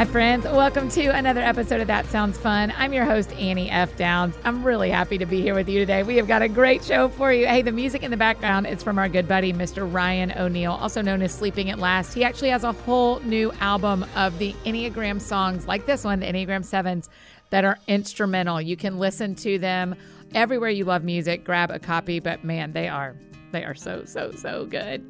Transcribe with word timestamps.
Hi, 0.00 0.06
friends. 0.06 0.46
Welcome 0.46 0.88
to 0.92 1.08
another 1.08 1.42
episode 1.42 1.82
of 1.82 1.86
That 1.88 2.06
Sounds 2.06 2.38
Fun. 2.38 2.72
I'm 2.78 2.94
your 2.94 3.04
host, 3.04 3.34
Annie 3.34 3.68
F. 3.68 3.94
Downs. 3.98 4.34
I'm 4.44 4.64
really 4.64 4.88
happy 4.88 5.18
to 5.18 5.26
be 5.26 5.42
here 5.42 5.54
with 5.54 5.68
you 5.68 5.78
today. 5.78 6.02
We 6.04 6.16
have 6.16 6.26
got 6.26 6.40
a 6.40 6.48
great 6.48 6.82
show 6.82 7.10
for 7.10 7.30
you. 7.34 7.46
Hey, 7.46 7.60
the 7.60 7.70
music 7.70 8.02
in 8.02 8.10
the 8.10 8.16
background 8.16 8.66
is 8.66 8.82
from 8.82 8.98
our 8.98 9.10
good 9.10 9.28
buddy, 9.28 9.52
Mr. 9.52 9.86
Ryan 9.92 10.32
O'Neal, 10.38 10.72
also 10.72 11.02
known 11.02 11.20
as 11.20 11.34
Sleeping 11.34 11.68
at 11.68 11.78
Last. 11.78 12.14
He 12.14 12.24
actually 12.24 12.48
has 12.48 12.64
a 12.64 12.72
whole 12.72 13.20
new 13.20 13.52
album 13.60 14.06
of 14.16 14.38
the 14.38 14.54
Enneagram 14.64 15.20
songs 15.20 15.66
like 15.66 15.84
this 15.84 16.02
one, 16.02 16.20
the 16.20 16.26
Enneagram 16.26 16.64
7s, 16.64 17.10
that 17.50 17.66
are 17.66 17.78
instrumental. 17.86 18.58
You 18.58 18.78
can 18.78 18.98
listen 18.98 19.34
to 19.34 19.58
them 19.58 19.94
everywhere 20.34 20.70
you 20.70 20.86
love 20.86 21.04
music. 21.04 21.44
Grab 21.44 21.70
a 21.70 21.78
copy, 21.78 22.20
but 22.20 22.42
man, 22.42 22.72
they 22.72 22.88
are 22.88 23.16
they 23.52 23.64
are 23.64 23.74
so 23.74 24.04
so 24.06 24.30
so 24.30 24.64
good. 24.64 25.04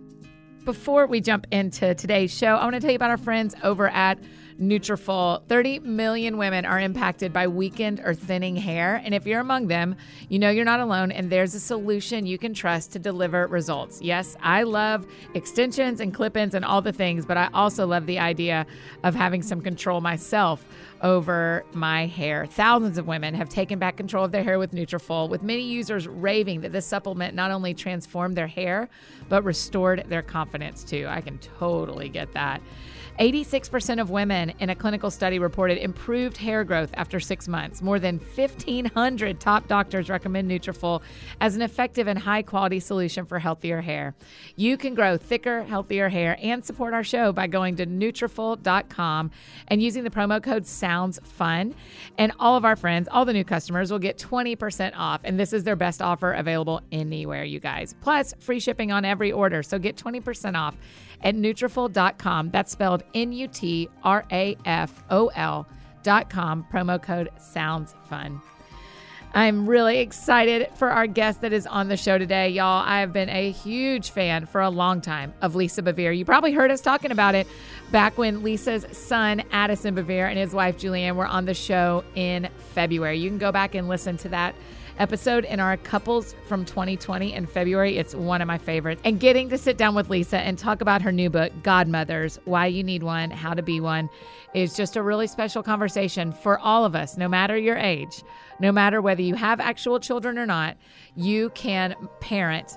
Before 0.65 1.07
we 1.07 1.21
jump 1.21 1.47
into 1.53 1.95
today's 1.95 2.37
show, 2.37 2.57
I 2.57 2.65
want 2.65 2.75
to 2.75 2.81
tell 2.81 2.91
you 2.91 2.97
about 2.97 3.11
our 3.11 3.19
friends 3.19 3.55
over 3.63 3.89
at 3.89 4.19
Nutrafol. 4.61 5.43
30 5.49 5.81
million 5.81 6.37
women 6.37 6.67
are 6.67 6.79
impacted 6.79 7.33
by 7.33 7.49
weakened 7.49 8.01
or 8.05 8.13
thinning 8.13 8.57
hair, 8.57 9.01
and 9.05 9.15
if 9.15 9.27
you're 9.27 9.41
among 9.41 9.69
them, 9.69 9.97
you 10.29 10.39
know 10.39 10.51
you're 10.51 10.67
not 10.67 10.81
alone 10.81 11.11
and 11.11 11.31
there's 11.31 11.55
a 11.55 11.61
solution 11.61 12.27
you 12.27 12.37
can 12.37 12.53
trust 12.53 12.93
to 12.93 12.99
deliver 12.99 13.47
results. 13.47 14.03
Yes, 14.03 14.37
I 14.43 14.65
love 14.65 15.07
extensions 15.35 16.01
and 16.01 16.13
clip-ins 16.13 16.55
and 16.55 16.65
all 16.65 16.83
the 16.83 16.93
things, 16.93 17.25
but 17.25 17.39
I 17.39 17.49
also 17.55 17.87
love 17.87 18.05
the 18.05 18.19
idea 18.19 18.67
of 19.03 19.15
having 19.15 19.43
some 19.43 19.63
control 19.63 20.03
myself 20.03 20.65
over 21.03 21.65
my 21.73 22.07
hair. 22.07 22.45
Thousands 22.45 22.99
of 22.99 23.07
women 23.07 23.35
have 23.35 23.49
taken 23.49 23.79
back 23.79 23.97
control 23.97 24.27
of 24.27 24.33
their 24.33 24.45
hair 24.45 24.59
with 24.59 24.73
Nutrafol, 24.73 25.31
with 25.31 25.43
many 25.43 25.63
users 25.63 26.07
raving 26.07 26.61
that 26.61 26.73
this 26.73 26.85
supplement 26.85 27.35
not 27.35 27.51
only 27.51 27.73
transformed 27.73 28.37
their 28.37 28.47
hair, 28.47 28.91
but 29.31 29.43
restored 29.43 30.05
their 30.09 30.23
confidence 30.23 30.85
too. 30.85 31.07
I 31.09 31.23
can 31.23 31.39
totally 31.39 32.11
get 32.11 32.33
that. 32.33 32.61
86% 33.21 34.01
of 34.01 34.09
women 34.09 34.55
in 34.61 34.71
a 34.71 34.75
clinical 34.75 35.11
study 35.11 35.39
reported 35.39 35.77
improved 35.77 36.39
hair 36.39 36.65
growth 36.65 36.89
after 36.95 37.21
six 37.21 37.49
months. 37.49 37.83
More 37.83 37.99
than 37.99 38.19
1,500 38.19 39.39
top 39.39 39.69
doctors 39.69 40.09
recommend 40.09 40.51
Nutrafol 40.51 41.03
as 41.39 41.55
an 41.55 41.61
effective 41.61 42.09
and 42.09 42.19
high 42.19 42.41
quality 42.41 42.81
solution 42.81 43.27
for 43.27 43.39
healthier 43.39 43.83
hair. 43.83 44.15
You 44.57 44.79
can 44.79 44.95
grow 44.95 45.19
thicker, 45.19 45.65
healthier 45.65 46.09
hair 46.09 46.39
and 46.41 46.65
support 46.65 46.95
our 46.95 47.05
show 47.05 47.31
by 47.31 47.47
going 47.47 47.77
to 47.77 47.85
Nutrafol.com 47.85 49.31
and 49.69 49.83
using 49.83 50.03
the 50.03 50.11
promo 50.11 50.43
code 50.43 50.67
Sounds 50.67 51.19
Fun. 51.23 51.75
And 52.17 52.33
all 52.41 52.57
of 52.57 52.65
our 52.65 52.75
friends, 52.75 53.07
all 53.13 53.27
the 53.27 53.35
new 53.35 53.45
customers, 53.45 53.91
will 53.91 53.99
get 53.99 54.17
20% 54.17 54.93
off. 54.97 55.21
And 55.25 55.39
this 55.39 55.53
is 55.53 55.65
their 55.65 55.77
best 55.77 56.01
offer 56.01 56.33
available 56.33 56.81
anywhere, 56.91 57.45
you 57.45 57.61
guys. 57.61 57.95
Plus, 58.01 58.33
free 58.39 58.61
shipping 58.61 58.91
on 58.91 59.05
every 59.05 59.31
order. 59.31 59.63
So 59.63 59.79
get 59.79 59.97
20% 59.97 60.57
off 60.57 60.75
at 61.23 61.35
Nutrafol.com. 61.35 62.51
That's 62.51 62.73
spelled 62.73 63.03
N-U-T-R-A-F-O-L 63.15 63.89
dot 66.03 66.31
com. 66.31 66.67
Promo 66.73 67.03
code 67.03 67.31
sounds 67.39 67.95
fun. 68.09 68.41
I'm 69.33 69.67
really 69.69 69.99
excited 70.01 70.69
for 70.75 70.91
our 70.91 71.07
guest 71.07 71.43
that 71.43 71.53
is 71.53 71.65
on 71.65 71.87
the 71.89 71.97
show 71.97 72.19
today, 72.19 72.49
y'all. 72.49 72.83
I 72.85 72.99
have 72.99 73.13
been 73.13 73.29
a 73.29 73.53
huge 73.53 74.11
fan 74.11 74.45
for 74.45 74.61
a 74.61 74.71
long 74.71 75.01
time 75.01 75.33
of 75.41 75.55
Lisa 75.55 75.83
Bevere. 75.83 76.17
You 76.17 76.25
probably 76.25 76.53
heard 76.53 76.73
us 76.73 76.81
talking 76.81 77.13
about 77.13 77.37
it 77.37 77.47
back 77.91 78.17
when 78.17 78.43
Lisa's 78.43 78.87
son, 78.97 79.43
Addison 79.51 79.95
Bevere, 79.95 80.29
and 80.29 80.39
his 80.39 80.53
wife, 80.53 80.79
Julianne, 80.79 81.17
were 81.17 81.27
on 81.27 81.45
the 81.45 81.55
show 81.55 82.05
in 82.15 82.49
February. 82.75 83.19
You 83.19 83.29
can 83.29 83.39
go 83.39 83.53
back 83.53 83.75
and 83.75 83.89
listen 83.89 84.17
to 84.19 84.29
that 84.29 84.55
episode 84.99 85.47
in 85.47 85.59
our 85.61 85.77
couples 85.79 86.35
from 86.47 86.65
2020 86.65 87.33
in 87.33 87.47
February. 87.47 87.97
It's 87.97 88.15
one 88.15 88.43
of 88.43 88.47
my 88.47 88.59
favorites. 88.59 89.01
And 89.05 89.19
getting 89.19 89.49
to 89.49 89.59
sit 89.59 89.79
down 89.79 89.95
with 89.95 90.11
Lisa 90.11 90.39
and 90.39 90.59
talk 90.59 90.83
about 90.83 91.03
her 91.03 91.11
new 91.11 91.31
book, 91.31 91.51
Godmothers 91.63 92.39
Why 92.45 92.67
You 92.67 92.85
Need 92.85 93.03
One, 93.03 93.31
How 93.31 93.55
to 93.55 93.63
Be 93.63 93.81
One, 93.81 94.11
is 94.55 94.77
just 94.77 94.97
a 94.97 95.03
really 95.03 95.27
special 95.27 95.63
conversation 95.63 96.33
for 96.33 96.59
all 96.59 96.85
of 96.85 96.95
us, 96.95 97.17
no 97.17 97.29
matter 97.29 97.57
your 97.57 97.77
age, 97.77 98.23
no 98.61 98.71
matter 98.71 99.01
whether 99.01 99.23
you 99.23 99.35
have 99.35 99.59
actual 99.59 99.99
children 100.01 100.39
or 100.39 100.47
not. 100.47 100.77
You 101.17 101.51
can 101.51 101.97
parent 102.21 102.77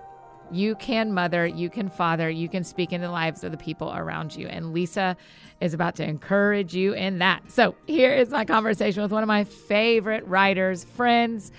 you 0.52 0.76
can 0.76 1.14
mother, 1.14 1.46
you 1.46 1.70
can 1.70 1.90
father, 1.90 2.30
you 2.30 2.48
can 2.48 2.64
speak 2.64 2.94
into 2.94 3.08
the 3.08 3.12
lives 3.12 3.44
of 3.44 3.52
the 3.52 3.58
people 3.58 3.94
around 3.94 4.36
you. 4.36 4.48
And 4.48 4.74
Lisa 4.74 5.18
is 5.62 5.74
about 5.74 5.96
to 5.96 6.04
encourage 6.04 6.76
you 6.76 6.94
in 6.94 7.20
that. 7.20 7.52
So 7.52 7.76
here 7.88 8.14
is 8.14 8.30
my 8.30 8.46
conversation 8.46 9.02
with 9.02 9.12
one 9.12 9.24
of 9.24 9.28
my 9.28 9.44
favorite 9.44 10.26
writers, 10.28 10.84
friends, 10.84 11.52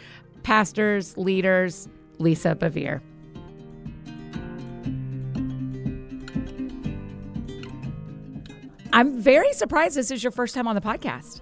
pastors, 0.43 1.17
leaders, 1.17 1.89
Lisa 2.19 2.55
Bevere. 2.55 3.01
I'm 8.93 9.21
very 9.21 9.53
surprised 9.53 9.97
this 9.97 10.13
is 10.13 10.23
your 10.23 10.31
first 10.31 10.55
time 10.55 10.69
on 10.69 10.77
the 10.77 10.81
podcast. 10.81 11.41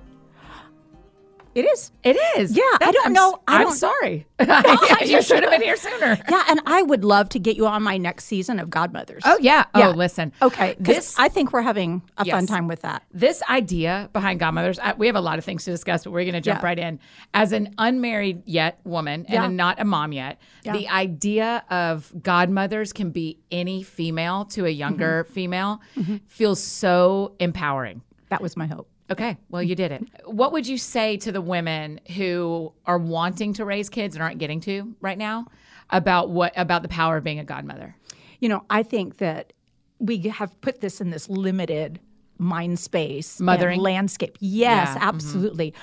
It 1.54 1.62
is. 1.66 1.92
It 2.02 2.16
is. 2.38 2.56
Yeah, 2.56 2.62
I 2.80 2.90
don't 2.92 3.06
I'm, 3.06 3.12
know. 3.12 3.38
I 3.46 3.56
I'm 3.58 3.62
don't- 3.64 3.76
sorry. 3.76 4.26
you 5.04 5.22
should 5.22 5.42
have 5.42 5.50
been 5.50 5.62
here 5.62 5.76
sooner. 5.76 6.18
Yeah, 6.30 6.44
and 6.48 6.60
I 6.66 6.82
would 6.82 7.04
love 7.04 7.28
to 7.30 7.38
get 7.38 7.56
you 7.56 7.66
on 7.66 7.82
my 7.82 7.96
next 7.98 8.24
season 8.24 8.58
of 8.58 8.70
Godmothers. 8.70 9.22
Oh 9.26 9.38
yeah. 9.40 9.64
Yeah. 9.76 9.88
Oh, 9.88 9.90
listen. 9.90 10.32
Okay. 10.40 10.74
This 10.80 11.14
I 11.18 11.28
think 11.28 11.52
we're 11.52 11.62
having 11.62 12.02
a 12.16 12.24
fun 12.24 12.46
time 12.46 12.68
with 12.68 12.82
that. 12.82 13.02
this 13.12 13.42
idea 13.48 14.08
behind 14.12 14.40
godmothers 14.40 14.78
I, 14.78 14.94
we 14.94 15.06
have 15.06 15.16
a 15.16 15.20
lot 15.20 15.38
of 15.38 15.44
things 15.44 15.64
to 15.64 15.70
discuss 15.70 16.04
but 16.04 16.10
we're 16.12 16.24
going 16.24 16.34
to 16.34 16.40
jump 16.40 16.60
Yeah. 16.62 16.66
right 16.66 16.78
in 16.78 16.98
as 17.34 17.52
an 17.52 17.74
unmarried 17.78 18.42
yet 18.46 18.80
woman 18.84 19.26
and 19.26 19.34
Yeah. 19.34 19.46
not 19.48 19.80
a 19.80 19.84
mom 19.84 20.12
yet 20.12 20.38
the 20.64 20.88
idea 20.88 21.64
of 21.70 22.12
godmothers 22.22 22.92
can 22.92 23.10
be 23.10 23.38
any 23.50 23.82
female 23.82 24.44
to 24.46 24.64
a 24.66 24.70
younger 24.70 25.24
Mm-hmm. 25.24 25.32
female 25.34 25.80
feels 26.26 26.62
so 26.62 27.34
empowering 27.38 28.02
That 28.30 28.40
was 28.40 28.56
my 28.56 28.66
hope. 28.66 28.88
Okay 29.12 29.36
well 29.50 29.62
you 29.62 29.74
did 29.74 29.90
it 29.92 30.02
what 30.26 30.52
would 30.52 30.66
you 30.66 30.76
say 30.78 31.16
to 31.18 31.30
the 31.32 31.40
women 31.40 32.00
who 32.16 32.72
are 32.86 32.98
wanting 32.98 33.52
to 33.54 33.64
raise 33.64 33.88
kids 33.88 34.14
and 34.16 34.22
aren't 34.22 34.38
getting 34.38 34.60
to 34.60 34.94
right 35.00 35.18
now 35.18 35.46
about 35.90 36.30
what 36.30 36.52
about 36.56 36.82
the 36.82 36.88
power 36.88 37.16
of 37.18 37.24
being 37.24 37.38
a 37.38 37.44
godmother 37.44 37.94
You 38.40 38.48
know, 38.48 38.64
I 38.70 38.82
think 38.82 39.18
that 39.18 39.52
we 40.00 40.18
have 40.40 40.50
put 40.60 40.80
this 40.80 41.00
in 41.00 41.10
this 41.10 41.28
limited 41.28 42.00
mind 42.38 42.78
space 42.80 43.38
Mothering? 43.40 43.78
landscape. 43.80 44.36
Yes, 44.40 44.40
Yeah, 44.40 44.94
mm-hmm. 44.96 45.08
absolutely. 45.10 45.74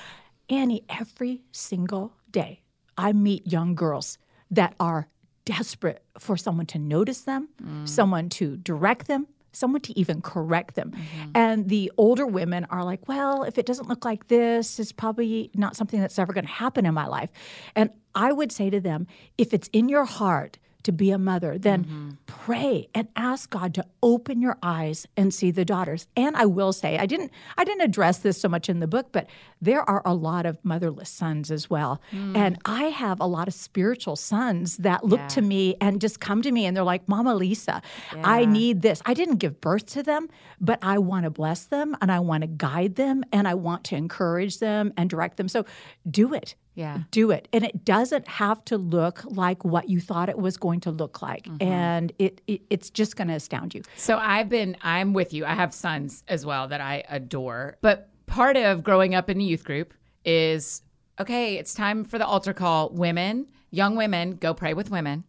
Annie, 0.50 0.82
every 0.90 1.40
single 1.52 2.12
day 2.30 2.60
I 2.98 3.12
meet 3.14 3.46
young 3.46 3.74
girls 3.74 4.18
that 4.50 4.74
are 4.78 5.08
desperate 5.46 6.02
for 6.18 6.36
someone 6.36 6.66
to 6.66 6.78
notice 6.78 7.22
them, 7.22 7.48
Mm. 7.62 7.88
someone 7.88 8.28
to 8.40 8.56
direct 8.58 9.06
them, 9.06 9.26
someone 9.52 9.80
to 9.82 9.98
even 9.98 10.20
correct 10.20 10.74
them. 10.74 10.92
Mm-hmm. 10.92 11.30
And 11.34 11.68
the 11.68 11.90
older 11.96 12.26
women 12.26 12.66
are 12.70 12.84
like, 12.84 13.08
well, 13.08 13.42
if 13.42 13.58
it 13.58 13.66
doesn't 13.66 13.88
look 13.88 14.04
like 14.04 14.28
this, 14.28 14.78
it's 14.78 14.92
probably 14.92 15.50
not 15.54 15.76
something 15.76 16.00
that's 16.00 16.18
ever 16.18 16.32
going 16.32 16.46
to 16.46 16.50
happen 16.50 16.86
in 16.86 16.94
my 16.94 17.06
life. 17.06 17.30
And 17.74 17.90
I 18.14 18.32
would 18.32 18.52
say 18.52 18.70
to 18.70 18.80
them, 18.80 19.06
if 19.38 19.52
it's 19.54 19.68
in 19.72 19.88
your 19.88 20.04
heart 20.04 20.58
to 20.84 20.92
be 20.92 21.10
a 21.10 21.18
mother, 21.18 21.58
then 21.58 21.84
Mm-hmm. 21.84 22.10
pray 22.26 22.88
and 22.94 23.08
ask 23.16 23.50
God 23.50 23.74
to 23.74 23.84
open 24.02 24.40
your 24.40 24.56
eyes 24.62 25.06
and 25.16 25.32
see 25.32 25.50
the 25.50 25.64
daughters. 25.64 26.06
And 26.16 26.36
I 26.36 26.46
will 26.46 26.72
say, 26.72 26.98
I 26.98 27.06
didn't 27.06 27.30
I 27.56 27.64
didn't 27.64 27.82
address 27.82 28.18
this 28.18 28.40
so 28.40 28.48
much 28.48 28.68
in 28.68 28.80
the 28.80 28.86
book, 28.86 29.08
but 29.12 29.26
there 29.60 29.88
are 29.88 30.02
a 30.04 30.14
lot 30.14 30.46
of 30.46 30.58
motherless 30.64 31.08
sons 31.10 31.50
as 31.50 31.68
well. 31.70 32.00
Mm. 32.12 32.36
And 32.36 32.58
I 32.64 32.84
have 32.84 33.20
a 33.20 33.26
lot 33.26 33.48
of 33.48 33.54
spiritual 33.54 34.16
sons 34.16 34.78
that 34.78 35.04
look 35.04 35.26
to 35.28 35.42
me 35.42 35.76
and 35.80 36.00
just 36.00 36.20
come 36.20 36.42
to 36.42 36.50
me 36.52 36.66
and 36.66 36.76
they're 36.76 36.84
like, 36.84 37.08
Mama 37.08 37.34
Lisa, 37.34 37.82
I 38.22 38.44
need 38.44 38.82
this. 38.82 39.02
I 39.06 39.14
didn't 39.14 39.36
give 39.36 39.60
birth 39.60 39.86
to 39.86 40.02
them, 40.02 40.28
but 40.60 40.78
I 40.82 40.98
want 40.98 41.24
to 41.24 41.30
bless 41.30 41.64
them 41.66 41.96
and 42.00 42.10
I 42.12 42.20
want 42.20 42.42
to 42.42 42.46
guide 42.46 42.94
them 42.96 43.22
and 43.32 43.46
I 43.48 43.54
want 43.54 43.84
to 43.84 43.96
encourage 43.96 44.58
them 44.58 44.92
and 44.96 45.08
direct 45.10 45.36
them. 45.36 45.48
So 45.48 45.64
do 46.10 46.34
it 46.34 46.54
yeah 46.74 46.98
do 47.10 47.30
it 47.30 47.48
and 47.52 47.64
it 47.64 47.84
doesn't 47.84 48.26
have 48.28 48.64
to 48.64 48.76
look 48.78 49.22
like 49.24 49.64
what 49.64 49.88
you 49.88 50.00
thought 50.00 50.28
it 50.28 50.38
was 50.38 50.56
going 50.56 50.80
to 50.80 50.90
look 50.90 51.20
like 51.22 51.44
Mm-hmm. 51.44 51.62
and 51.62 52.12
it, 52.18 52.40
it 52.46 52.62
it's 52.70 52.90
just 52.90 53.16
going 53.16 53.28
to 53.28 53.34
astound 53.34 53.74
you 53.74 53.82
So 53.96 54.16
I've 54.18 54.48
been, 54.48 54.76
I'm 54.82 55.12
with 55.12 55.32
you. 55.32 55.44
I 55.44 55.54
have 55.54 55.72
sons 55.74 56.22
as 56.28 56.46
well 56.46 56.68
that 56.68 56.80
I 56.80 57.02
adore. 57.08 57.76
But 57.80 58.08
part 58.26 58.56
of 58.56 58.84
growing 58.84 59.14
up 59.14 59.28
in 59.30 59.40
a 59.40 59.44
youth 59.44 59.64
group 59.64 59.94
is 60.24 60.82
okay, 61.18 61.56
it's 61.56 61.74
time 61.74 62.04
for 62.04 62.18
the 62.18 62.26
altar 62.26 62.52
call. 62.54 62.90
Women, 62.90 63.46
young 63.70 63.96
women, 63.96 64.36
go 64.36 64.54
pray 64.54 64.74
with 64.74 64.90
women. 64.90 65.24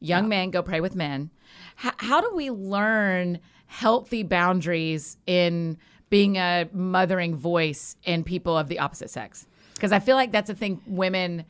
Young 0.00 0.28
men, 0.28 0.50
go 0.50 0.62
pray 0.62 0.80
with 0.80 0.94
men. 0.94 1.30
H- 1.84 1.92
how 1.98 2.20
do 2.20 2.30
we 2.34 2.50
learn 2.50 3.40
healthy 3.66 4.22
boundaries 4.22 5.16
in 5.26 5.76
being 6.10 6.36
a 6.36 6.68
mothering 6.72 7.34
voice 7.36 7.96
in 8.04 8.22
people 8.24 8.56
of 8.56 8.68
the 8.68 8.78
opposite 8.78 9.10
sex? 9.10 9.46
Because 9.74 9.92
I 9.92 9.98
feel 9.98 10.16
like 10.16 10.32
that's 10.32 10.50
a 10.50 10.54
thing 10.54 10.80
women 10.86 11.44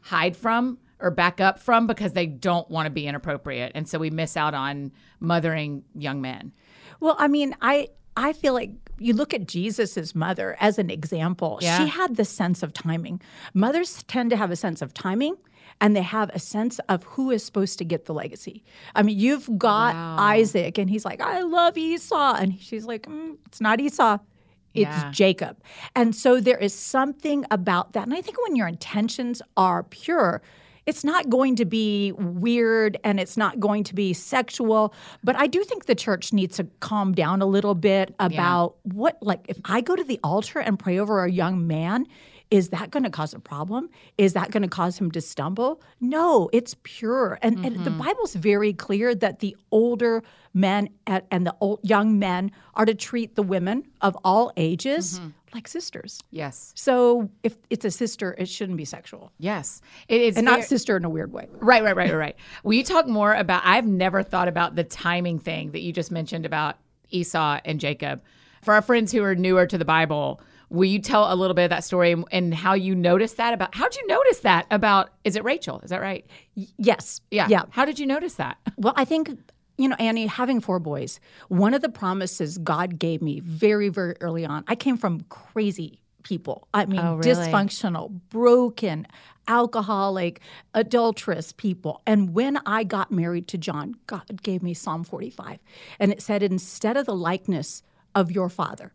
hide 0.00 0.36
from 0.36 0.78
or 1.00 1.10
back 1.10 1.40
up 1.40 1.58
from 1.58 1.86
because 1.86 2.12
they 2.12 2.26
don't 2.26 2.70
want 2.70 2.86
to 2.86 2.90
be 2.90 3.06
inappropriate. 3.06 3.72
And 3.74 3.88
so 3.88 3.98
we 3.98 4.10
miss 4.10 4.36
out 4.36 4.54
on 4.54 4.92
mothering 5.18 5.82
young 5.94 6.20
men. 6.20 6.52
well 7.00 7.14
i 7.18 7.28
mean 7.28 7.54
i 7.60 7.88
i 8.16 8.32
feel 8.32 8.52
like 8.54 8.70
you 8.98 9.12
look 9.14 9.32
at 9.34 9.46
jesus's 9.46 10.14
mother 10.14 10.56
as 10.60 10.78
an 10.78 10.88
example 10.90 11.58
Yeah. 11.60 11.78
she 11.78 11.88
had 11.88 12.16
the 12.16 12.24
sense 12.24 12.62
of 12.62 12.72
timing 12.72 13.20
mothers 13.54 14.02
tend 14.04 14.30
to 14.30 14.36
have 14.36 14.50
a 14.50 14.56
sense 14.56 14.80
of 14.82 14.92
timing 14.94 15.36
and 15.82 15.94
they 15.96 16.02
have 16.02 16.30
a 16.34 16.38
sense 16.38 16.78
of 16.88 17.04
who 17.04 17.30
is 17.30 17.42
supposed 17.44 17.78
to 17.78 17.84
get 17.86 18.04
the 18.04 18.12
legacy. 18.12 18.62
I 18.94 19.02
mean, 19.02 19.18
you've 19.18 19.48
got 19.58 19.94
Isaac, 19.94 20.76
and 20.76 20.90
he's 20.90 21.06
like, 21.06 21.22
I 21.22 21.40
love 21.40 21.78
Esau. 21.78 22.34
And 22.34 22.60
she's 22.60 22.84
like, 22.84 23.04
mm, 23.06 23.38
it's 23.46 23.62
not 23.62 23.80
Esau, 23.80 24.18
It's 24.74 24.88
Yeah. 24.90 25.10
Jacob. 25.12 25.56
And 25.96 26.14
so 26.14 26.40
there 26.40 26.58
is 26.58 26.74
something 26.74 27.44
about 27.50 27.92
that. 27.92 28.04
And 28.04 28.14
I 28.14 28.20
think 28.20 28.40
when 28.42 28.56
your 28.56 28.68
intentions 28.68 29.42
are 29.56 29.82
pure, 29.82 30.42
it's 30.86 31.04
not 31.04 31.28
going 31.28 31.56
to 31.56 31.64
be 31.64 32.12
weird 32.12 32.96
and 33.04 33.20
it's 33.20 33.36
not 33.36 33.60
going 33.60 33.84
to 33.84 33.94
be 33.94 34.12
sexual. 34.12 34.94
But 35.22 35.36
I 35.36 35.46
do 35.46 35.62
think 35.62 35.86
the 35.86 35.94
church 35.94 36.32
needs 36.32 36.56
to 36.56 36.64
calm 36.80 37.12
down 37.12 37.42
a 37.42 37.46
little 37.46 37.74
bit 37.74 38.14
about 38.18 38.76
what, 38.82 39.18
like, 39.20 39.44
if 39.48 39.58
I 39.64 39.82
go 39.82 39.94
to 39.94 40.04
the 40.04 40.18
altar 40.24 40.58
and 40.58 40.78
pray 40.78 40.98
over 40.98 41.24
a 41.24 41.30
young 41.30 41.66
man, 41.66 42.06
is 42.50 42.70
that 42.70 42.90
going 42.90 43.04
to 43.04 43.10
cause 43.10 43.32
a 43.32 43.38
problem? 43.38 43.88
Is 44.18 44.32
that 44.32 44.50
going 44.50 44.62
to 44.62 44.68
cause 44.68 44.98
him 44.98 45.10
to 45.12 45.20
stumble? 45.20 45.80
No, 46.00 46.50
it's 46.52 46.74
pure. 46.82 47.38
And, 47.42 47.64
and 47.64 47.84
the 47.84 47.90
mm-hmm. 47.90 47.98
Bible's 47.98 48.34
very 48.34 48.72
clear 48.72 49.14
that 49.14 49.38
the 49.38 49.56
older 49.70 50.22
men 50.52 50.88
and, 51.06 51.22
and 51.30 51.46
the 51.46 51.54
old, 51.60 51.80
young 51.82 52.18
men 52.18 52.50
are 52.74 52.84
to 52.84 52.94
treat 52.94 53.36
the 53.36 53.42
women 53.42 53.84
of 54.00 54.16
all 54.24 54.52
ages 54.56 55.20
mm-hmm. 55.20 55.28
like 55.54 55.68
sisters. 55.68 56.20
Yes. 56.32 56.72
So 56.74 57.30
if 57.44 57.56
it's 57.70 57.84
a 57.84 57.90
sister, 57.90 58.34
it 58.36 58.48
shouldn't 58.48 58.78
be 58.78 58.84
sexual. 58.84 59.30
Yes. 59.38 59.80
It 60.08 60.20
is 60.20 60.36
And 60.36 60.44
not 60.44 60.64
sister 60.64 60.96
in 60.96 61.04
a 61.04 61.10
weird 61.10 61.32
way. 61.32 61.46
Right, 61.52 61.84
right, 61.84 61.94
right, 61.94 62.10
right, 62.10 62.16
right. 62.16 62.36
Will 62.64 62.74
you 62.74 62.84
talk 62.84 63.06
more 63.06 63.32
about? 63.32 63.62
I've 63.64 63.86
never 63.86 64.24
thought 64.24 64.48
about 64.48 64.74
the 64.74 64.84
timing 64.84 65.38
thing 65.38 65.70
that 65.70 65.82
you 65.82 65.92
just 65.92 66.10
mentioned 66.10 66.44
about 66.44 66.78
Esau 67.10 67.60
and 67.64 67.78
Jacob. 67.78 68.22
For 68.62 68.74
our 68.74 68.82
friends 68.82 69.12
who 69.12 69.22
are 69.22 69.34
newer 69.34 69.66
to 69.66 69.78
the 69.78 69.84
Bible, 69.86 70.40
will 70.70 70.88
you 70.88 70.98
tell 71.00 71.32
a 71.32 71.34
little 71.34 71.54
bit 71.54 71.64
of 71.64 71.70
that 71.70 71.84
story 71.84 72.14
and, 72.32 72.54
how 72.54 72.74
you 72.74 72.94
noticed 72.94 73.36
that 73.36 73.52
about? 73.52 73.74
How'd 73.74 73.94
you 73.96 74.06
notice 74.06 74.40
that 74.40 74.66
about? 74.70 75.10
Is 75.24 75.36
it 75.36 75.44
Rachel? 75.44 75.80
Is 75.80 75.90
that 75.90 76.00
right? 76.00 76.24
Yes. 76.54 77.20
Yeah. 77.30 77.46
Yeah. 77.48 77.62
How 77.70 77.84
did 77.84 77.98
you 77.98 78.06
notice 78.06 78.34
that? 78.34 78.56
Well, 78.76 78.94
I 78.96 79.04
think, 79.04 79.30
you 79.76 79.88
know, 79.88 79.96
Annie, 79.98 80.26
having 80.26 80.60
four 80.60 80.78
boys, 80.78 81.20
one 81.48 81.74
of 81.74 81.82
the 81.82 81.88
promises 81.88 82.56
God 82.58 82.98
gave 82.98 83.20
me 83.20 83.40
very, 83.40 83.88
very 83.88 84.14
early 84.20 84.46
on, 84.46 84.64
I 84.68 84.74
came 84.74 84.96
from 84.96 85.20
crazy 85.28 86.00
people. 86.22 86.68
I 86.74 86.86
mean, 86.86 87.00
Oh, 87.00 87.16
really? 87.16 87.30
dysfunctional, 87.30 88.20
broken, 88.28 89.06
alcoholic, 89.48 90.40
adulterous 90.74 91.52
people. 91.52 92.02
And 92.06 92.34
when 92.34 92.58
I 92.66 92.84
got 92.84 93.10
married 93.10 93.48
to 93.48 93.58
John, 93.58 93.94
God 94.06 94.42
gave 94.42 94.62
me 94.62 94.74
Psalm 94.74 95.02
45. 95.04 95.58
And 95.98 96.12
it 96.12 96.22
said, 96.22 96.42
instead 96.42 96.96
of 96.96 97.06
the 97.06 97.14
likeness 97.14 97.82
of 98.14 98.30
your 98.30 98.48
father, 98.48 98.92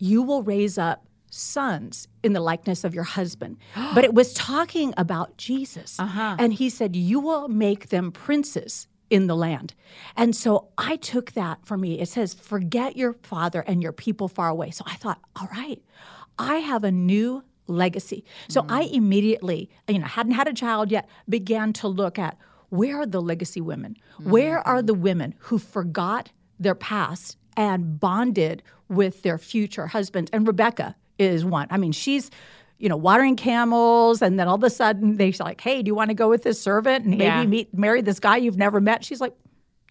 you 0.00 0.22
will 0.22 0.42
raise 0.42 0.78
up 0.78 1.06
sons 1.30 2.08
in 2.24 2.32
the 2.32 2.40
likeness 2.40 2.82
of 2.82 2.94
your 2.94 3.04
husband. 3.04 3.56
but 3.94 4.04
it 4.04 4.12
was 4.12 4.34
talking 4.34 4.92
about 4.96 5.36
Jesus. 5.36 5.98
Uh-huh. 6.00 6.36
And 6.38 6.52
he 6.52 6.68
said, 6.68 6.96
You 6.96 7.20
will 7.20 7.48
make 7.48 7.90
them 7.90 8.10
princes 8.10 8.88
in 9.10 9.26
the 9.26 9.36
land. 9.36 9.74
And 10.16 10.34
so 10.34 10.68
I 10.76 10.96
took 10.96 11.32
that 11.32 11.64
for 11.64 11.76
me. 11.76 12.00
It 12.00 12.08
says, 12.08 12.34
Forget 12.34 12.96
your 12.96 13.12
father 13.22 13.60
and 13.60 13.82
your 13.82 13.92
people 13.92 14.28
far 14.28 14.48
away. 14.48 14.70
So 14.70 14.84
I 14.86 14.96
thought, 14.96 15.20
All 15.36 15.48
right, 15.52 15.80
I 16.38 16.56
have 16.56 16.82
a 16.82 16.90
new 16.90 17.44
legacy. 17.66 18.24
So 18.48 18.62
mm. 18.62 18.70
I 18.70 18.82
immediately, 18.82 19.70
you 19.86 20.00
know, 20.00 20.06
hadn't 20.06 20.32
had 20.32 20.48
a 20.48 20.52
child 20.52 20.90
yet, 20.90 21.08
began 21.28 21.72
to 21.74 21.88
look 21.88 22.18
at 22.18 22.36
where 22.70 23.00
are 23.00 23.06
the 23.06 23.20
legacy 23.20 23.60
women? 23.60 23.96
Where 24.22 24.58
mm-hmm. 24.58 24.70
are 24.70 24.82
the 24.82 24.94
women 24.94 25.34
who 25.38 25.58
forgot 25.58 26.30
their 26.58 26.74
past 26.74 27.36
and 27.60 28.00
bonded 28.00 28.62
with 28.88 29.22
their 29.22 29.36
future 29.36 29.86
husbands. 29.86 30.30
And 30.32 30.46
Rebecca 30.46 30.96
is 31.18 31.44
one. 31.44 31.66
I 31.70 31.76
mean, 31.76 31.92
she's, 31.92 32.30
you 32.78 32.88
know, 32.88 32.96
watering 32.96 33.36
camels, 33.36 34.22
and 34.22 34.38
then 34.40 34.48
all 34.48 34.54
of 34.54 34.64
a 34.64 34.70
sudden 34.70 35.18
they're 35.18 35.32
like, 35.38 35.60
"Hey, 35.60 35.82
do 35.82 35.88
you 35.90 35.94
want 35.94 36.08
to 36.08 36.14
go 36.14 36.28
with 36.30 36.42
this 36.42 36.58
servant 36.60 37.04
and 37.04 37.18
maybe 37.18 37.24
Yeah. 37.26 37.44
meet 37.44 37.76
marry 37.76 38.00
this 38.00 38.18
guy 38.18 38.38
you've 38.38 38.56
never 38.56 38.80
met?" 38.80 39.04
She's 39.04 39.20
like, 39.20 39.34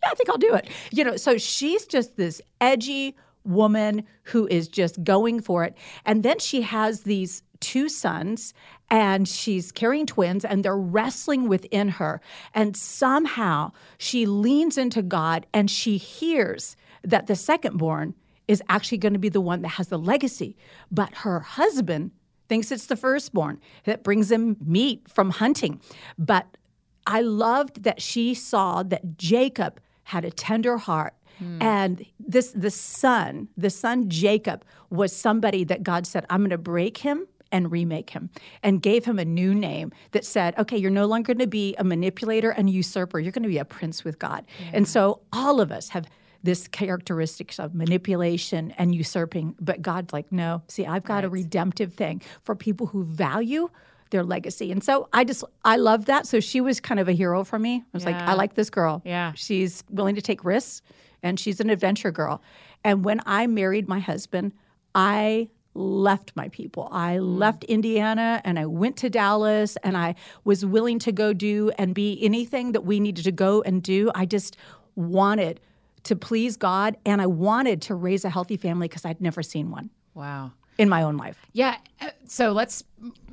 "Yeah, 0.01 0.10
I 0.12 0.16
think 0.16 0.30
I'll 0.30 0.38
do 0.39 0.54
it." 0.56 0.68
You 0.92 1.04
know, 1.04 1.16
so 1.16 1.38
she's 1.38 1.86
just 1.86 2.18
this 2.18 2.42
edgy 2.60 3.16
woman 3.45 4.04
who 4.24 4.48
is 4.48 4.68
just 4.68 5.04
going 5.04 5.39
for 5.39 5.63
it. 5.63 5.75
And 6.06 6.24
then 6.24 6.39
she 6.39 6.62
has 6.63 7.04
these 7.04 7.44
two 7.60 7.88
sons 7.89 8.54
and 8.89 9.27
she's 9.27 9.71
carrying 9.71 10.06
twins 10.06 10.44
and 10.44 10.63
they're 10.63 10.77
wrestling 10.77 11.48
within 11.48 11.89
her. 11.89 12.21
And 12.54 12.75
somehow 12.75 13.71
she 13.98 14.25
leans 14.25 14.77
into 14.77 15.01
God 15.01 15.45
and 15.54 15.69
she 15.69 15.98
hears 15.98 16.75
that 17.03 17.27
the 17.27 17.35
second 17.35 17.77
born 17.77 18.15
is 18.47 18.63
actually 18.67 18.97
going 18.97 19.13
to 19.13 19.19
be 19.19 19.29
the 19.29 19.41
one 19.41 19.61
that 19.61 19.69
has 19.69 19.89
the 19.89 19.99
legacy. 19.99 20.57
But 20.91 21.13
her 21.17 21.39
husband 21.39 22.11
thinks 22.47 22.71
it's 22.71 22.87
the 22.87 22.95
firstborn 22.95 23.61
that 23.83 24.03
brings 24.03 24.31
him 24.31 24.57
meat 24.59 25.07
from 25.07 25.29
hunting. 25.29 25.79
But 26.17 26.57
I 27.05 27.21
loved 27.21 27.83
that 27.83 28.01
she 28.01 28.33
saw 28.33 28.83
that 28.83 29.17
Jacob 29.17 29.79
had 30.03 30.25
a 30.25 30.31
tender 30.31 30.77
heart. 30.77 31.13
Hmm. 31.37 31.61
And 31.61 32.05
this 32.19 32.51
the 32.51 32.71
son, 32.71 33.47
the 33.55 33.69
son 33.69 34.09
Jacob 34.09 34.65
was 34.89 35.15
somebody 35.15 35.63
that 35.65 35.83
God 35.83 36.07
said, 36.07 36.25
I'm 36.29 36.39
going 36.39 36.49
to 36.49 36.57
break 36.57 36.97
him 36.97 37.27
and 37.51 37.71
remake 37.71 38.11
him 38.11 38.29
and 38.63 38.81
gave 38.81 39.05
him 39.05 39.19
a 39.19 39.25
new 39.25 39.53
name 39.55 39.91
that 40.11 40.25
said, 40.25 40.57
okay, 40.57 40.77
you're 40.77 40.91
no 40.91 41.05
longer 41.05 41.33
going 41.33 41.39
to 41.39 41.47
be 41.47 41.75
a 41.77 41.83
manipulator 41.83 42.51
and 42.51 42.69
usurper. 42.69 43.19
You're 43.19 43.31
going 43.31 43.43
to 43.43 43.49
be 43.49 43.57
a 43.57 43.65
prince 43.65 44.03
with 44.03 44.19
God. 44.19 44.45
And 44.73 44.87
so 44.87 45.21
all 45.33 45.61
of 45.61 45.71
us 45.71 45.89
have 45.89 46.05
this 46.44 46.68
characteristics 46.68 47.59
of 47.59 47.75
manipulation 47.75 48.74
and 48.77 48.95
usurping, 48.95 49.56
but 49.59 49.81
God's 49.81 50.13
like, 50.13 50.31
no, 50.31 50.62
see, 50.68 50.86
I've 50.86 51.03
got 51.03 51.25
a 51.25 51.30
redemptive 51.30 51.94
thing 51.94 52.21
for 52.41 52.56
people 52.56 52.88
who 52.88 53.03
value 53.03 53.69
their 54.09 54.24
legacy. 54.24 54.71
And 54.71 54.83
so 54.83 55.07
I 55.13 55.24
just 55.24 55.44
I 55.63 55.75
love 55.75 56.06
that. 56.06 56.25
So 56.25 56.39
she 56.39 56.62
was 56.62 56.80
kind 56.80 57.00
of 57.00 57.07
a 57.07 57.12
hero 57.12 57.44
for 57.44 57.59
me. 57.59 57.77
I 57.77 57.83
was 57.94 58.06
like, 58.06 58.15
I 58.15 58.33
like 58.33 58.56
this 58.56 58.69
girl. 58.69 59.01
Yeah. 59.06 59.33
She's 59.36 59.83
willing 59.89 60.15
to 60.15 60.21
take 60.21 60.44
risks 60.44 60.81
and 61.21 61.39
she's 61.39 61.59
an 61.59 61.69
adventure 61.69 62.12
girl. 62.12 62.42
And 62.83 63.03
when 63.03 63.21
I 63.25 63.45
married 63.47 63.88
my 63.88 64.00
husband, 64.00 64.53
I 64.95 65.50
left 65.74 66.31
my 66.35 66.50
people. 66.50 66.89
I 66.92 67.18
hmm. 67.18 67.38
left 67.38 67.63
Indiana 67.65 68.42
and 68.44 68.57
I 68.57 68.65
went 68.65 68.97
to 68.97 69.09
Dallas 69.09 69.77
and 69.83 69.95
I 69.95 70.15
was 70.44 70.65
willing 70.65 71.00
to 71.00 71.12
go 71.12 71.33
do 71.33 71.71
and 71.77 71.94
be 71.94 72.19
anything 72.24 72.71
that 72.71 72.81
we 72.81 73.00
needed 73.00 73.25
to 73.25 73.31
go 73.31 73.62
and 73.62 73.83
do. 73.83 74.12
I 74.15 74.25
just 74.25 74.57
wanted 74.95 75.59
to 76.03 76.15
please 76.15 76.57
God 76.57 76.97
and 77.05 77.21
I 77.21 77.25
wanted 77.27 77.81
to 77.83 77.95
raise 77.95 78.25
a 78.25 78.29
healthy 78.29 78.57
family 78.57 78.87
because 78.87 79.05
I'd 79.05 79.21
never 79.21 79.43
seen 79.43 79.69
one 79.71 79.89
Wow. 80.13 80.51
in 80.77 80.89
my 80.89 81.03
own 81.03 81.17
life. 81.17 81.41
Yeah. 81.53 81.77
uh, 82.01 82.09
So 82.27 82.51
let's. 82.51 82.83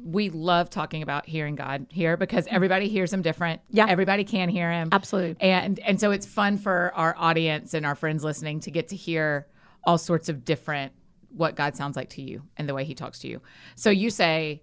We 0.05 0.31
love 0.31 0.71
talking 0.71 1.03
about 1.03 1.27
hearing 1.27 1.57
God 1.57 1.87
here 1.91 2.17
because 2.17 2.47
everybody 2.49 2.89
hears 2.89 3.13
Him 3.13 3.23
different. 3.23 3.61
Yeah. 3.71 3.87
Everybody 3.89 4.23
can 4.25 4.49
hear 4.49 4.71
Him. 4.71 4.89
Absolutely. 4.93 5.37
And 5.41 5.79
and 5.81 6.01
so 6.01 6.11
it's 6.13 6.27
fun 6.27 6.59
for 6.59 6.93
our 6.95 7.15
audience 7.19 7.75
and 7.75 7.85
our 7.85 7.95
friends 7.97 8.23
listening 8.23 8.61
to 8.61 8.71
get 8.71 8.89
to 8.89 8.97
hear 8.97 9.47
all 9.85 9.99
sorts 9.99 10.29
of 10.29 10.45
different 10.45 10.93
what 11.31 11.55
God 11.57 11.77
sounds 11.77 11.97
like 11.97 12.11
to 12.11 12.23
you 12.23 12.43
and 12.57 12.69
the 12.69 12.75
way 12.75 12.85
He 12.85 12.95
talks 12.95 13.19
to 13.21 13.29
you. 13.29 13.41
So 13.75 13.91
you 13.91 14.11
say. 14.11 14.63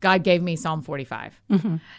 God 0.00 0.22
gave 0.22 0.42
me 0.42 0.54
Psalm 0.54 0.82
45. 0.82 1.40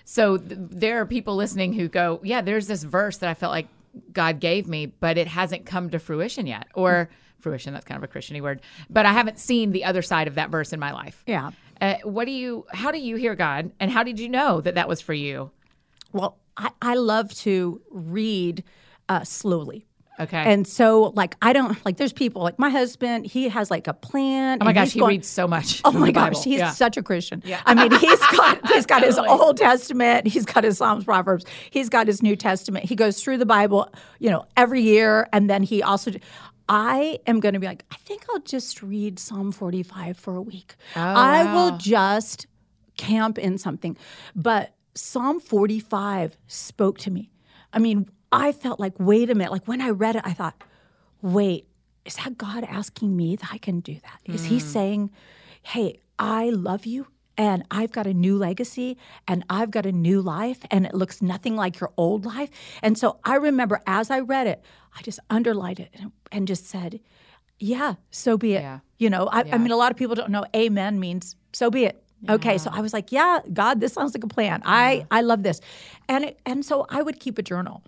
So 0.04 0.38
th- 0.38 0.52
there 0.60 1.02
are 1.02 1.08
people 1.08 1.36
listening 1.36 1.74
who 1.74 1.88
go, 1.88 2.20
Yeah, 2.24 2.42
there's 2.42 2.68
this 2.68 2.84
verse 2.84 3.18
that 3.18 3.30
I 3.30 3.34
felt 3.34 3.50
like 3.52 3.68
God 4.12 4.40
gave 4.40 4.68
me, 4.68 4.88
but 4.88 5.18
it 5.18 5.28
hasn't 5.28 5.66
come 5.66 5.90
to 5.90 6.00
fruition 6.00 6.48
yet. 6.48 6.68
Or 6.74 7.10
fruition, 7.40 7.74
that's 7.74 7.86
kind 7.86 8.04
of 8.04 8.10
a 8.10 8.12
Christiany 8.12 8.42
word, 8.42 8.62
but 8.90 9.06
I 9.06 9.14
haven't 9.14 9.40
seen 9.40 9.72
the 9.72 9.84
other 9.84 10.02
side 10.02 10.28
of 10.28 10.36
that 10.36 10.50
verse 10.50 10.74
in 10.74 10.80
my 10.80 10.92
life. 10.92 11.24
Yeah. 11.28 11.52
Uh, 11.80 11.96
what 12.04 12.26
do 12.26 12.32
you? 12.32 12.66
How 12.72 12.92
do 12.92 12.98
you 12.98 13.16
hear 13.18 13.36
God, 13.36 13.72
and 13.80 13.92
how 13.92 14.04
did 14.04 14.20
you 14.20 14.30
know 14.30 14.62
that 14.62 14.76
that 14.76 14.88
was 14.88 15.02
for 15.02 15.14
you? 15.14 15.52
Well, 16.14 16.38
I, 16.58 16.72
I 16.82 16.96
love 16.96 17.34
to 17.40 17.82
read 17.92 18.64
uh, 19.10 19.24
slowly. 19.24 19.86
Okay. 20.20 20.38
And 20.38 20.66
so, 20.66 21.12
like, 21.16 21.36
I 21.42 21.52
don't 21.52 21.84
like. 21.86 21.98
There's 21.98 22.14
people 22.14 22.42
like 22.42 22.58
my 22.58 22.70
husband. 22.70 23.26
He 23.26 23.50
has 23.50 23.70
like 23.70 23.88
a 23.88 23.94
plan. 23.94 24.60
oh 24.62 24.66
my 24.66 24.72
gosh, 24.74 24.94
he 24.94 25.00
going- 25.00 25.10
reads 25.16 25.28
so 25.28 25.48
much. 25.48 25.82
Oh 25.86 25.92
my 25.92 26.12
gosh, 26.12 26.44
he's 26.44 26.60
Yeah. 26.60 26.70
such 26.72 26.96
a 26.98 27.04
Christian. 27.04 27.42
Yeah. 27.46 27.62
I 27.66 27.74
mean, 27.74 27.92
he's 27.92 28.20
got 28.20 28.68
he's 28.74 28.86
got 28.86 29.04
his 29.04 29.18
Old 29.18 29.58
Testament, 29.58 30.28
he's 30.28 30.46
got 30.46 30.64
his 30.64 30.78
Psalms, 30.78 31.04
Proverbs, 31.06 31.46
he's 31.70 31.90
got 31.90 32.08
his 32.08 32.22
New 32.24 32.36
Testament. 32.36 32.86
He 32.86 32.96
goes 32.96 33.22
through 33.22 33.38
the 33.40 33.46
Bible, 33.46 33.90
you 34.20 34.30
know, 34.30 34.46
every 34.56 34.82
year, 34.82 35.28
and 35.34 35.50
then 35.50 35.64
he 35.64 35.84
also. 35.84 36.12
I 36.68 37.20
am 37.28 37.40
going 37.42 37.54
to 37.54 37.60
be 37.60 37.68
like, 37.68 37.84
I 37.92 37.96
think 37.98 38.24
I'll 38.34 38.40
just 38.40 38.82
read 38.82 39.20
Psalm 39.20 39.52
45 39.52 40.18
for 40.18 40.36
a 40.36 40.42
week. 40.42 40.76
Oh, 40.96 41.00
I 41.02 41.44
wow. 41.44 41.54
will 41.72 41.78
just 41.78 42.48
camp 42.98 43.38
in 43.38 43.60
something. 43.60 43.96
But 44.36 44.74
Psalm 44.96 45.40
45 45.40 46.36
spoke 46.48 46.98
to 47.00 47.12
me. 47.12 47.30
I 47.72 47.78
mean, 47.78 48.10
I 48.32 48.52
felt 48.52 48.80
like, 48.80 48.94
wait 49.00 49.30
a 49.30 49.36
minute. 49.36 49.52
Like 49.52 49.68
when 49.68 49.82
I 49.82 49.90
read 49.90 50.16
it, 50.16 50.24
I 50.26 50.34
thought, 50.34 50.56
wait, 51.22 51.68
is 52.06 52.16
that 52.18 52.38
God 52.38 52.64
asking 52.64 53.16
me 53.16 53.36
that 53.36 53.50
I 53.52 53.58
can 53.58 53.80
do 53.80 53.96
that? 53.96 54.34
Is 54.34 54.46
He 54.46 54.58
mm. 54.58 54.62
saying, 54.62 55.12
hey, 55.64 56.00
I 56.20 56.50
love 56.50 56.86
you 56.86 57.08
and 57.38 57.66
I've 57.72 57.92
got 57.92 58.08
a 58.08 58.14
new 58.14 58.38
legacy 58.38 58.98
and 59.28 59.44
I've 59.50 59.72
got 59.72 59.86
a 59.86 59.92
new 59.92 60.22
life 60.22 60.60
and 60.72 60.86
it 60.86 60.94
looks 60.94 61.22
nothing 61.22 61.56
like 61.56 61.80
your 61.80 61.92
old 61.98 62.26
life? 62.26 62.50
And 62.82 62.98
so 62.98 63.20
I 63.24 63.36
remember 63.36 63.82
as 63.88 64.10
I 64.12 64.20
read 64.20 64.48
it, 64.48 64.64
I 64.98 65.02
just 65.02 65.20
underlined 65.30 65.80
it 65.80 65.90
and, 65.94 66.12
and 66.32 66.48
just 66.48 66.68
said, 66.68 67.00
yeah, 67.60 67.96
so 68.12 68.38
be 68.38 68.54
it. 68.54 68.62
Yeah. 68.62 68.80
You 68.98 69.10
know, 69.10 69.28
I, 69.28 69.44
I 69.52 69.58
mean, 69.58 69.72
a 69.72 69.78
lot 69.78 69.92
of 69.92 69.98
people 69.98 70.16
don't 70.16 70.30
know 70.30 70.46
amen 70.56 71.00
means 71.00 71.36
so 71.54 71.70
be 71.70 71.86
it. 71.86 72.02
Okay, 72.28 72.58
so 72.58 72.72
I 72.74 72.82
was 72.82 72.92
like, 72.92 73.12
yeah, 73.12 73.40
God, 73.54 73.82
this 73.82 73.94
sounds 73.94 74.16
like 74.16 74.24
a 74.24 74.28
plan. 74.28 74.64
I 74.66 75.06
I 75.12 75.22
love 75.22 75.44
this, 75.44 75.62
and 76.08 76.26
it, 76.26 76.40
and 76.46 76.66
so 76.66 76.88
I 76.90 77.04
would 77.04 77.20
keep 77.20 77.38
a 77.38 77.44
journal, 77.44 77.84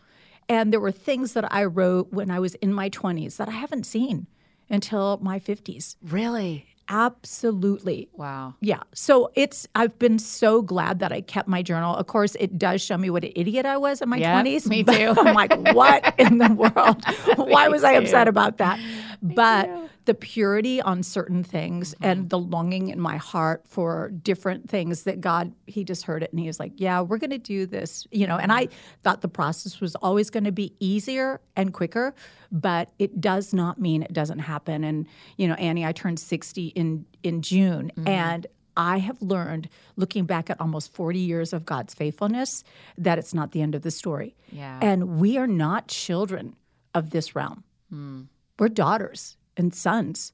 and 0.49 0.71
there 0.73 0.79
were 0.79 0.91
things 0.91 1.33
that 1.33 1.51
I 1.53 1.65
wrote 1.65 2.11
when 2.13 2.31
I 2.31 2.39
was 2.39 2.55
in 2.55 2.73
my 2.73 2.89
twenties 2.89 3.37
that 3.37 3.47
I 3.47 3.51
haven't 3.53 3.85
seen 3.85 4.27
until 4.69 5.17
my 5.21 5.39
50s. 5.39 5.95
Really? 6.03 6.65
Absolutely. 6.89 8.09
Wow. 8.13 8.55
Yeah. 8.61 8.81
So 8.93 9.31
it's, 9.35 9.67
I've 9.75 9.97
been 9.99 10.19
so 10.19 10.61
glad 10.61 10.99
that 10.99 11.11
I 11.11 11.21
kept 11.21 11.47
my 11.47 11.61
journal. 11.61 11.95
Of 11.95 12.07
course, 12.07 12.35
it 12.39 12.57
does 12.57 12.81
show 12.81 12.97
me 12.97 13.09
what 13.09 13.23
an 13.25 13.31
idiot 13.35 13.65
I 13.65 13.77
was 13.77 14.01
in 14.01 14.09
my 14.09 14.17
Yeah, 14.17 14.41
20s. 14.41 14.67
me 14.67 14.83
too. 14.85 15.13
I'm 15.17 15.33
like, 15.35 15.53
what 15.73 16.13
in 16.17 16.37
the 16.37 16.49
world? 16.53 17.03
Why 17.37 17.67
was 17.67 17.83
I 17.83 17.93
upset 17.93 18.27
about 18.27 18.57
that? 18.57 18.79
But 19.21 19.69
the 20.07 20.15
purity 20.15 20.81
on 20.81 21.03
certain 21.03 21.43
things 21.43 21.67
Mm-hmm. 21.67 22.05
and 22.05 22.29
the 22.29 22.39
longing 22.39 22.87
in 22.87 22.99
my 22.99 23.17
heart 23.17 23.67
for 23.67 24.09
different 24.23 24.69
things 24.69 25.03
that 25.03 25.21
God, 25.21 25.53
He 25.67 25.83
just 25.83 26.03
heard 26.03 26.23
it 26.23 26.31
and 26.31 26.39
He 26.39 26.47
was 26.47 26.59
like, 26.59 26.71
yeah, 26.75 27.01
we're 27.01 27.17
going 27.17 27.29
to 27.29 27.37
do 27.37 27.65
this, 27.65 28.07
you 28.11 28.25
know. 28.25 28.37
And 28.37 28.51
I 28.51 28.65
mm-hmm. 28.65 28.75
thought 29.03 29.21
the 29.21 29.27
process 29.27 29.79
was 29.79 29.95
always 29.95 30.29
going 30.29 30.45
to 30.45 30.51
be 30.51 30.73
easier 30.79 31.39
and 31.55 31.73
quicker, 31.73 32.15
but 32.51 32.91
it 32.97 33.21
does 33.21 33.53
not 33.53 33.79
mean 33.79 34.01
it 34.01 34.13
doesn't 34.13 34.39
happen. 34.39 34.83
And, 34.83 35.05
you 35.35 35.47
know, 35.47 35.53
Annie, 35.55 35.85
I 35.85 35.91
turned 35.91 36.19
60 36.19 36.67
in, 36.67 37.05
in 37.21 37.41
June 37.41 37.91
mm-hmm. 37.95 38.07
and 38.07 38.47
I 38.77 38.99
have 38.99 39.21
learned, 39.21 39.69
looking 39.95 40.25
back 40.25 40.49
at 40.49 40.61
almost 40.61 40.93
40 40.93 41.19
years 41.19 41.51
of 41.51 41.65
God's 41.65 41.93
faithfulness, 41.93 42.63
that 42.97 43.17
it's 43.17 43.33
not 43.33 43.51
the 43.51 43.61
end 43.61 43.75
of 43.75 43.81
the 43.81 43.91
story. 43.91 44.35
Yeah. 44.51 44.79
And 44.81 45.19
we 45.19 45.37
are 45.37 45.47
not 45.47 45.87
children 45.87 46.55
of 46.93 47.09
this 47.09 47.35
realm. 47.35 47.63
Hmm. 47.89 48.23
We're 48.59 48.69
daughters 48.69 49.36
and 49.57 49.73
sons 49.73 50.31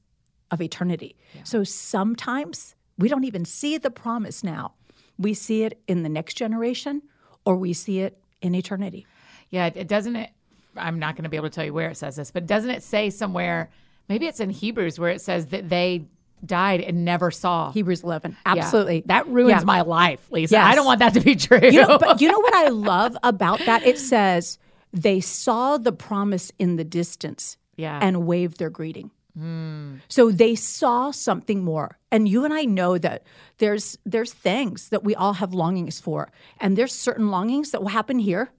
of 0.50 0.60
eternity. 0.60 1.16
So 1.42 1.64
sometimes 1.64 2.74
we 2.98 3.08
don't 3.08 3.24
even 3.24 3.44
see 3.44 3.78
the 3.78 3.90
promise 3.90 4.44
now. 4.44 4.74
We 5.18 5.34
see 5.34 5.64
it 5.64 5.80
in 5.88 6.02
the 6.02 6.08
next 6.08 6.34
generation 6.34 7.02
or 7.44 7.56
we 7.56 7.72
see 7.72 8.00
it 8.00 8.18
in 8.42 8.54
eternity. 8.54 9.06
Yeah, 9.50 9.70
it, 9.74 9.88
doesn't 9.88 10.16
it 10.16 10.30
I'm 10.76 10.98
not 10.98 11.14
going 11.14 11.22
to 11.22 11.28
be 11.30 11.36
able 11.36 11.48
to 11.48 11.54
tell 11.54 11.64
you 11.64 11.72
where 11.72 11.90
it 11.90 11.96
says 11.96 12.16
this, 12.16 12.30
but 12.30 12.46
doesn't 12.46 12.70
it 12.70 12.82
say 12.82 13.10
somewhere 13.10 13.70
maybe 14.08 14.26
it's 14.26 14.40
in 14.40 14.50
Hebrews 14.50 14.98
where 14.98 15.10
it 15.10 15.20
says 15.20 15.46
that 15.46 15.68
they 15.68 16.04
died 16.44 16.80
and 16.82 17.04
never 17.04 17.30
saw. 17.30 17.72
Hebrews 17.72 18.02
11. 18.02 18.32
Yeah. 18.32 18.52
Absolutely. 18.52 19.02
That 19.06 19.26
ruins 19.28 19.50
Yeah. 19.60 19.64
my 19.64 19.80
life, 19.80 20.26
Lisa. 20.30 20.56
Yes. 20.56 20.66
I 20.66 20.74
don't 20.74 20.84
want 20.84 20.98
that 20.98 21.14
to 21.14 21.20
be 21.20 21.36
true. 21.36 21.60
You 21.62 21.86
know, 21.86 21.98
but 21.98 22.20
you 22.20 22.28
know 22.28 22.38
what 22.40 22.54
I 22.54 22.68
love 22.92 23.16
about 23.22 23.60
that? 23.60 23.82
It 23.86 23.98
says 23.98 24.58
they 24.92 25.20
saw 25.20 25.78
the 25.78 25.92
promise 25.92 26.52
in 26.58 26.76
the 26.76 26.84
distance 26.84 27.56
Yeah. 27.76 27.98
and 28.02 28.26
waved 28.26 28.58
their 28.58 28.70
greeting. 28.70 29.10
Hmm. 29.36 29.96
So 30.08 30.30
they 30.30 30.54
saw 30.54 31.10
something 31.10 31.64
more. 31.64 31.98
And 32.12 32.28
you 32.28 32.44
and 32.44 32.54
I 32.54 32.64
know 32.64 32.98
that 32.98 33.24
there's 33.58 33.98
there's 34.06 34.32
things 34.32 34.90
that 34.90 35.02
we 35.02 35.14
all 35.14 35.34
have 35.34 35.52
longings 35.52 35.98
for. 36.00 36.30
And 36.60 36.78
there's 36.78 36.92
certain 36.94 37.30
longings 37.30 37.72
that 37.72 37.80
will 37.80 37.88
happen 37.88 38.20
here. 38.20 38.50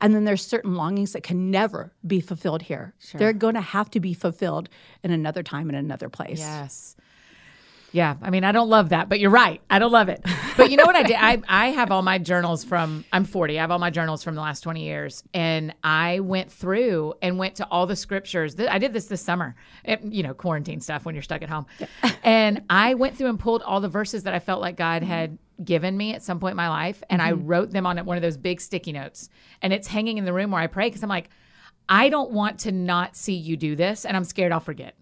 And 0.00 0.14
then 0.14 0.24
there's 0.24 0.44
certain 0.44 0.74
longings 0.74 1.12
that 1.12 1.22
can 1.22 1.50
never 1.50 1.92
be 2.06 2.20
fulfilled 2.20 2.62
here. 2.62 2.94
They're 3.18 3.34
going 3.34 3.54
to 3.54 3.60
have 3.60 3.90
to 3.90 4.00
be 4.00 4.14
fulfilled 4.14 4.70
in 5.02 5.10
another 5.10 5.42
time 5.42 5.68
in 5.68 5.74
another 5.74 6.08
place. 6.08 6.40
Yes. 6.40 6.96
Yeah, 7.94 8.16
I 8.22 8.30
mean, 8.30 8.42
I 8.42 8.50
don't 8.50 8.68
love 8.68 8.88
that, 8.88 9.08
but 9.08 9.20
you're 9.20 9.30
right. 9.30 9.60
I 9.70 9.78
don't 9.78 9.92
love 9.92 10.08
it. 10.08 10.20
But 10.56 10.72
you 10.72 10.76
know 10.76 10.84
what 10.84 10.96
I 10.96 11.04
did? 11.04 11.14
I, 11.16 11.40
I 11.48 11.68
have 11.68 11.92
all 11.92 12.02
my 12.02 12.18
journals 12.18 12.64
from, 12.64 13.04
I'm 13.12 13.24
40. 13.24 13.56
I 13.56 13.60
have 13.60 13.70
all 13.70 13.78
my 13.78 13.90
journals 13.90 14.24
from 14.24 14.34
the 14.34 14.40
last 14.40 14.62
20 14.62 14.82
years. 14.82 15.22
And 15.32 15.72
I 15.84 16.18
went 16.18 16.50
through 16.50 17.14
and 17.22 17.38
went 17.38 17.54
to 17.56 17.68
all 17.68 17.86
the 17.86 17.94
scriptures. 17.94 18.56
I 18.58 18.80
did 18.80 18.92
this 18.92 19.06
this 19.06 19.22
summer, 19.22 19.54
It- 19.84 20.02
you 20.02 20.24
know, 20.24 20.34
quarantine 20.34 20.80
stuff 20.80 21.04
when 21.04 21.14
you're 21.14 21.22
stuck 21.22 21.42
at 21.42 21.48
home. 21.48 21.66
and 22.24 22.62
I 22.68 22.94
went 22.94 23.16
through 23.16 23.28
and 23.28 23.38
pulled 23.38 23.62
all 23.62 23.80
the 23.80 23.88
verses 23.88 24.24
that 24.24 24.34
I 24.34 24.40
felt 24.40 24.60
like 24.60 24.76
God 24.76 25.02
mm-hmm. 25.02 25.12
had 25.12 25.38
given 25.62 25.96
me 25.96 26.16
at 26.16 26.22
some 26.24 26.40
point 26.40 26.54
in 26.54 26.56
my 26.56 26.70
life. 26.70 27.00
And 27.08 27.22
I 27.22 27.30
mm-hmm. 27.30 27.46
wrote 27.46 27.70
them 27.70 27.86
on 27.86 27.96
one 28.04 28.16
of 28.16 28.24
those 28.24 28.36
big 28.36 28.60
sticky 28.60 28.90
notes. 28.90 29.28
And 29.62 29.72
it's 29.72 29.86
hanging 29.86 30.18
in 30.18 30.24
the 30.24 30.32
room 30.32 30.50
where 30.50 30.60
I 30.60 30.66
pray 30.66 30.88
because 30.88 31.04
I'm 31.04 31.08
like, 31.08 31.30
I 31.88 32.08
don't 32.08 32.32
want 32.32 32.58
to 32.60 32.72
not 32.72 33.14
see 33.14 33.34
you 33.34 33.56
do 33.56 33.76
this. 33.76 34.04
And 34.04 34.16
I'm 34.16 34.24
scared 34.24 34.50
I'll 34.50 34.58
forget. 34.58 34.96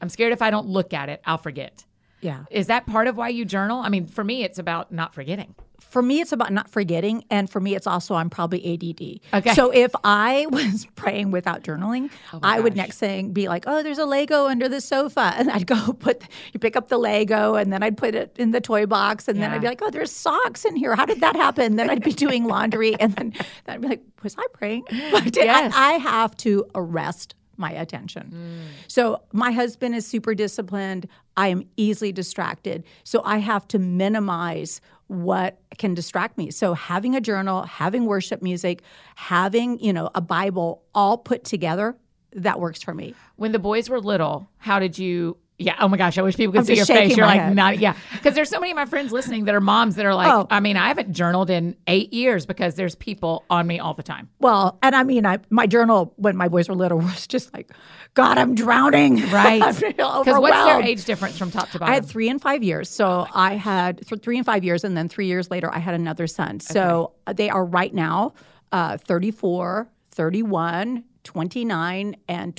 I'm 0.00 0.08
scared 0.08 0.32
if 0.32 0.40
I 0.40 0.50
don't 0.50 0.68
look 0.68 0.94
at 0.94 1.08
it, 1.08 1.20
I'll 1.26 1.38
forget. 1.38 1.84
Yeah. 2.20 2.44
Is 2.50 2.66
that 2.66 2.86
part 2.86 3.06
of 3.06 3.16
why 3.16 3.28
you 3.28 3.44
journal? 3.44 3.78
I 3.80 3.88
mean, 3.88 4.06
for 4.06 4.24
me, 4.24 4.42
it's 4.42 4.58
about 4.58 4.90
not 4.92 5.14
forgetting. 5.14 5.54
for 5.80 6.02
me, 6.02 6.20
it's 6.20 6.32
about 6.32 6.52
not 6.52 6.68
forgetting, 6.68 7.24
and 7.30 7.48
for 7.48 7.60
me, 7.60 7.74
it's 7.74 7.86
also 7.86 8.14
I'm 8.14 8.28
probably 8.28 8.60
ADD. 8.74 9.38
Okay. 9.38 9.54
So 9.54 9.70
if 9.70 9.90
I 10.04 10.46
was 10.50 10.86
praying 10.96 11.30
without 11.30 11.62
journaling, 11.62 12.10
oh 12.34 12.40
I 12.42 12.60
would 12.60 12.76
next 12.76 12.98
thing 12.98 13.32
be 13.32 13.48
like, 13.48 13.64
"Oh, 13.66 13.82
there's 13.82 13.96
a 13.98 14.04
Lego 14.04 14.46
under 14.48 14.68
the 14.68 14.80
sofa," 14.82 15.32
and 15.38 15.50
I'd 15.50 15.66
go 15.66 15.92
put 15.98 16.22
you 16.52 16.60
pick 16.60 16.76
up 16.76 16.88
the 16.88 16.98
Lego, 16.98 17.54
and 17.54 17.72
then 17.72 17.82
I'd 17.82 17.96
put 17.96 18.14
it 18.14 18.34
in 18.38 18.50
the 18.50 18.60
toy 18.60 18.84
box, 18.84 19.28
and 19.28 19.40
then 19.40 19.50
I'd 19.52 19.62
be 19.62 19.66
like, 19.68 19.80
"Oh, 19.80 19.90
there's 19.90 20.12
socks 20.12 20.64
in 20.66 20.76
here. 20.76 20.94
How 20.94 21.06
did 21.06 21.20
that 21.20 21.36
happen?" 21.36 21.76
Then 21.76 21.88
I'd 21.88 22.02
be 22.04 22.12
doing 22.12 22.44
laundry, 22.44 22.94
and 23.00 23.14
then, 23.14 23.30
then 23.64 23.74
I'd 23.76 23.80
be 23.80 23.88
like, 23.88 24.02
"Was 24.22 24.34
I 24.36 24.44
praying?" 24.52 24.84
But 25.12 25.36
Yes. 25.36 25.72
I, 25.74 25.94
I 25.94 25.98
have 25.98 26.36
to 26.38 26.66
arrest 26.74 27.34
my 27.58 27.72
attention. 27.72 28.32
Mm. 28.34 28.88
So 28.88 29.22
my 29.32 29.50
husband 29.50 29.94
is 29.94 30.06
super 30.06 30.34
disciplined. 30.34 31.08
I 31.36 31.48
am 31.48 31.64
easily 31.76 32.12
distracted. 32.12 32.84
So 33.04 33.22
I 33.24 33.38
have 33.38 33.66
to 33.68 33.78
minimize 33.78 34.80
what 35.08 35.60
can 35.78 35.94
distract 35.94 36.38
me. 36.38 36.50
So 36.50 36.74
having 36.74 37.14
a 37.16 37.20
journal, 37.20 37.62
having 37.62 38.04
worship 38.04 38.42
music, 38.42 38.82
having, 39.16 39.78
you 39.80 39.92
know, 39.92 40.10
a 40.14 40.20
Bible 40.20 40.82
all 40.94 41.18
put 41.18 41.44
together, 41.44 41.96
that 42.32 42.60
works 42.60 42.82
for 42.82 42.94
me. 42.94 43.14
When 43.36 43.52
the 43.52 43.58
boys 43.58 43.88
were 43.88 44.00
little, 44.00 44.48
how 44.58 44.78
did 44.78 44.98
you? 44.98 45.38
Yeah. 45.60 45.74
Oh 45.80 45.88
my 45.88 45.96
gosh, 45.96 46.16
I 46.18 46.22
wish 46.22 46.36
people 46.36 46.52
could 46.52 46.60
I'm 46.60 46.64
see 46.66 46.76
your 46.76 46.86
face. 46.86 47.16
You're 47.16 47.26
like, 47.26 47.40
head. 47.40 47.56
not. 47.56 47.78
Yeah. 47.80 47.96
Because 48.12 48.34
there's 48.34 48.48
so 48.48 48.60
many 48.60 48.70
of 48.70 48.76
my 48.76 48.86
friends 48.86 49.10
listening 49.10 49.46
that 49.46 49.56
are 49.56 49.60
moms 49.60 49.96
that 49.96 50.06
are 50.06 50.14
like, 50.14 50.32
Oh. 50.32 50.46
I 50.50 50.60
mean, 50.60 50.76
I 50.76 50.86
haven't 50.86 51.12
journaled 51.12 51.50
in 51.50 51.76
eight 51.88 52.12
years 52.12 52.46
because 52.46 52.76
there's 52.76 52.94
people 52.94 53.44
on 53.50 53.66
me 53.66 53.80
all 53.80 53.92
the 53.92 54.04
time. 54.04 54.28
Well, 54.38 54.78
and 54.84 54.94
I 54.94 55.02
mean, 55.02 55.26
I 55.26 55.38
my 55.50 55.66
journal 55.66 56.14
when 56.16 56.36
my 56.36 56.46
boys 56.46 56.68
were 56.68 56.76
little 56.76 56.98
was 57.00 57.26
just 57.26 57.52
like, 57.52 57.72
God, 58.14 58.38
I'm 58.38 58.54
drowning. 58.54 59.18
Right. 59.32 59.60
Because 59.60 59.82
what's 60.40 60.56
their 60.64 60.80
age 60.80 61.04
difference 61.04 61.36
from 61.36 61.50
top 61.50 61.70
to 61.70 61.78
bottom? 61.80 61.90
I 61.92 61.94
had 61.94 62.06
three 62.06 62.28
and 62.28 62.40
five 62.40 62.62
years. 62.62 62.88
So 62.88 63.26
I 63.34 63.54
had 63.54 64.06
th- 64.06 64.22
three 64.22 64.36
and 64.36 64.46
five 64.46 64.64
years, 64.64 64.84
and 64.84 64.96
then 64.96 65.08
three 65.08 65.26
years 65.26 65.50
later, 65.50 65.72
I 65.74 65.78
had 65.80 65.94
another 65.94 66.26
son. 66.26 66.60
So 66.60 67.12
uh, 67.26 67.32
they 67.32 67.50
are 67.50 67.64
right 67.64 67.92
now 67.92 68.32
uh, 68.72 68.96
34, 68.98 69.88
31, 70.12 71.04
29, 71.24 72.16
and 72.28 72.56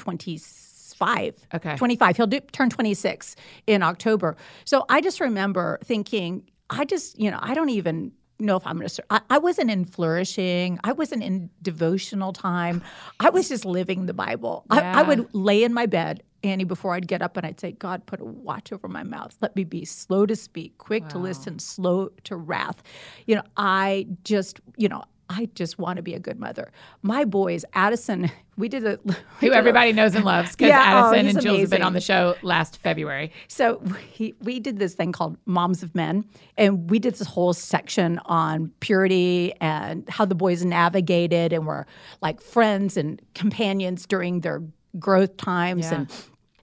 25. 1.00 1.48
Okay. 1.56 1.76
25. 1.76 2.18
He'll 2.18 2.28
do, 2.28 2.40
turn 2.52 2.70
26 2.70 3.36
in 3.68 3.84
October. 3.84 4.36
So 4.66 4.86
I 4.90 5.02
just 5.02 5.20
remember 5.20 5.80
thinking, 5.84 6.50
I 6.70 6.86
just, 6.86 7.20
you 7.20 7.32
know, 7.32 7.40
I 7.42 7.54
don't 7.54 7.70
even 7.70 8.12
know 8.40 8.56
if 8.56 8.66
I'm 8.66 8.78
going 8.78 8.88
to. 8.88 9.04
I, 9.10 9.22
I 9.30 9.38
wasn't 9.38 9.72
in 9.72 9.86
flourishing. 9.86 10.80
I 10.84 10.94
wasn't 10.94 11.24
in 11.24 11.50
devotional 11.62 12.34
time. 12.34 12.84
I 13.20 13.30
was 13.30 13.50
just 13.50 13.66
living 13.66 14.06
the 14.06 14.14
Bible. 14.14 14.66
I, 14.70 14.82
I 14.82 15.02
would 15.04 15.34
lay 15.34 15.64
in 15.64 15.74
my 15.74 15.86
bed, 15.86 16.24
Annie, 16.44 16.64
before 16.64 16.94
I'd 16.94 17.08
get 17.08 17.22
up, 17.22 17.36
and 17.38 17.46
I'd 17.46 17.60
say, 17.60 17.74
God, 17.74 18.06
put 18.06 18.22
a 18.22 18.26
watch 18.26 18.72
over 18.72 18.88
my 18.88 19.04
mouth. 19.04 19.36
Let 19.42 19.56
me 19.56 19.64
be 19.64 19.84
slow 19.84 20.26
to 20.26 20.36
speak, 20.36 20.78
quick 20.78 21.08
to 21.10 21.18
listen, 21.18 21.60
slow 21.60 22.10
to 22.26 22.36
wrath. 22.36 22.82
You 23.26 23.36
know, 23.36 23.44
I 23.58 24.08
just, 24.24 24.62
you 24.78 24.88
know, 24.88 25.04
I 25.30 25.48
just 25.54 25.78
want 25.78 25.98
to 25.98 26.02
be 26.02 26.16
a 26.16 26.20
good 26.20 26.40
mother. 26.40 26.72
My 27.04 27.24
boys, 27.24 27.64
Addison, 27.74 28.32
we 28.58 28.68
did 28.68 28.86
a. 28.86 29.00
we 29.06 29.14
Who 29.14 29.48
did 29.48 29.52
a- 29.54 29.56
everybody 29.56 29.94
knows 29.94 30.16
and 30.16 30.26
loves 30.26 30.56
because 30.56 30.70
Yeah, 30.70 30.80
oh, 30.80 31.10
Addison 31.10 31.26
he's 31.26 31.36
and 31.36 31.46
Jules 31.46 31.62
have 31.62 31.70
been 31.70 31.84
on 31.84 31.94
the 31.94 32.02
show 32.02 32.36
last 32.42 32.78
February. 32.78 33.32
So 33.48 33.82
we, 34.18 34.34
we 34.42 34.60
did 34.60 34.80
this 34.80 34.96
thing 34.96 35.12
called 35.12 35.38
Moms 35.46 35.84
of 35.84 35.94
Men, 35.94 36.26
and 36.58 36.90
we 36.90 36.98
did 37.00 37.16
this 37.16 37.28
whole 37.28 37.54
section 37.54 38.20
on 38.26 38.72
purity 38.80 39.54
and 39.62 40.10
how 40.10 40.26
the 40.26 40.36
boys 40.36 40.66
navigated 40.66 41.54
and 41.54 41.68
were 41.68 41.86
like 42.22 42.42
friends 42.42 42.98
and 42.98 43.22
companions 43.36 44.06
during 44.08 44.42
their 44.42 44.64
growth 44.98 45.38
times. 45.38 45.86
Yeah. 45.86 45.96
And 45.96 46.14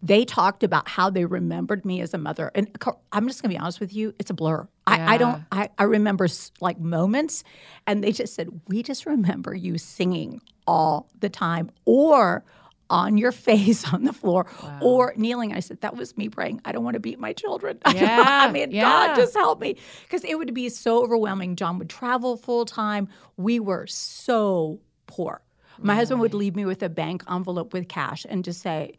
they 0.03 0.25
talked 0.25 0.63
about 0.63 0.89
how 0.89 1.11
they 1.11 1.25
remembered 1.25 1.85
me 1.85 2.01
as 2.01 2.15
a 2.15 2.19
mother. 2.19 2.51
And 2.55 2.69
I'm 3.13 3.29
just 3.29 3.43
going 3.43 3.51
to 3.51 3.57
be 3.57 3.59
honest 3.59 3.81
with 3.81 3.95
you, 3.95 4.15
it's 4.19 4.31
a 4.31 4.35
blur. 4.35 4.69
I, 4.87 5.15
I 5.15 5.19
don't, 5.19 5.43
I, 5.51 5.71
I 5.79 5.85
remember 5.85 6.29
like 6.61 6.79
moments, 6.79 7.43
and 7.87 8.05
they 8.05 8.13
just 8.13 8.35
said, 8.35 8.49
We 8.69 8.83
just 8.83 9.07
remember 9.07 9.55
you 9.55 9.79
singing 9.79 10.41
all 10.67 11.09
the 11.21 11.29
time 11.29 11.71
or 11.85 12.45
on 12.89 13.19
your 13.19 13.33
face 13.49 13.93
on 13.93 14.05
the 14.05 14.13
floor 14.13 14.47
or 14.81 15.13
kneeling. 15.17 15.53
I 15.53 15.61
said, 15.61 15.81
That 15.81 15.97
was 15.97 16.17
me 16.17 16.29
praying. 16.29 16.61
I 16.65 16.73
don't 16.73 16.85
want 16.85 16.95
to 16.95 17.01
beat 17.01 17.19
my 17.19 17.33
children. 17.33 17.79
I 17.85 17.95
Yeah, 17.95 18.25
I 18.27 18.51
mean, 18.51 18.71
yeah. 18.71 18.83
God, 18.83 19.17
just 19.17 19.35
help 19.35 19.61
me. 19.61 19.77
Because 20.03 20.25
it 20.25 20.39
would 20.39 20.55
be 20.55 20.69
so 20.69 21.03
overwhelming. 21.03 21.57
John 21.57 21.79
would 21.79 21.91
travel 21.91 22.37
full 22.37 22.65
time. 22.65 23.09
We 23.37 23.61
were 23.61 23.87
so 23.87 24.81
poor. 25.07 25.43
My 25.79 25.95
husband 25.95 26.23
would 26.23 26.33
leave 26.33 26.57
me 26.57 26.65
with 26.65 26.83
a 26.83 26.89
bank 26.89 27.23
envelope 27.31 27.75
with 27.75 27.87
cash 27.87 28.25
and 28.27 28.43
just 28.43 28.63
say, 28.63 28.97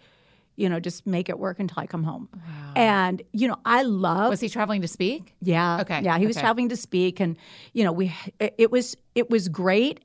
you 0.58 0.68
know, 0.68 0.80
just 0.80 1.08
make 1.08 1.30
it 1.30 1.40
work 1.40 1.60
until 1.60 1.80
I 1.82 1.88
come 1.88 2.04
home. 2.04 2.28
And, 2.76 3.22
you 3.32 3.48
know, 3.48 3.58
I 3.64 3.84
love 3.84 4.30
Was 4.30 4.42
he 4.42 4.50
traveling 4.50 4.82
to 4.82 4.88
speak? 4.88 5.34
yeah. 5.42 5.82
Okay, 5.82 6.02
Yeah, 6.02 6.18
he 6.18 6.28
was 6.28 6.36
okay. 6.36 6.44
traveling 6.44 6.70
to 6.70 6.76
speak, 6.76 7.20
and 7.22 7.38
you 7.74 7.84
know, 7.86 7.92
we 7.94 8.14
it, 8.40 8.56
it 8.58 8.72
was 8.72 8.98
it 9.16 9.30
was 9.30 9.48
great, 9.50 10.02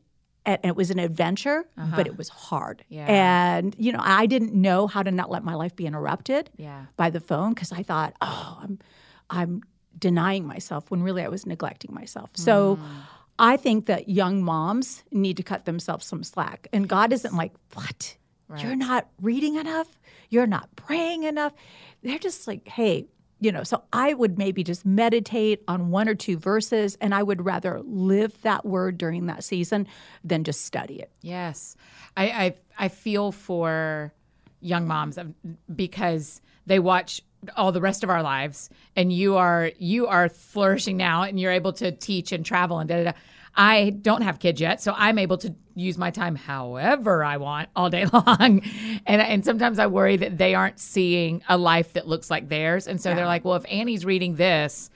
and 0.46 0.58
it 0.62 0.76
was 0.76 0.90
an 0.90 0.98
adventure, 0.98 1.64
uh-huh. 1.76 1.96
but 1.96 2.06
it 2.06 2.16
was 2.16 2.28
hard. 2.28 2.84
Yeah. 2.88 3.06
And 3.08 3.74
you 3.78 3.92
know, 3.92 4.00
I 4.02 4.26
didn't 4.26 4.54
know 4.54 4.86
how 4.86 5.02
to 5.02 5.10
not 5.10 5.30
let 5.30 5.42
my 5.42 5.54
life 5.54 5.74
be 5.74 5.86
interrupted 5.86 6.50
Yeah. 6.56 6.86
by 6.96 7.10
the 7.10 7.20
phone 7.20 7.54
because 7.54 7.72
I 7.72 7.82
thought, 7.82 8.14
oh, 8.20 8.58
I'm 8.62 8.78
I'm 9.30 9.62
denying 9.98 10.46
myself 10.46 10.90
when 10.90 11.02
really 11.02 11.22
I 11.22 11.28
was 11.28 11.46
neglecting 11.46 11.92
myself. 11.94 12.30
So. 12.34 12.76
Mm. 12.76 12.82
I 13.38 13.56
think 13.56 13.86
that 13.86 14.08
young 14.10 14.44
moms 14.44 15.02
need 15.10 15.36
to 15.38 15.42
cut 15.42 15.64
themselves 15.64 16.06
some 16.06 16.22
slack. 16.22 16.68
And 16.72 16.86
God 16.86 17.12
isn't 17.14 17.34
like, 17.34 17.52
what? 17.72 18.16
Right. 18.52 18.62
you're 18.62 18.76
not 18.76 19.08
reading 19.20 19.56
enough, 19.56 19.98
you're 20.28 20.46
not 20.46 20.74
praying 20.76 21.24
enough. 21.24 21.52
They're 22.02 22.18
just 22.18 22.46
like, 22.46 22.66
hey, 22.68 23.06
you 23.40 23.50
know, 23.50 23.64
so 23.64 23.82
I 23.92 24.14
would 24.14 24.38
maybe 24.38 24.62
just 24.62 24.86
meditate 24.86 25.64
on 25.66 25.90
one 25.90 26.08
or 26.08 26.14
two 26.14 26.38
verses 26.38 26.96
and 27.00 27.12
I 27.12 27.24
would 27.24 27.44
rather 27.44 27.80
live 27.82 28.40
that 28.42 28.64
word 28.64 28.98
during 28.98 29.26
that 29.26 29.42
season 29.42 29.88
than 30.22 30.44
just 30.44 30.64
study 30.64 31.00
it. 31.00 31.10
Yes. 31.22 31.76
I 32.16 32.24
I, 32.26 32.54
I 32.78 32.88
feel 32.88 33.32
for 33.32 34.12
young 34.60 34.86
moms 34.86 35.18
because 35.74 36.40
they 36.66 36.78
watch 36.78 37.20
all 37.56 37.72
the 37.72 37.80
rest 37.80 38.04
of 38.04 38.10
our 38.10 38.22
lives 38.22 38.70
and 38.94 39.12
you 39.12 39.36
are 39.36 39.72
you 39.78 40.06
are 40.06 40.28
flourishing 40.28 40.96
now 40.96 41.24
and 41.24 41.40
you're 41.40 41.50
able 41.50 41.72
to 41.72 41.90
teach 41.90 42.30
and 42.30 42.46
travel 42.46 42.78
and 42.78 42.88
da 42.88 42.96
da 42.96 43.10
da 43.10 43.12
I 43.54 43.90
don't 43.90 44.22
have 44.22 44.38
kids 44.38 44.60
yet, 44.60 44.80
so 44.82 44.94
I'm 44.96 45.18
able 45.18 45.38
to 45.38 45.54
use 45.74 45.98
my 45.98 46.10
time 46.10 46.36
however 46.36 47.24
I 47.24 47.36
want 47.36 47.68
all 47.76 47.90
day 47.90 48.06
long. 48.12 48.62
and 49.06 49.22
and 49.22 49.44
sometimes 49.44 49.78
I 49.78 49.86
worry 49.86 50.16
that 50.16 50.38
they 50.38 50.54
aren't 50.54 50.78
seeing 50.78 51.42
a 51.48 51.56
life 51.56 51.92
that 51.94 52.06
looks 52.06 52.30
like 52.30 52.48
theirs. 52.48 52.86
And 52.86 53.00
so 53.00 53.10
yeah. 53.10 53.16
they're 53.16 53.26
like, 53.26 53.44
well, 53.44 53.56
if 53.56 53.64
Annie's 53.70 54.04
reading 54.04 54.36
this, 54.36 54.90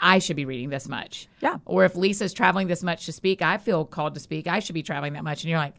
I 0.00 0.18
should 0.18 0.36
be 0.36 0.44
reading 0.44 0.70
this 0.70 0.88
much. 0.88 1.28
Yeah. 1.40 1.58
Or 1.64 1.84
if 1.84 1.94
Lisa's 1.96 2.32
traveling 2.32 2.68
this 2.68 2.82
much 2.82 3.06
to 3.06 3.12
speak, 3.12 3.40
I 3.40 3.58
feel 3.58 3.84
called 3.84 4.14
to 4.14 4.20
speak. 4.20 4.46
I 4.46 4.58
should 4.58 4.74
be 4.74 4.82
traveling 4.82 5.14
that 5.14 5.24
much. 5.24 5.42
And 5.42 5.50
you're 5.50 5.58
like, 5.58 5.74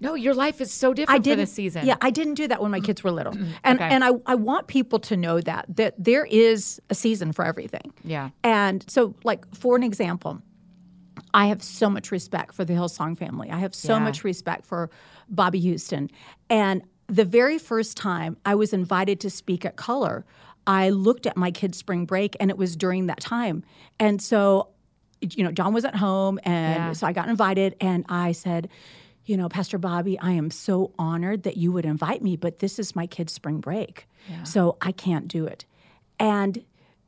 no, 0.00 0.14
your 0.14 0.34
life 0.34 0.60
is 0.60 0.72
so 0.72 0.92
different 0.92 1.18
I 1.18 1.22
didn't, 1.22 1.36
for 1.36 1.42
this 1.42 1.52
season. 1.52 1.86
Yeah, 1.86 1.96
I 2.00 2.10
didn't 2.10 2.34
do 2.34 2.48
that 2.48 2.60
when 2.60 2.70
my 2.70 2.80
kids 2.80 3.02
were 3.02 3.10
little. 3.10 3.32
Mm-hmm. 3.32 3.52
And 3.62 3.78
okay. 3.78 3.88
and 3.88 4.04
I, 4.04 4.10
I 4.26 4.34
want 4.34 4.66
people 4.66 4.98
to 5.00 5.16
know 5.16 5.40
that 5.40 5.66
that 5.76 5.94
there 5.98 6.24
is 6.26 6.80
a 6.90 6.94
season 6.94 7.32
for 7.32 7.44
everything. 7.44 7.92
Yeah. 8.02 8.30
And 8.42 8.84
so 8.88 9.14
like 9.24 9.52
for 9.54 9.76
an 9.76 9.82
example, 9.82 10.42
I 11.34 11.46
have 11.46 11.62
so 11.62 11.90
much 11.90 12.12
respect 12.12 12.54
for 12.54 12.64
the 12.64 12.72
Hillsong 12.72 13.18
family. 13.18 13.50
I 13.50 13.58
have 13.58 13.74
so 13.74 13.94
yeah. 13.94 13.98
much 13.98 14.22
respect 14.22 14.64
for 14.64 14.88
Bobbie 15.28 15.60
Houston. 15.60 16.08
And 16.48 16.82
the 17.08 17.24
very 17.24 17.58
first 17.58 17.96
time 17.96 18.36
I 18.46 18.54
was 18.54 18.72
invited 18.72 19.20
to 19.20 19.30
speak 19.30 19.64
at 19.64 19.76
Color, 19.76 20.24
I 20.66 20.90
looked 20.90 21.26
at 21.26 21.36
my 21.36 21.50
kids' 21.50 21.76
spring 21.76 22.06
break 22.06 22.36
and 22.38 22.50
it 22.50 22.56
was 22.56 22.76
during 22.76 23.06
that 23.06 23.20
time. 23.20 23.64
And 23.98 24.22
so, 24.22 24.68
you 25.20 25.42
know, 25.42 25.50
John 25.50 25.74
was 25.74 25.84
at 25.84 25.96
home 25.96 26.38
and 26.44 26.76
yeah. 26.76 26.92
so 26.92 27.06
I 27.06 27.12
got 27.12 27.28
invited 27.28 27.74
and 27.80 28.06
I 28.08 28.32
said, 28.32 28.70
you 29.26 29.36
know, 29.36 29.48
Pastor 29.48 29.78
Bobbie, 29.78 30.18
I 30.20 30.32
am 30.32 30.50
so 30.50 30.92
honored 30.98 31.42
that 31.42 31.56
you 31.56 31.72
would 31.72 31.84
invite 31.84 32.22
me, 32.22 32.36
but 32.36 32.60
this 32.60 32.78
is 32.78 32.94
my 32.94 33.06
kids' 33.06 33.32
spring 33.32 33.58
break. 33.58 34.06
Yeah. 34.28 34.44
So 34.44 34.76
I 34.80 34.92
can't 34.92 35.26
do 35.28 35.46
it. 35.46 35.64
And 36.20 36.62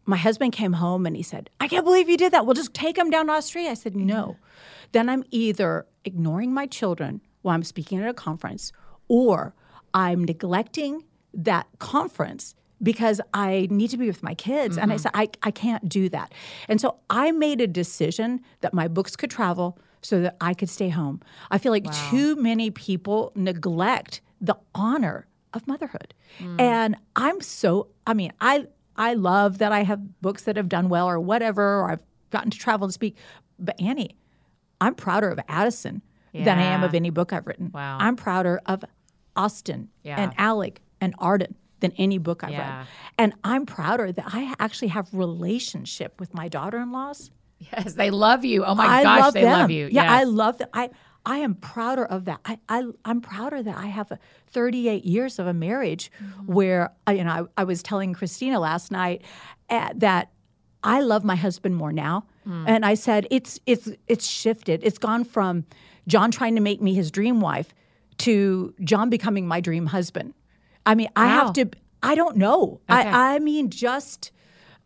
my 0.07 0.17
husband 0.17 0.53
came 0.53 0.75
home 0.75 1.05
and 1.05 1.17
he 1.17 1.23
said, 1.23 1.51
I 1.61 1.69
can't 1.69 1.85
believe 1.85 2.09
you 2.09 2.17
did 2.17 2.33
that. 2.33 2.47
We'll 2.47 2.55
just 2.55 2.75
take 2.75 2.97
him 2.97 3.11
down 3.11 3.27
to 3.27 3.33
Australia. 3.33 3.71
I 3.71 3.75
said, 3.75 3.97
No. 3.97 4.37
Then 4.93 5.09
I'm 5.09 5.25
either 5.31 5.87
ignoring 6.05 6.55
my 6.55 6.67
children 6.67 7.21
while 7.43 7.55
I'm 7.55 7.65
speaking 7.65 8.01
at 8.01 8.09
a 8.09 8.15
conference 8.15 8.73
or 9.09 9.55
I'm 9.93 10.25
neglecting 10.25 11.05
that 11.35 11.67
conference 11.79 12.55
because 12.83 13.21
I 13.35 13.67
need 13.71 13.89
to 13.91 13.97
be 13.97 14.07
with 14.07 14.23
my 14.23 14.35
kids. 14.35 14.77
Mm-hmm. 14.77 14.83
And 14.83 14.93
I 14.93 14.97
mm-hmm. 14.97 15.03
said, 15.03 15.11
I, 15.15 15.29
I 15.43 15.51
can't 15.51 15.89
do 15.89 16.09
that. 16.11 16.33
And 16.69 16.81
so 16.81 16.99
I 17.11 17.33
made 17.33 17.61
a 17.61 17.67
decision 17.67 18.41
that 18.61 18.75
my 18.75 18.87
books 18.89 19.17
could 19.17 19.31
travel 19.31 19.79
so 20.03 20.21
that 20.21 20.37
I 20.41 20.55
could 20.55 20.69
stay 20.69 20.89
home. 20.89 21.21
I 21.51 21.59
feel 21.59 21.73
like 21.73 21.87
wow. 21.87 22.11
too 22.11 22.37
many 22.37 22.71
people 22.71 23.33
neglect 23.35 24.21
the 24.41 24.57
honor 24.75 25.27
of 25.53 25.67
motherhood. 25.67 26.15
Mm. 26.39 26.61
And 26.61 26.97
I'm 27.17 27.41
so, 27.41 27.89
I 28.07 28.15
mean, 28.15 28.33
I 28.41 28.67
I 28.97 29.15
love 29.15 29.59
that 29.59 29.73
I 29.73 29.83
have 29.83 30.21
books 30.21 30.43
that 30.45 30.57
have 30.57 30.69
done 30.69 30.89
well 30.89 31.09
or 31.09 31.21
whatever, 31.21 31.81
or 31.81 31.91
I've 31.91 32.03
gotten 32.31 32.51
to 32.51 32.59
travel 32.59 32.87
and 32.87 32.93
speak. 32.93 33.17
But 33.59 33.81
Annie, 33.81 34.17
I'm 34.81 34.95
prouder 34.95 35.29
of 35.29 35.39
Addison 35.49 36.03
yeah. 36.33 36.45
than 36.45 36.59
I 36.59 36.63
am 36.63 36.83
of 36.83 36.95
any 36.95 37.11
book 37.11 37.33
I've 37.33 37.47
written. 37.47 37.71
Wow. 37.73 37.99
I'm 38.01 38.17
prouder 38.17 38.61
of 38.67 38.85
Austin 39.37 39.89
yeah. 40.03 40.21
and 40.21 40.33
Alec 40.39 40.81
and 41.01 41.15
Arden 41.19 41.55
than 41.81 41.93
any 41.99 42.19
book 42.19 42.43
I've 42.43 42.53
yeah. 42.53 42.79
read. 42.79 42.87
And 43.19 43.35
I'm 43.45 43.67
prouder 43.67 44.13
that 44.13 44.25
I 44.29 44.55
actually 44.59 44.89
have 44.89 45.09
relationship 45.13 46.19
with 46.19 46.33
my 46.33 46.49
daughter-in-laws. 46.49 47.31
Yes, 47.59 47.95
they 47.95 48.11
love 48.11 48.45
you. 48.45 48.65
Oh 48.65 48.75
my 48.75 48.87
I 48.87 49.03
gosh, 49.03 49.21
love 49.21 49.35
they 49.35 49.43
them. 49.43 49.61
love 49.61 49.71
you. 49.71 49.87
Yeah, 49.87 50.03
yes. 50.03 50.11
I 50.11 50.25
love 50.25 50.59
them. 50.59 50.69
I 50.75 50.91
I 51.27 51.39
am 51.39 51.57
prouder 51.57 52.05
of 52.05 52.25
that. 52.27 52.41
I, 52.45 52.59
I 52.69 52.85
am 53.05 53.21
prouder 53.21 53.63
that 53.63 53.77
I 53.77 53.87
have 53.87 54.13
38 54.47 55.05
years 55.05 55.41
of 55.41 55.49
a 55.49 55.53
marriage 55.53 56.13
mm-hmm. 56.23 56.53
where 56.53 56.93
you 57.11 57.25
know 57.25 57.49
I, 57.57 57.63
I, 57.63 57.65
was 57.65 57.83
telling 57.83 58.15
Christina 58.15 58.61
last 58.61 58.93
night 58.93 59.23
uh, 59.69 59.91
that 59.97 60.31
I 60.85 61.01
love 61.01 61.25
my 61.25 61.35
husband 61.35 61.75
more 61.75 61.93
now, 61.93 62.27
mm. 62.49 62.65
and 62.69 62.87
I 62.87 62.95
said 62.95 63.27
it's 63.33 63.59
it's 63.67 63.91
it's 64.07 64.27
shifted. 64.27 64.85
It's 64.85 64.99
gone 64.99 65.25
from 65.25 65.67
John 66.07 66.31
trying 66.31 66.55
to 66.55 66.63
make 66.63 66.81
me 66.81 66.95
his 66.95 67.11
dream 67.11 67.41
wife 67.41 67.75
to 68.19 68.73
John 68.85 69.11
becoming 69.11 69.49
my 69.49 69.61
dream 69.61 69.87
husband. 69.87 70.33
I 70.87 70.95
mean, 70.95 71.09
I 71.17 71.27
have 71.27 71.53
to. 71.55 71.69
I 72.05 72.15
don't 72.15 72.37
know. 72.37 72.81
Okay. 72.89 73.01
I 73.01 73.35
I 73.35 73.39
mean, 73.41 73.69
just 73.69 74.31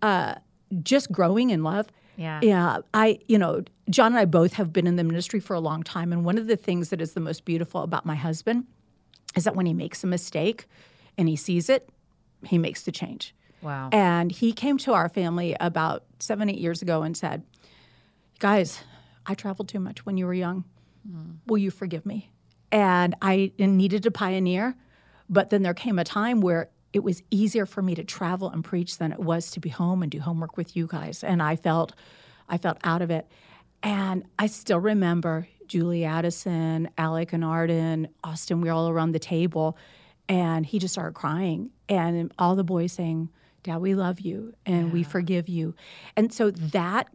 uh, 0.00 0.36
just 0.82 1.12
growing 1.12 1.50
in 1.50 1.62
love. 1.62 1.88
Yeah. 2.16 2.40
Yeah. 2.42 2.78
I, 2.92 3.18
you 3.28 3.38
know, 3.38 3.64
John 3.90 4.12
and 4.12 4.18
I 4.18 4.24
both 4.24 4.54
have 4.54 4.72
been 4.72 4.86
in 4.86 4.96
the 4.96 5.04
ministry 5.04 5.40
for 5.40 5.54
a 5.54 5.60
long 5.60 5.82
time. 5.82 6.12
And 6.12 6.24
one 6.24 6.38
of 6.38 6.46
the 6.46 6.56
things 6.56 6.90
that 6.90 7.00
is 7.00 7.12
the 7.12 7.20
most 7.20 7.44
beautiful 7.44 7.82
about 7.82 8.06
my 8.06 8.14
husband 8.14 8.66
is 9.36 9.44
that 9.44 9.56
when 9.56 9.66
he 9.66 9.74
makes 9.74 10.02
a 10.04 10.06
mistake 10.06 10.66
and 11.18 11.28
he 11.28 11.36
sees 11.36 11.68
it, 11.68 11.88
he 12.44 12.58
makes 12.58 12.82
the 12.82 12.92
change. 12.92 13.34
Wow. 13.62 13.90
And 13.92 14.32
he 14.32 14.52
came 14.52 14.78
to 14.78 14.92
our 14.94 15.08
family 15.08 15.56
about 15.60 16.04
seven, 16.18 16.48
eight 16.48 16.58
years 16.58 16.82
ago 16.82 17.02
and 17.02 17.16
said, 17.16 17.42
Guys, 18.38 18.82
I 19.26 19.34
traveled 19.34 19.68
too 19.68 19.80
much 19.80 20.06
when 20.06 20.16
you 20.16 20.24
were 20.24 20.34
young. 20.34 20.64
Mm. 21.06 21.36
Will 21.46 21.58
you 21.58 21.70
forgive 21.70 22.06
me? 22.06 22.30
And 22.72 23.14
I 23.20 23.52
needed 23.58 24.02
to 24.04 24.10
pioneer. 24.10 24.76
But 25.28 25.50
then 25.50 25.62
there 25.62 25.74
came 25.74 25.98
a 25.98 26.04
time 26.04 26.40
where 26.40 26.70
it 26.92 27.00
was 27.00 27.22
easier 27.30 27.66
for 27.66 27.82
me 27.82 27.94
to 27.94 28.04
travel 28.04 28.48
and 28.48 28.64
preach 28.64 28.98
than 28.98 29.12
it 29.12 29.20
was 29.20 29.50
to 29.52 29.60
be 29.60 29.68
home 29.68 30.02
and 30.02 30.10
do 30.10 30.20
homework 30.20 30.56
with 30.56 30.74
you 30.74 30.86
guys. 30.86 31.22
And 31.22 31.42
I 31.42 31.56
felt 31.56 31.92
I 32.48 32.58
felt 32.58 32.78
out 32.82 33.02
of 33.02 33.10
it. 33.10 33.28
And 33.82 34.24
I 34.38 34.46
still 34.46 34.78
remember 34.78 35.48
Julie 35.66 36.04
Addison, 36.04 36.90
Alec 36.98 37.32
and 37.32 37.44
Arden, 37.44 38.08
Austin, 38.24 38.60
we 38.60 38.68
were 38.68 38.74
all 38.74 38.88
around 38.88 39.12
the 39.12 39.18
table. 39.18 39.76
And 40.28 40.64
he 40.64 40.78
just 40.78 40.94
started 40.94 41.14
crying. 41.14 41.70
And 41.88 42.32
all 42.38 42.56
the 42.56 42.64
boys 42.64 42.92
saying, 42.92 43.30
Dad, 43.62 43.78
we 43.78 43.94
love 43.94 44.20
you 44.20 44.54
and 44.64 44.88
yeah. 44.88 44.92
we 44.92 45.02
forgive 45.02 45.48
you. 45.48 45.74
And 46.16 46.32
so 46.32 46.50
that 46.50 47.08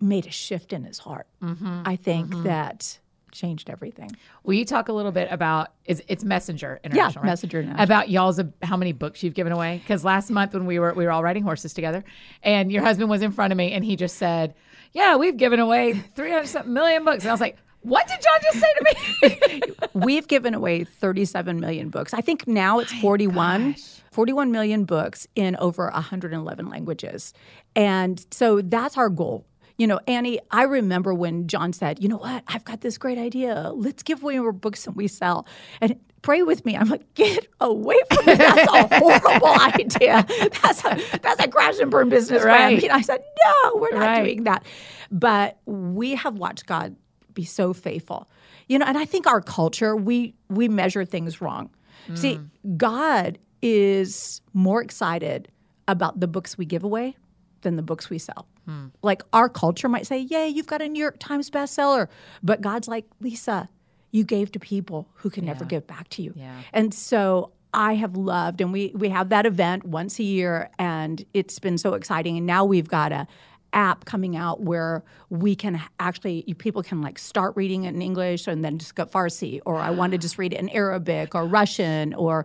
made 0.00 0.26
a 0.26 0.30
shift 0.30 0.72
in 0.72 0.84
his 0.84 0.98
heart. 0.98 1.26
Mm-hmm. 1.42 1.82
I 1.84 1.96
think 1.96 2.30
mm-hmm. 2.30 2.42
that 2.44 2.98
changed 3.30 3.70
everything. 3.70 4.10
Will 4.44 4.54
you 4.54 4.64
talk 4.64 4.88
a 4.88 4.92
little 4.92 5.12
bit 5.12 5.28
about 5.30 5.72
it's, 5.84 6.02
it's 6.06 6.22
Messenger 6.22 6.80
International, 6.84 7.12
yeah, 7.12 7.18
right? 7.18 7.26
Messenger 7.26 7.60
International. 7.60 7.84
about 7.84 8.10
y'all's 8.10 8.38
uh, 8.38 8.44
how 8.62 8.76
many 8.76 8.92
books 8.92 9.22
you've 9.22 9.34
given 9.34 9.52
away? 9.52 9.78
Because 9.78 10.04
last 10.04 10.30
month 10.30 10.52
when 10.52 10.66
we 10.66 10.78
were 10.78 10.92
we 10.92 11.04
were 11.04 11.10
all 11.10 11.22
riding 11.22 11.42
horses 11.42 11.72
together, 11.72 12.04
and 12.42 12.70
your 12.70 12.82
husband 12.82 13.08
was 13.08 13.22
in 13.22 13.32
front 13.32 13.52
of 13.52 13.56
me, 13.56 13.72
and 13.72 13.84
he 13.84 13.96
just 13.96 14.16
said, 14.16 14.54
"Yeah, 14.92 15.16
we've 15.16 15.36
given 15.36 15.60
away 15.60 15.92
three 15.92 16.30
hundred 16.30 16.66
million 16.66 17.04
books," 17.04 17.24
and 17.24 17.30
I 17.30 17.32
was 17.32 17.40
like. 17.40 17.56
What 17.84 18.06
did 18.06 18.20
John 18.20 18.40
just 18.44 18.60
say 18.60 18.68
to 18.76 19.60
me? 19.64 19.74
We've 20.06 20.28
given 20.28 20.54
away 20.54 20.84
37 20.84 21.58
million 21.58 21.88
books. 21.88 22.14
I 22.14 22.20
think 22.20 22.46
now 22.46 22.78
it's 22.78 22.92
41. 22.92 23.74
41 24.12 24.52
million 24.52 24.84
books 24.84 25.26
in 25.34 25.56
over 25.56 25.90
111 25.92 26.68
languages. 26.68 27.34
And 27.74 28.24
so 28.30 28.60
that's 28.60 28.96
our 28.96 29.08
goal 29.08 29.44
you 29.78 29.86
know, 29.86 29.98
Annie, 30.06 30.38
I 30.50 30.62
remember 30.62 31.14
when 31.14 31.48
John 31.48 31.72
said, 31.72 32.02
you 32.02 32.08
know 32.08 32.18
what, 32.18 32.44
I've 32.46 32.64
got 32.64 32.82
this 32.82 32.98
great 32.98 33.18
idea. 33.18 33.72
Let's 33.74 34.02
give 34.02 34.22
away 34.22 34.38
more 34.38 34.52
books 34.52 34.84
that 34.84 34.92
we 34.92 35.08
sell. 35.08 35.46
And 35.80 35.98
pray 36.22 36.42
with 36.42 36.64
me. 36.64 36.76
I'm 36.76 36.88
like, 36.88 37.14
get 37.14 37.46
away 37.60 37.98
from 38.12 38.26
me. 38.26 38.34
That's 38.34 38.72
a 38.72 38.98
horrible 38.98 39.48
idea. 39.60 40.24
That's 40.62 40.84
a 40.84 41.18
that's 41.18 41.44
a 41.44 41.48
crash 41.48 41.78
and 41.78 41.90
burn 41.90 42.08
business 42.08 42.42
right. 42.42 42.78
plan. 42.78 42.90
I 42.90 43.02
said, 43.02 43.22
no, 43.44 43.76
we're 43.76 43.90
not 43.90 44.00
right. 44.00 44.24
doing 44.24 44.44
that. 44.44 44.64
But 45.10 45.58
we 45.66 46.14
have 46.14 46.38
watched 46.38 46.66
God 46.66 46.96
be 47.34 47.44
so 47.44 47.72
faithful. 47.72 48.28
You 48.68 48.78
know, 48.78 48.86
and 48.86 48.96
I 48.96 49.04
think 49.04 49.26
our 49.26 49.40
culture, 49.40 49.94
we 49.96 50.34
we 50.48 50.68
measure 50.68 51.04
things 51.04 51.40
wrong. 51.40 51.70
Mm. 52.08 52.18
See, 52.18 52.40
God 52.76 53.38
is 53.60 54.40
more 54.52 54.82
excited 54.82 55.48
about 55.88 56.20
the 56.20 56.28
books 56.28 56.56
we 56.56 56.64
give 56.64 56.84
away 56.84 57.16
than 57.62 57.76
the 57.76 57.82
books 57.82 58.10
we 58.10 58.18
sell. 58.18 58.46
Hmm. 58.66 58.86
Like 59.02 59.22
our 59.32 59.48
culture 59.48 59.88
might 59.88 60.06
say, 60.06 60.18
Yay, 60.18 60.48
you've 60.48 60.66
got 60.66 60.82
a 60.82 60.88
New 60.88 61.00
York 61.00 61.16
Times 61.18 61.50
bestseller. 61.50 62.08
But 62.42 62.60
God's 62.60 62.88
like, 62.88 63.06
Lisa, 63.20 63.68
you 64.12 64.22
gave 64.24 64.52
to 64.52 64.60
people 64.60 65.08
who 65.14 65.30
can 65.30 65.44
yeah. 65.44 65.52
never 65.52 65.64
give 65.64 65.86
back 65.86 66.08
to 66.10 66.22
you. 66.22 66.32
Yeah. 66.36 66.54
And 66.72 66.94
so 66.94 67.50
I 67.74 67.94
have 67.94 68.16
loved, 68.16 68.60
and 68.60 68.72
we 68.72 68.92
we 68.94 69.08
have 69.08 69.30
that 69.30 69.46
event 69.46 69.84
once 69.84 70.20
a 70.20 70.22
year, 70.22 70.70
and 70.78 71.24
it's 71.34 71.58
been 71.58 71.78
so 71.78 71.94
exciting. 71.94 72.36
And 72.36 72.46
now 72.46 72.64
we've 72.64 72.88
got 72.88 73.10
a 73.10 73.26
app 73.74 74.04
coming 74.04 74.36
out 74.36 74.60
where 74.60 75.02
we 75.30 75.54
can 75.54 75.80
actually 75.98 76.42
people 76.58 76.82
can 76.82 77.00
like 77.00 77.18
start 77.18 77.56
reading 77.56 77.84
it 77.84 77.94
in 77.94 78.02
English 78.02 78.46
and 78.46 78.62
then 78.62 78.78
just 78.78 78.94
go 78.94 79.06
Farsi, 79.06 79.60
or 79.64 79.76
I 79.76 79.90
want 79.90 80.12
to 80.12 80.18
just 80.18 80.36
read 80.36 80.52
it 80.52 80.60
in 80.60 80.68
Arabic 80.68 81.34
or 81.34 81.46
Russian 81.46 82.12
or 82.12 82.44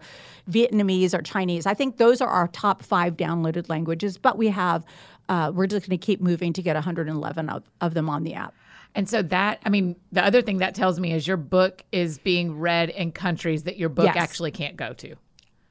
Vietnamese 0.49 1.13
or 1.13 1.21
Chinese. 1.21 1.65
I 1.65 1.73
think 1.73 1.97
those 1.97 2.21
are 2.21 2.30
our 2.30 2.47
top 2.47 2.82
five 2.82 3.17
downloaded 3.17 3.67
languages, 3.67 4.17
but 4.17 4.38
we 4.38 4.47
have 4.47 4.86
uh, 5.30 5.51
we're 5.53 5.67
just 5.67 5.88
going 5.88 5.99
to 5.99 6.06
keep 6.06 6.21
moving 6.21 6.53
to 6.53 6.62
get 6.62 6.75
111 6.75 7.49
of, 7.49 7.63
of 7.82 7.93
them 7.93 8.10
on 8.10 8.23
the 8.23 8.34
app. 8.34 8.53
And 8.98 9.08
so 9.08 9.22
that, 9.22 9.60
I 9.64 9.70
mean, 9.70 9.96
the 10.12 10.26
other 10.26 10.42
thing 10.42 10.58
that 10.58 10.74
tells 10.76 11.00
me 11.00 11.14
is 11.14 11.26
your 11.28 11.38
book 11.38 11.84
is 11.92 12.18
being 12.18 12.58
read 12.58 12.90
in 12.90 13.12
countries 13.12 13.64
that 13.64 13.78
your 13.78 13.90
book 13.90 14.06
Yes. 14.08 14.18
actually 14.18 14.52
can't 14.52 14.76
go 14.76 14.92
to. 14.94 15.16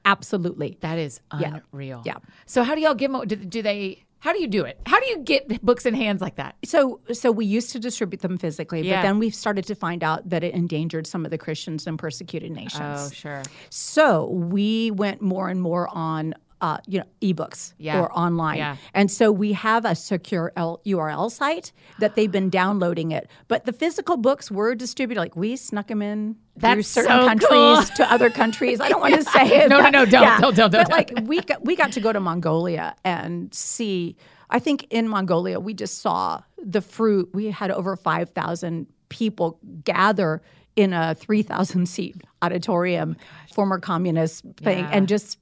Absolutely. 0.05 0.79
That 0.81 0.99
is 0.99 1.21
Yeah. 1.39 1.59
unreal. 1.73 2.03
Yeah. 2.07 2.19
So 2.47 2.63
how 2.63 2.75
do 2.77 2.81
y'all 2.81 2.95
give 2.95 3.11
them? 3.13 3.27
Do, 3.27 3.37
do 3.37 3.63
they? 3.63 4.05
How 4.21 4.33
do 4.33 4.41
you 4.41 4.47
do 4.49 4.65
it? 4.65 4.81
How 4.87 4.99
do 4.99 5.07
you 5.07 5.19
get 5.19 5.63
books 5.65 5.85
in 5.87 5.95
hands 5.95 6.21
like 6.23 6.37
that? 6.37 6.57
So, 6.65 7.01
so 7.13 7.31
we 7.31 7.45
used 7.45 7.71
to 7.73 7.79
distribute 7.79 8.23
them 8.23 8.39
physically, 8.39 8.81
Yeah. 8.83 8.97
but 8.97 9.09
then 9.09 9.19
we 9.19 9.31
started 9.31 9.67
to 9.67 9.75
find 9.75 10.03
out 10.03 10.29
that 10.31 10.43
it 10.43 10.55
endangered 10.55 11.07
some 11.07 11.25
of 11.25 11.31
the 11.31 11.39
Christians 11.39 11.87
in 11.87 11.97
persecuted 11.97 12.51
nations. 12.51 12.81
Oh, 12.83 13.11
sure. 13.13 13.43
So 13.71 14.27
we 14.31 14.91
went 14.91 15.21
more 15.21 15.49
and 15.49 15.61
more 15.61 15.89
on, 15.95 16.35
uh, 16.61 16.79
you 16.87 16.99
know, 17.01 17.05
ebooks 17.21 17.75
Yeah. 17.79 18.01
or 18.01 18.11
online, 18.17 18.59
Yeah. 18.59 18.77
and 18.95 19.11
so 19.11 19.31
we 19.31 19.53
have 19.53 19.85
a 19.85 19.95
secure 19.95 20.53
L- 20.57 20.81
URL 20.87 21.31
site 21.31 21.73
that 21.99 22.15
they've 22.15 22.33
been 22.33 22.49
downloading 22.49 23.11
it. 23.13 23.29
But 23.49 23.65
the 23.67 23.73
physical 23.73 24.17
books 24.17 24.51
were 24.51 24.75
distributed. 24.75 25.21
Like 25.21 25.37
we 25.37 25.57
snuck 25.57 25.89
them 25.89 26.01
in 26.03 26.37
through 26.59 26.83
certain 26.83 27.21
so 27.21 27.27
countries 27.29 27.51
cool. 27.51 27.83
to 27.97 28.11
other 28.13 28.31
countries. 28.31 28.81
I 28.81 28.89
don't 28.89 29.01
want 29.07 29.15
to 29.15 29.23
say 29.25 29.65
it. 29.65 29.69
No, 29.69 29.77
no, 29.79 29.83
but- 29.85 29.91
no, 29.93 30.05
don't, 30.07 30.41
don't, 30.41 30.55
don't, 30.57 30.71
don't, 30.73 30.89
But 30.89 30.91
like 30.91 31.13
we 31.25 31.41
got, 31.43 31.65
we 31.65 31.77
got 31.77 31.93
to 31.93 32.01
go 32.01 32.13
to 32.13 32.21
Mongolia 32.21 32.95
and 33.05 33.53
see. 33.55 34.17
I 34.49 34.59
think 34.59 34.87
in 34.91 35.09
Mongolia 35.09 35.61
we 35.61 35.75
just 35.75 35.99
saw 36.01 36.43
the 36.63 36.81
fruit. 36.81 37.31
We 37.35 37.51
had 37.51 37.71
over 37.71 37.97
five 37.97 38.31
thousand 38.31 38.87
people 39.09 39.59
gather 39.85 40.41
in 40.77 40.93
a 40.93 41.15
3,000 41.15 41.87
seat 41.89 42.17
auditorium, 42.43 43.17
former 43.55 43.79
communist 43.81 44.45
thing, 44.59 44.81
Yeah. 44.85 44.91
and 44.93 45.09
just, 45.09 45.39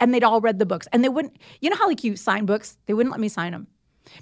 and 0.00 0.12
they'd 0.14 0.24
all 0.24 0.40
read 0.40 0.58
the 0.58 0.66
books. 0.66 0.88
And 0.92 1.04
they 1.04 1.08
wouldn't, 1.10 1.36
you 1.60 1.68
know 1.70 1.76
how 1.76 1.86
like 1.86 2.02
you 2.02 2.16
sign 2.16 2.46
books? 2.46 2.76
They 2.86 2.94
wouldn't 2.94 3.10
let 3.12 3.20
me 3.20 3.28
sign 3.28 3.52
them 3.52 3.66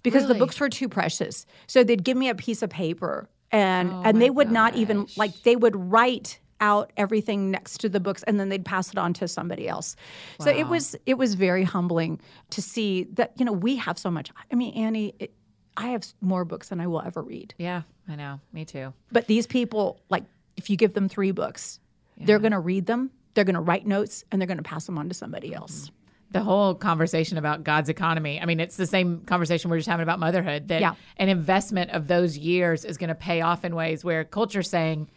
because 0.02 0.24
Really? 0.24 0.34
the 0.34 0.38
books 0.40 0.58
were 0.58 0.68
too 0.68 0.88
precious. 0.88 1.46
So 1.68 1.84
they'd 1.84 2.02
give 2.02 2.16
me 2.16 2.28
a 2.28 2.34
piece 2.34 2.62
of 2.62 2.70
paper 2.70 3.30
and, 3.52 3.90
Oh 3.92 4.02
and 4.04 4.20
they 4.20 4.28
would 4.28 4.50
not 4.50 4.74
even, 4.74 5.06
like, 5.16 5.42
they 5.44 5.54
would 5.54 5.76
write 5.76 6.40
out 6.60 6.92
everything 6.96 7.50
next 7.50 7.78
to 7.82 7.88
the 7.88 8.00
books 8.00 8.22
and 8.24 8.40
then 8.40 8.48
they'd 8.48 8.64
pass 8.64 8.90
it 8.90 8.98
on 8.98 9.12
to 9.12 9.28
somebody 9.28 9.68
else. 9.68 9.94
So 10.40 10.50
it 10.50 10.66
was, 10.66 10.96
it 11.06 11.14
was 11.14 11.34
very 11.34 11.62
humbling 11.62 12.18
to 12.50 12.60
see 12.62 13.04
that, 13.12 13.32
you 13.38 13.44
know, 13.44 13.52
we 13.52 13.76
have 13.76 13.98
so 13.98 14.10
much. 14.10 14.32
I 14.50 14.56
mean, 14.56 14.74
Annie, 14.74 15.14
it, 15.20 15.32
I 15.76 15.88
have 15.88 16.06
more 16.22 16.44
books 16.46 16.70
than 16.70 16.80
I 16.80 16.86
will 16.86 17.02
ever 17.02 17.22
read. 17.22 17.54
Yeah, 17.58 17.82
I 18.08 18.16
know. 18.16 18.40
Me 18.54 18.64
too. 18.64 18.94
But 19.12 19.26
these 19.26 19.46
people, 19.46 20.00
like, 20.08 20.24
if 20.56 20.70
you 20.70 20.76
give 20.76 20.94
them 20.94 21.08
three 21.08 21.30
books, 21.32 21.80
they're 22.18 22.38
going 22.38 22.52
to 22.52 22.58
read 22.60 22.86
them, 22.86 23.10
they're 23.34 23.44
going 23.44 23.54
to 23.54 23.60
write 23.60 23.86
notes, 23.86 24.24
and 24.30 24.40
they're 24.40 24.46
going 24.46 24.56
to 24.56 24.62
pass 24.62 24.86
them 24.86 24.96
on 24.98 25.08
to 25.08 25.14
somebody 25.14 25.54
else. 25.54 25.84
Mm-hmm. 25.86 25.92
The 26.32 26.42
whole 26.42 26.74
conversation 26.74 27.38
about 27.38 27.62
God's 27.62 27.88
economy. 27.88 28.40
I 28.40 28.46
mean, 28.46 28.58
it's 28.58 28.76
the 28.76 28.86
same 28.86 29.20
conversation 29.20 29.70
we 29.70 29.76
are 29.76 29.80
just 29.80 29.88
having 29.88 30.02
about 30.02 30.18
motherhood. 30.18 30.68
That 30.68 30.80
Yeah. 30.80 30.94
an 31.18 31.28
investment 31.28 31.90
of 31.92 32.08
those 32.08 32.36
years 32.36 32.84
is 32.84 32.96
going 32.96 33.08
to 33.08 33.14
pay 33.14 33.42
off 33.42 33.64
in 33.64 33.74
ways 33.76 34.04
where 34.04 34.24
culture's 34.24 34.68
saying, 34.68 35.08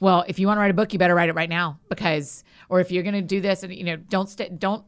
"Well, 0.00 0.24
if 0.28 0.38
you 0.38 0.46
want 0.46 0.58
to 0.58 0.60
write 0.60 0.70
a 0.70 0.74
book, 0.74 0.92
you 0.92 0.98
better 0.98 1.14
write 1.14 1.28
it 1.30 1.34
right 1.34 1.48
now," 1.48 1.78
because, 1.88 2.44
or 2.68 2.80
if 2.80 2.90
you're 2.90 3.02
going 3.02 3.14
to 3.14 3.22
do 3.22 3.40
this, 3.40 3.62
and 3.62 3.74
you 3.74 3.84
know, 3.84 3.96
don't 3.96 4.28
st- 4.28 4.58
don't 4.58 4.84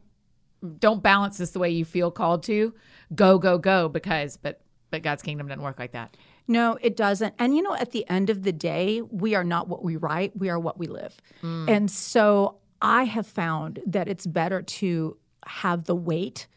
don't 0.79 1.01
balance 1.03 1.37
this 1.37 1.51
the 1.51 1.59
way 1.59 1.71
you 1.71 1.85
feel 1.85 2.11
called 2.11 2.43
to. 2.43 2.73
Go, 3.15 3.37
go, 3.39 3.57
go, 3.57 3.89
because, 3.89 4.37
but 4.37 4.61
but 4.91 5.01
God's 5.01 5.23
kingdom 5.23 5.47
doesn't 5.47 5.63
work 5.63 5.79
like 5.79 5.93
that. 5.93 6.15
No, 6.47 6.77
it 6.81 6.95
doesn't. 6.95 7.33
And 7.39 7.55
you 7.55 7.61
know, 7.61 7.75
at 7.75 7.91
the 7.91 8.07
end 8.09 8.29
of 8.29 8.43
the 8.43 8.51
day, 8.51 9.01
we 9.01 9.35
are 9.35 9.43
not 9.43 9.67
what 9.67 9.83
we 9.83 9.95
write, 9.95 10.37
we 10.37 10.49
are 10.49 10.59
what 10.59 10.77
we 10.77 10.87
live. 10.87 11.15
And 11.41 11.89
so 11.89 12.57
I 12.81 13.03
have 13.03 13.27
found 13.27 13.79
that 13.85 14.07
it's 14.07 14.25
better 14.25 14.61
to 14.61 15.17
have 15.45 15.85
the 15.85 15.95
weight 15.95 16.47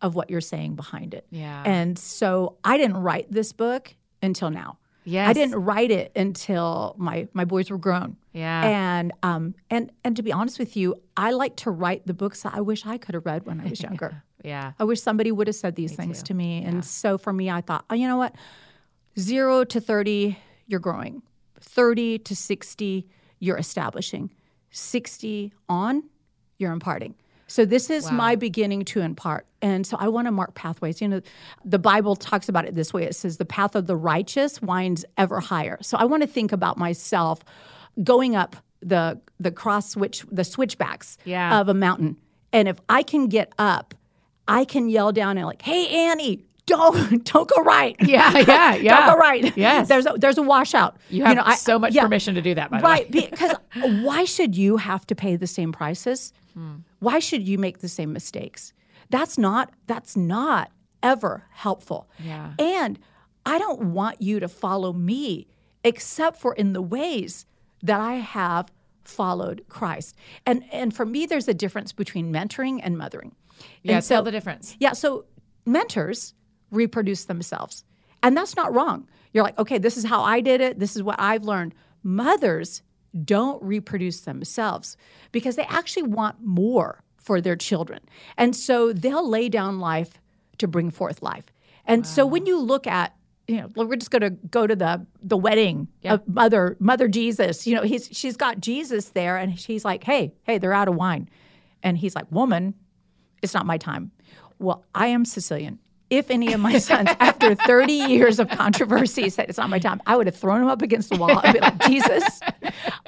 of 0.00 0.14
what 0.14 0.30
you're 0.30 0.40
saying 0.40 0.76
behind 0.76 1.14
it. 1.14 1.26
Yeah. 1.30 1.62
And 1.64 1.98
so 1.98 2.56
I 2.64 2.76
didn't 2.76 2.98
write 2.98 3.30
this 3.30 3.52
book 3.52 3.94
until 4.22 4.50
now. 4.50 4.78
Yes. 5.04 5.28
I 5.28 5.32
didn't 5.34 5.56
write 5.56 5.90
it 5.90 6.12
until 6.16 6.94
my 6.98 7.28
my 7.34 7.44
boys 7.44 7.70
were 7.70 7.78
grown. 7.78 8.16
Yeah. 8.32 8.64
And 8.64 9.12
um 9.22 9.54
and 9.70 9.92
and 10.02 10.16
to 10.16 10.22
be 10.22 10.32
honest 10.32 10.58
with 10.58 10.76
you, 10.76 10.94
I 11.16 11.32
like 11.32 11.56
to 11.56 11.70
write 11.70 12.06
the 12.06 12.14
books 12.14 12.42
that 12.42 12.54
I 12.54 12.62
wish 12.62 12.86
I 12.86 12.96
could 12.96 13.14
have 13.14 13.26
read 13.26 13.46
when 13.46 13.60
I 13.60 13.68
was 13.68 13.82
younger. 13.88 14.22
Yeah. 14.42 14.72
I 14.78 14.84
wish 14.84 15.00
somebody 15.00 15.32
would 15.32 15.46
have 15.46 15.56
said 15.56 15.74
these 15.74 15.94
things 15.94 16.22
to 16.24 16.34
me. 16.34 16.62
And 16.62 16.84
so 16.84 17.16
for 17.16 17.32
me, 17.32 17.50
I 17.50 17.62
thought, 17.62 17.84
oh, 17.88 17.94
you 17.94 18.06
know 18.06 18.18
what? 18.18 18.34
Zero 19.18 19.64
to 19.64 19.80
30, 19.80 20.38
you're 20.66 20.80
growing. 20.80 21.22
30 21.60 22.18
to 22.20 22.36
60, 22.36 23.06
you're 23.38 23.56
establishing. 23.56 24.30
60 24.70 25.52
on, 25.68 26.02
you're 26.58 26.72
imparting. 26.72 27.14
So 27.46 27.64
this 27.64 27.90
is 27.90 28.10
my 28.10 28.34
beginning 28.34 28.84
to 28.86 29.00
impart. 29.00 29.46
And 29.62 29.86
so 29.86 29.96
I 30.00 30.08
want 30.08 30.26
to 30.26 30.32
mark 30.32 30.54
pathways. 30.54 31.00
You 31.00 31.08
know, 31.08 31.20
the 31.64 31.78
Bible 31.78 32.16
talks 32.16 32.48
about 32.48 32.64
it 32.64 32.74
this 32.74 32.92
way. 32.92 33.04
It 33.04 33.14
says 33.14 33.36
the 33.36 33.44
path 33.44 33.76
of 33.76 33.86
the 33.86 33.94
righteous 33.96 34.60
winds 34.60 35.04
ever 35.16 35.40
higher. 35.40 35.78
So 35.82 35.96
I 35.98 36.04
want 36.04 36.22
to 36.22 36.26
think 36.26 36.52
about 36.52 36.78
myself 36.78 37.44
going 38.02 38.34
up 38.34 38.56
the 38.80 39.20
the 39.38 39.50
cross 39.50 39.90
switch 39.90 40.24
the 40.30 40.42
switchbacks 40.44 41.16
Yeah. 41.24 41.60
of 41.60 41.68
a 41.68 41.74
mountain. 41.74 42.16
And 42.52 42.66
if 42.68 42.80
I 42.88 43.02
can 43.02 43.28
get 43.28 43.52
up, 43.58 43.94
I 44.48 44.64
can 44.64 44.88
yell 44.88 45.12
down 45.12 45.38
and 45.38 45.46
like, 45.46 45.62
"Hey 45.62 45.86
Annie, 46.08 46.44
don't 46.66 47.24
don't 47.32 47.48
go 47.48 47.62
right." 47.62 47.96
Yeah, 48.00 48.38
yeah, 48.38 48.74
yeah. 48.74 48.96
Don't 49.06 49.14
go 49.14 49.18
right. 49.18 49.56
Yes. 49.56 49.88
There's 49.88 50.06
a 50.06 50.14
there's 50.16 50.38
a 50.38 50.42
washout. 50.42 50.96
You 51.10 51.24
have 51.24 51.36
know, 51.36 51.42
I- 51.44 51.56
so 51.56 51.78
much 51.78 51.94
yeah. 51.94 52.02
permission 52.02 52.34
to 52.36 52.42
do 52.42 52.54
that, 52.54 52.70
by 52.70 52.78
the 52.78 52.84
right, 52.84 53.10
way. 53.12 53.28
because 53.30 53.54
why 54.02 54.24
should 54.24 54.56
you 54.56 54.76
have 54.78 55.06
to 55.08 55.14
pay 55.14 55.36
the 55.36 55.46
same 55.46 55.72
prices? 55.72 56.32
Hmm. 56.54 56.76
Why 57.00 57.18
should 57.18 57.46
you 57.46 57.58
make 57.58 57.78
the 57.78 57.88
same 57.88 58.12
mistakes? 58.12 58.72
That's 59.10 59.36
not 59.38 59.72
that's 59.86 60.16
not 60.16 60.70
ever 61.02 61.44
helpful. 61.50 62.08
Yeah. 62.18 62.52
And 62.58 62.98
I 63.44 63.58
don't 63.58 63.92
want 63.92 64.22
you 64.22 64.40
to 64.40 64.48
follow 64.48 64.92
me 64.92 65.46
except 65.84 66.38
for 66.40 66.54
in 66.54 66.72
the 66.72 66.80
ways 66.80 67.44
that 67.82 68.00
I 68.00 68.14
have 68.14 68.72
followed 69.02 69.64
Christ. 69.68 70.16
And 70.46 70.64
and 70.72 70.94
for 70.96 71.04
me 71.04 71.26
there's 71.26 71.46
a 71.48 71.52
difference 71.54 71.92
between 71.92 72.32
mentoring 72.32 72.80
and 72.82 72.96
mothering. 72.96 73.34
Yeah, 73.82 73.96
and 73.96 74.04
tell 74.06 74.20
so- 74.20 74.24
the 74.24 74.30
difference. 74.30 74.76
yeah, 74.80 74.92
so 74.94 75.26
mentors 75.66 76.32
reproduce 76.70 77.24
themselves. 77.24 77.84
And 78.22 78.36
that's 78.36 78.56
not 78.56 78.74
wrong. 78.74 79.08
You're 79.32 79.44
like, 79.44 79.58
okay, 79.58 79.78
this 79.78 79.96
is 79.96 80.04
how 80.04 80.22
I 80.22 80.40
did 80.40 80.60
it. 80.60 80.78
This 80.78 80.96
is 80.96 81.02
what 81.02 81.16
I've 81.18 81.44
learned. 81.44 81.74
Mothers 82.02 82.82
don't 83.24 83.62
reproduce 83.62 84.20
themselves 84.20 84.96
because 85.32 85.56
they 85.56 85.64
actually 85.64 86.04
want 86.04 86.36
more 86.40 87.02
for 87.16 87.40
their 87.40 87.56
children. 87.56 88.00
And 88.36 88.54
so 88.54 88.92
they'll 88.92 89.28
lay 89.28 89.48
down 89.48 89.78
life 89.78 90.20
to 90.58 90.68
bring 90.68 90.90
forth 90.90 91.22
life. 91.22 91.44
And 91.86 92.06
so 92.06 92.24
when 92.26 92.46
you 92.46 92.58
look 92.58 92.86
at 92.86 93.14
you 93.46 93.60
know, 93.60 93.70
we're 93.76 93.96
just 93.96 94.10
going 94.10 94.22
to 94.22 94.30
go 94.30 94.66
to 94.66 94.74
the 94.74 95.06
the 95.22 95.36
wedding 95.36 95.88
of 96.14 96.26
mother 96.26 96.76
mother 96.80 97.08
Jesus. 97.08 97.66
You 97.66 97.74
know, 97.76 97.82
he's 97.82 98.08
she's 98.10 98.38
got 98.38 98.58
Jesus 98.60 99.10
there, 99.10 99.36
and 99.36 99.58
she's 99.60 99.84
like, 99.84 100.02
"Hey, 100.02 100.32
hey, 100.44 100.56
they're 100.56 100.72
out 100.72 100.88
of 100.88 100.94
wine," 100.94 101.28
and 101.82 101.98
he's 101.98 102.14
like, 102.14 102.30
"Woman, 102.32 102.72
it's 103.42 103.52
not 103.52 103.66
my 103.66 103.76
time. 103.76 104.12
Well, 104.58 104.84
I 104.94 105.08
am 105.08 105.26
Sicilian. 105.26 105.78
If 106.14 106.30
any 106.30 106.52
of 106.52 106.60
my 106.60 106.78
sons, 106.78 107.08
after 107.20 107.54
30 107.54 107.92
years 107.92 108.38
of 108.38 108.48
controversy, 108.48 109.28
said 109.30 109.48
it's 109.48 109.58
not 109.58 109.68
my 109.68 109.78
time, 109.80 110.00
I 110.06 110.16
would 110.16 110.26
have 110.26 110.36
thrown 110.36 110.62
him 110.62 110.68
up 110.68 110.80
against 110.82 111.10
the 111.10 111.16
wall 111.16 111.40
and 111.42 111.52
be 111.54 111.60
like, 111.60 111.86
Jesus, 111.88 112.40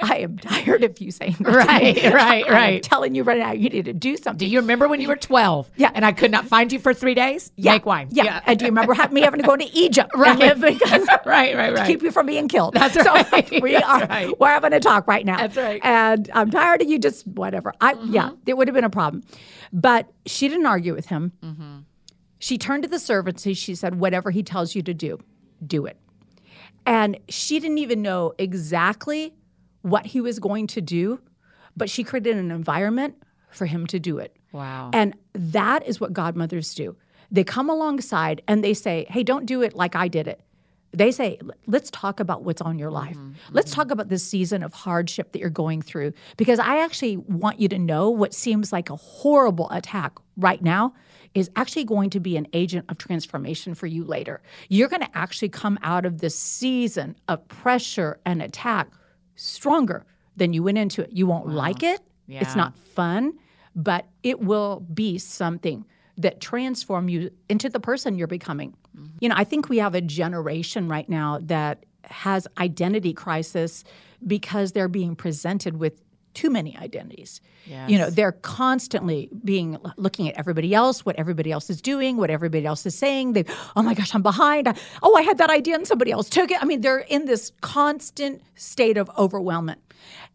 I 0.03 0.17
am 0.19 0.39
tired 0.39 0.83
of 0.83 1.01
you 1.01 1.11
saying 1.13 1.37
that. 1.41 1.55
Right, 1.55 2.03
right, 2.13 2.49
right. 2.49 2.83
telling 2.83 3.15
you 3.15 3.23
right 3.23 3.39
now, 3.39 3.53
you 3.53 3.69
need 3.69 3.85
to 3.85 3.93
do 3.93 4.17
something. 4.17 4.39
Do 4.39 4.47
you 4.47 4.61
remember 4.61 4.89
when 4.89 5.01
you 5.01 5.09
were 5.09 5.17
12? 5.17 5.71
Yeah. 5.77 5.91
And 5.95 6.05
I 6.05 6.13
could 6.13 6.31
not 6.33 6.47
find 6.47 6.73
you 6.73 6.79
for 6.81 6.93
three 6.93 7.15
days? 7.15 7.53
Yeah. 7.57 7.73
Make 7.73 7.87
wine. 7.87 8.09
Yeah. 8.11 8.41
And 8.45 8.59
do 8.59 8.65
you 8.65 8.71
remember 8.71 8.95
me 9.13 9.21
having 9.21 9.41
to 9.41 9.47
go 9.47 9.57
to 9.57 9.65
Egypt? 9.77 10.11
and 10.15 10.21
Right. 10.23 10.39
live 10.39 10.61
because- 10.61 11.07
right, 11.25 11.55
right, 11.57 11.75
right. 11.75 11.87
keep 11.87 12.03
you 12.03 12.11
from 12.11 12.27
being 12.27 12.49
killed. 12.49 12.75
That's 12.75 12.95
So 12.95 13.13
right. 13.15 13.49
we 13.63 13.73
That's 13.73 13.87
are 13.87 14.07
right. 14.07 14.41
we're 14.41 14.49
having 14.49 14.73
a 14.73 14.81
talk 14.81 15.07
right 15.07 15.25
now. 15.25 15.37
That's 15.37 15.57
right. 15.57 15.81
Mm-hmm. 15.81 15.87
And 16.17 16.31
I'm 16.35 16.51
tired 16.51 16.83
of 16.83 16.89
you 16.89 16.99
just 16.99 17.27
whatever. 17.27 17.73
I 17.81 17.95
yeah, 18.07 18.31
it 18.47 18.57
would 18.57 18.67
have 18.69 18.75
been 18.75 18.85
a 18.85 18.91
problem. 18.91 19.23
But 19.73 20.11
she 20.27 20.49
didn't 20.49 20.67
argue 20.67 20.95
with 20.95 21.07
him. 21.07 21.33
Mm-hmm. 21.43 21.76
She 22.39 22.59
turned 22.59 22.83
to 22.83 22.89
the 22.89 22.99
servants 22.99 23.47
and 23.47 23.57
she 23.57 23.75
said, 23.75 23.99
Whatever 23.99 24.31
he 24.31 24.43
tells 24.43 24.75
you 24.75 24.83
to 24.83 24.95
do, 24.95 25.19
do 25.67 25.87
it. 25.87 25.99
And 26.85 27.19
she 27.29 27.59
didn't 27.59 27.79
even 27.79 28.03
know 28.03 28.33
exactly 28.39 29.35
what 29.83 30.07
he 30.07 30.21
was 30.21 30.39
going 30.39 30.67
to 30.69 30.81
do, 30.81 31.21
but 31.77 31.91
she 31.91 32.05
created 32.05 32.37
an 32.37 32.51
environment 32.51 33.17
for 33.51 33.67
him 33.67 33.87
to 33.89 33.99
do 33.99 34.19
it. 34.19 34.37
Wow. 34.53 34.91
And 34.93 35.15
that 35.33 35.87
is 35.87 36.01
what 36.01 36.13
godmothers 36.13 36.75
do. 36.75 36.97
They 37.31 37.45
come 37.45 37.69
alongside 37.69 38.43
and 38.47 38.63
they 38.63 38.75
say, 38.75 39.07
hey, 39.11 39.23
don't 39.23 39.47
do 39.47 39.63
it 39.63 39.75
like 39.75 39.97
I 39.97 40.09
did 40.09 40.29
it. 40.29 40.41
They 40.93 41.11
say, 41.11 41.39
let's 41.67 41.91
talk 41.91 42.21
about 42.21 42.43
what's 42.43 42.63
on 42.63 42.79
your 42.79 42.91
life. 42.91 43.17
Mm-hmm. 43.17 43.31
Mm-hmm. 43.31 43.55
Let's 43.55 43.73
talk 43.73 43.91
about 43.91 44.09
this 44.09 44.23
season 44.23 44.63
of 44.63 44.73
hardship 44.73 45.33
that 45.33 45.41
you're 45.41 45.51
going 45.51 45.83
through. 45.83 46.13
Because 46.37 46.59
I 46.59 46.83
actually 46.83 47.17
want 47.17 47.61
you 47.61 47.69
to 47.69 47.79
know 47.79 48.09
what 48.09 48.33
seems 48.33 48.73
like 48.73 48.89
a 48.89 48.97
horrible 48.97 49.69
attack 49.71 50.13
right 50.37 50.63
now 50.63 50.95
is 51.37 51.51
actually 51.55 51.85
going 51.85 52.09
to 52.11 52.19
be 52.19 52.37
an 52.37 52.47
agent 52.55 52.87
of 52.89 52.97
transformation 52.97 53.75
for 53.75 53.87
you 53.87 54.05
later. 54.05 54.41
You're 54.69 54.89
going 54.89 55.03
to 55.03 55.17
actually 55.17 55.51
come 55.51 55.79
out 55.83 56.07
of 56.07 56.19
this 56.19 56.37
season 56.37 57.15
of 57.29 57.47
pressure 57.49 58.19
and 58.25 58.41
attack 58.41 58.89
stronger 59.35 60.07
than 60.37 60.55
you 60.55 60.63
went 60.63 60.79
into 60.79 61.03
it. 61.03 61.13
You 61.13 61.27
won't 61.27 61.49
like 61.49 61.83
it. 61.83 62.01
Yeah. 62.27 62.41
It's 62.41 62.57
not 62.57 62.75
fun, 62.77 63.35
but 63.75 64.07
it 64.23 64.41
will 64.41 64.81
be 64.95 65.19
something 65.19 65.85
that 66.17 66.41
transform 66.41 67.11
you 67.11 67.31
into 67.51 67.69
the 67.69 67.81
person 67.81 68.17
you're 68.17 68.27
becoming. 68.27 68.75
Mm-hmm. 68.97 69.07
You 69.21 69.29
know, 69.29 69.35
I 69.37 69.45
think 69.45 69.69
we 69.69 69.77
have 69.77 69.95
a 69.95 70.01
generation 70.01 70.89
right 70.89 71.09
now 71.09 71.41
that 71.43 71.85
has 72.05 72.49
identity 72.59 73.13
crisis 73.13 73.85
because 74.27 74.73
they're 74.73 74.89
being 74.89 75.15
presented 75.15 75.77
with 75.77 76.01
too 76.37 76.51
many 76.51 76.77
identities. 76.77 77.41
Yes. 77.65 77.89
You 77.89 77.97
know, 77.99 78.11
they're 78.11 78.33
constantly 78.33 79.31
being 79.43 79.79
looking 79.97 80.29
at 80.29 80.39
everybody 80.39 80.75
else, 80.75 81.05
what 81.05 81.17
everybody 81.17 81.51
else 81.51 81.71
is 81.71 81.81
doing, 81.81 82.19
what 82.19 82.29
everybody 82.29 82.67
else 82.67 82.85
is 82.85 82.97
saying. 82.97 83.33
They, 83.33 83.45
oh 83.75 83.83
my 83.83 83.95
gosh, 83.95 84.15
I'm 84.15 84.23
behind. 84.23 84.69
I, 84.69 84.75
oh, 85.03 85.17
I 85.17 85.23
had 85.23 85.39
that 85.39 85.49
idea 85.49 85.75
and 85.77 85.87
somebody 85.87 86.13
else 86.13 86.29
took 86.29 86.51
it. 86.51 86.63
I 86.63 86.67
mean, 86.67 86.83
they're 86.83 86.99
in 86.99 87.25
this 87.25 87.53
constant 87.63 88.43
state 88.55 88.99
of 88.99 89.09
overwhelmment. 89.17 89.79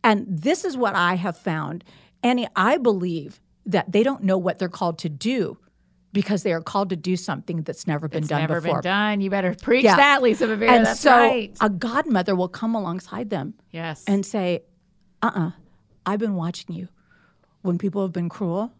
And 0.03 0.25
this 0.27 0.65
is 0.65 0.75
what 0.75 0.95
I 0.95 1.13
have 1.13 1.37
found. 1.37 1.83
Annie, 2.23 2.47
I 2.55 2.77
believe 2.77 3.39
that 3.67 3.91
they 3.91 4.01
don't 4.01 4.23
know 4.23 4.39
what 4.39 4.57
they're 4.57 4.69
called 4.69 4.97
to 4.99 5.09
do 5.09 5.59
because 6.13 6.41
they 6.41 6.51
are 6.51 6.61
called 6.61 6.89
to 6.89 6.95
do 6.95 7.15
something 7.15 7.61
that's 7.61 7.85
never 7.85 8.07
been 8.07 8.23
It's 8.23 8.27
done 8.27 8.41
never 8.41 8.55
before. 8.55 8.77
Never 8.77 8.81
been 8.81 8.91
done. 8.91 9.21
You 9.21 9.29
better 9.29 9.55
preach 9.61 9.83
Yeah. 9.83 9.97
that, 9.97 10.23
Lisa 10.23 10.47
Bevere. 10.47 10.67
And 10.67 10.85
That's 10.87 10.99
so 10.99 11.11
right. 11.11 11.55
a 11.61 11.69
godmother 11.69 12.35
will 12.35 12.49
come 12.49 12.73
alongside 12.73 13.29
them 13.29 13.53
yes. 13.71 14.03
and 14.07 14.25
say, 14.25 14.63
uh 15.21 15.27
uh-uh, 15.27 15.47
uh, 15.47 15.51
i 16.05 16.11
have 16.11 16.19
been 16.19 16.35
watching 16.35 16.75
you. 16.75 16.87
When 17.61 17.77
people 17.77 18.01
have 18.01 18.11
been 18.11 18.29
cruel, 18.29 18.73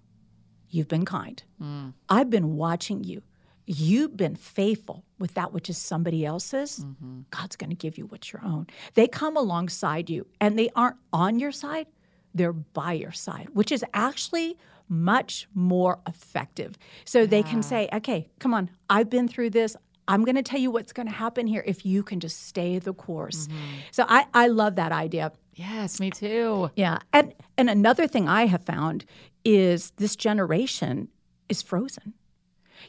you've 0.69 0.87
been 0.87 1.05
kind. 1.05 1.41
Mm. 1.61 1.93
I've 2.09 2.29
been 2.29 2.55
watching 2.55 3.03
you. 3.03 3.21
You've 3.67 4.17
been 4.17 4.35
faithful 4.35 5.05
with 5.19 5.35
that 5.35 5.53
which 5.53 5.69
is 5.69 5.77
somebody 5.77 6.25
else's. 6.25 6.79
Mm-hmm. 6.79 7.21
God's 7.29 7.55
going 7.55 7.69
to 7.69 7.75
give 7.75 7.97
you 7.97 8.07
what's 8.07 8.33
your 8.33 8.43
own. 8.43 8.67
They 8.95 9.07
come 9.07 9.37
alongside 9.37 10.09
you 10.09 10.25
and 10.39 10.57
they 10.57 10.69
aren't 10.75 10.97
on 11.13 11.39
your 11.39 11.51
side, 11.51 11.87
they're 12.33 12.53
by 12.53 12.93
your 12.93 13.11
side, 13.11 13.49
which 13.53 13.71
is 13.71 13.85
actually 13.93 14.57
much 14.89 15.47
more 15.53 15.99
effective. 16.07 16.77
So 17.05 17.25
they 17.25 17.43
can 17.43 17.63
say, 17.63 17.87
okay, 17.93 18.29
come 18.39 18.53
on, 18.53 18.69
I've 18.89 19.09
been 19.09 19.27
through 19.27 19.51
this. 19.51 19.77
I'm 20.07 20.25
going 20.25 20.35
to 20.35 20.43
tell 20.43 20.59
you 20.59 20.71
what's 20.71 20.91
going 20.91 21.07
to 21.07 21.13
happen 21.13 21.47
here 21.47 21.63
if 21.65 21.85
you 21.85 22.03
can 22.03 22.19
just 22.19 22.47
stay 22.47 22.79
the 22.79 22.93
course. 22.93 23.47
So 23.91 24.05
I, 24.09 24.25
I 24.33 24.47
love 24.47 24.75
that 24.75 24.91
idea. 24.91 25.31
Yes, 25.53 25.99
me 25.99 26.11
too. 26.11 26.71
Yeah. 26.75 26.99
And 27.13 27.33
and 27.57 27.69
another 27.69 28.07
thing 28.07 28.27
I 28.27 28.45
have 28.45 28.63
found 28.63 29.05
is 29.43 29.91
this 29.97 30.15
generation 30.15 31.09
is 31.49 31.61
frozen. 31.61 32.13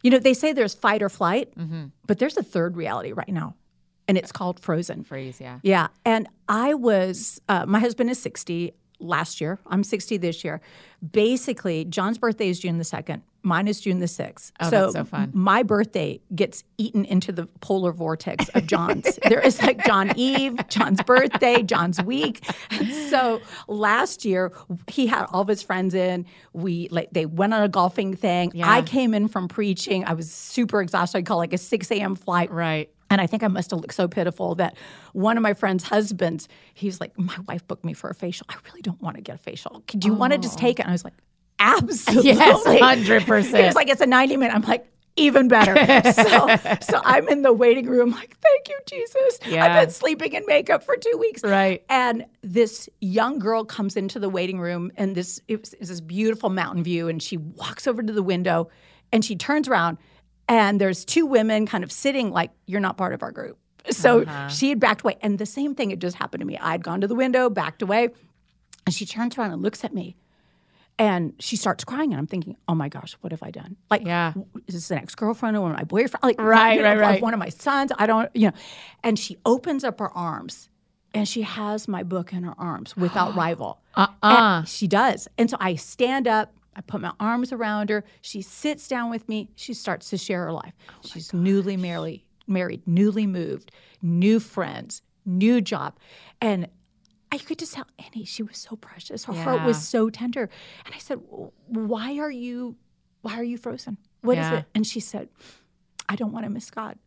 You 0.03 0.11
know, 0.11 0.19
they 0.19 0.35
say 0.35 0.53
there's 0.53 0.75
fight 0.75 1.03
or 1.03 1.09
flight, 1.09 1.53
but 2.07 2.19
there's 2.19 2.37
a 2.37 2.43
third 2.43 2.77
reality 2.77 3.13
right 3.13 3.29
now, 3.29 3.55
and 4.09 4.17
it's 4.17 4.33
called 4.33 4.59
frozen. 4.61 5.05
Freeze, 5.05 5.41
yeah. 5.41 5.59
Yeah. 5.63 5.89
And 6.05 6.29
I 6.49 6.75
was, 6.75 7.41
uh, 7.49 7.67
my 7.67 7.79
husband 7.79 8.09
is 8.11 8.19
60 8.21 8.73
last 9.03 9.41
year. 9.41 9.59
I'm 9.67 9.85
60 9.85 10.17
this 10.19 10.45
year. 10.45 10.61
Basically, 11.11 11.85
John's 11.85 12.19
birthday 12.19 12.49
is 12.49 12.61
June 12.61 12.79
the 12.79 12.85
2nd. 12.85 13.23
Mine 13.45 13.67
is 13.67 13.81
June 13.81 13.99
the 13.99 14.07
6th. 14.07 14.53
Oh, 14.61 14.71
that's 14.71 14.93
so 14.93 15.05
fun. 15.05 15.33
My 15.35 15.65
birthday 15.65 16.21
gets 16.35 16.63
eaten 16.79 17.05
into 17.05 17.33
the 17.33 17.47
polar 17.61 17.93
vortex 17.93 18.49
of 18.51 18.67
John's. 18.69 19.19
there 19.29 19.41
is 19.41 19.61
like 19.61 19.85
John 19.85 20.13
Eve, 20.17 20.57
John's 20.69 21.03
birthday, 21.03 21.63
John's 21.63 22.01
week. 22.03 22.45
So 23.11 23.41
last 23.67 24.25
year, 24.25 24.53
he 24.87 25.09
had 25.09 25.27
all 25.33 25.43
of 25.43 25.49
his 25.49 25.63
friends 25.63 25.93
in. 25.93 26.25
We 26.53 26.89
like 26.91 27.11
they 27.11 27.27
went 27.27 27.53
on 27.53 27.63
a 27.63 27.69
golfing 27.69 28.15
thing. 28.15 28.53
Yeah. 28.55 28.71
I 28.71 28.83
came 28.83 29.13
in 29.13 29.27
from 29.27 29.49
preaching. 29.49 30.05
I 30.05 30.15
was 30.15 30.31
super 30.31 30.81
exhausted. 30.81 31.19
I 31.19 31.23
call 31.23 31.39
like 31.39 31.53
a 31.53 31.59
6 31.59 31.91
a.m. 31.91 32.15
flight. 32.15 32.51
Right. 32.53 32.91
And 33.13 33.21
I 33.21 33.27
think 33.27 33.43
I 33.43 33.49
must 33.49 33.71
have 33.73 33.81
looked 33.81 33.93
so 33.93 34.09
pitiful 34.09 34.55
that 34.55 34.75
one 35.13 35.37
of 35.37 35.43
my 35.43 35.53
friend's 35.53 35.85
husbands, 35.85 36.49
he's 36.73 36.99
like, 36.99 37.17
My 37.19 37.37
wife 37.47 37.67
booked 37.69 37.85
me 37.85 37.93
for 37.93 38.09
a 38.09 38.15
facial. 38.15 38.47
I 38.49 38.57
really 38.65 38.81
don't 38.81 39.01
want 39.03 39.17
to 39.17 39.23
get 39.23 39.35
a 39.35 39.39
facial. 39.39 39.83
Do 39.87 40.09
you 40.09 40.15
want 40.15 40.33
to 40.33 40.39
just 40.39 40.59
take 40.59 40.79
it? 40.79 40.83
And 40.83 40.91
I 40.91 40.93
was 40.93 41.05
like, 41.05 41.13
Absolutely. 41.59 42.33
Yes, 42.33 42.65
100%. 42.65 43.57
He 43.57 43.63
was 43.63 43.75
like, 43.75 43.91
It's 43.91 44.01
a 44.01 44.07
90 44.07 44.39
minute. 44.39 44.55
I'm 44.55 44.63
like, 44.63 44.89
even 45.17 45.47
better. 45.47 45.75
so, 46.13 46.57
so 46.81 47.03
I'm 47.05 47.29
in 47.29 47.43
the 47.43 47.53
waiting 47.53 47.87
room, 47.87 48.13
like, 48.13 48.35
thank 48.39 48.69
you, 48.69 48.79
Jesus. 48.87 49.41
Yeah. 49.47 49.67
I've 49.67 49.83
been 49.83 49.93
sleeping 49.93 50.33
in 50.33 50.43
makeup 50.47 50.83
for 50.83 50.97
two 50.97 51.19
weeks. 51.19 51.43
Right. 51.43 51.85
And 51.91 52.25
this 52.41 52.89
young 53.03 53.39
girl 53.39 53.67
comes 53.67 53.95
into 53.95 54.19
the 54.19 54.31
waiting 54.31 54.59
room, 54.59 54.91
and 54.97 55.15
this 55.15 55.39
it 55.49 55.61
was, 55.61 55.75
it's 55.75 55.91
this 55.91 56.01
beautiful 56.01 56.49
mountain 56.49 56.83
view, 56.83 57.09
and 57.09 57.23
she 57.23 57.37
walks 57.37 57.87
over 57.87 58.03
to 58.03 58.13
the 58.13 58.23
window, 58.23 58.71
and 59.13 59.23
she 59.23 59.37
turns 59.37 59.69
around, 59.69 59.99
and 60.53 60.79
there's 60.81 61.05
two 61.07 61.25
women 61.25 61.67
kind 61.67 61.83
of 61.83 61.91
sitting 61.91 62.31
like, 62.31 62.51
"You're 62.67 62.81
not 62.81 62.99
part 62.99 63.15
of 63.15 63.23
our 63.23 63.33
group." 63.33 63.59
So 63.91 64.23
uh-huh. 64.23 64.49
she 64.49 64.69
had 64.69 64.79
backed 64.79 65.01
away, 65.01 65.17
and 65.23 65.39
the 65.39 65.47
same 65.47 65.75
thing 65.75 65.91
had 65.91 66.01
just 66.01 66.17
happened 66.17 66.41
to 66.43 66.47
me. 66.47 66.59
I'd 66.59 66.85
gone 66.85 67.01
to 67.01 67.09
the 67.09 67.15
window, 67.15 67.49
backed 67.49 67.81
away, 67.83 68.11
and 68.85 68.95
she 68.95 69.07
turns 69.07 69.39
around 69.39 69.53
and 69.53 69.63
looks 69.63 69.83
at 69.83 69.95
me. 69.95 70.15
And 70.99 71.33
she 71.41 71.57
starts 71.57 71.85
crying, 71.85 72.13
and 72.13 72.21
I'm 72.21 72.27
thinking, 72.27 72.55
"Oh 72.69 72.75
my 72.75 72.91
gosh, 72.91 73.17
what 73.23 73.33
have 73.33 73.43
I 73.43 73.51
done? 73.51 73.77
Like, 73.91 74.05
Yeah. 74.05 74.35
is 74.67 74.75
this 74.75 74.91
an 74.91 74.99
ex 74.99 75.15
girlfriend 75.15 75.57
or 75.57 75.63
one 75.63 75.71
of 75.73 75.77
my 75.79 75.85
boyfriend? 75.85 76.23
Like, 76.23 76.39
Right, 76.39 76.77
you 76.77 76.83
know, 76.83 76.91
right, 76.91 76.99
right. 77.01 77.23
One 77.23 77.33
of 77.33 77.41
my 77.41 77.49
sons? 77.49 77.91
I 77.99 78.07
don't, 78.07 78.29
you 78.35 78.49
know." 78.49 78.57
And 79.03 79.19
she 79.19 79.39
opens 79.47 79.85
up 79.85 79.99
her 80.01 80.11
arms, 80.11 80.69
and 81.15 81.27
she 81.27 81.43
has 81.43 81.89
my 81.89 82.03
book 82.03 82.33
in 82.35 82.43
her 82.43 82.55
arms 82.59 82.95
without 82.95 83.35
rival. 83.45 83.81
Uh-uh. 83.97 84.65
She 84.65 84.87
does, 84.87 85.29
and 85.39 85.49
so 85.49 85.57
I 85.59 85.77
stand 85.77 86.29
up. 86.29 86.53
I 86.75 86.81
put 86.81 87.01
my 87.01 87.13
arms 87.21 87.53
around 87.53 87.91
her. 87.91 88.05
She 88.21 88.43
sits 88.43 88.89
down 88.89 89.11
with 89.11 89.29
me. 89.29 89.51
She 89.57 89.75
starts 89.75 90.11
to 90.11 90.19
share 90.19 90.45
her 90.47 90.53
life. 90.53 90.75
Oh 90.91 90.95
She's 91.03 91.33
newly 91.33 91.77
married, 91.77 92.25
married, 92.47 92.83
newly 92.87 93.27
moved, 93.27 93.71
new 94.01 94.41
friends, 94.41 95.03
new 95.27 95.61
job, 95.61 95.99
and 96.41 96.69
I 97.31 97.39
could 97.39 97.59
just 97.59 97.73
tell 97.73 97.87
Annie 97.99 98.27
she 98.27 98.43
was 98.43 98.59
so 98.59 98.77
precious. 98.77 99.25
Her 99.25 99.33
heart 99.33 99.63
was 99.65 99.89
so 99.89 100.11
tender. 100.11 100.51
And 100.85 100.95
I 100.95 100.99
said, 100.99 101.19
"Why 101.67 102.19
are 102.19 102.31
you? 102.31 102.77
Why 103.23 103.37
are 103.37 103.45
you 103.45 103.57
frozen? 103.57 103.97
What 104.21 104.37
is 104.37 104.47
Yeah. 104.47 104.59
it?" 104.59 104.65
And 104.75 104.87
she 104.87 105.01
said, 105.01 105.31
"I 106.11 106.17
don't 106.17 106.33
want 106.33 106.45
to 106.45 106.51
miss 106.51 106.71
God." 106.71 106.99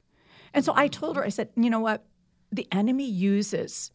And 0.53 0.65
so 0.65 0.73
I 0.75 0.87
told 0.87 1.15
her, 1.17 1.23
I 1.23 1.29
said, 1.29 1.49
"You 1.55 1.69
know 1.69 1.79
what? 1.79 2.05
The 2.51 2.67
enemy 2.71 3.07
uses 3.07 3.91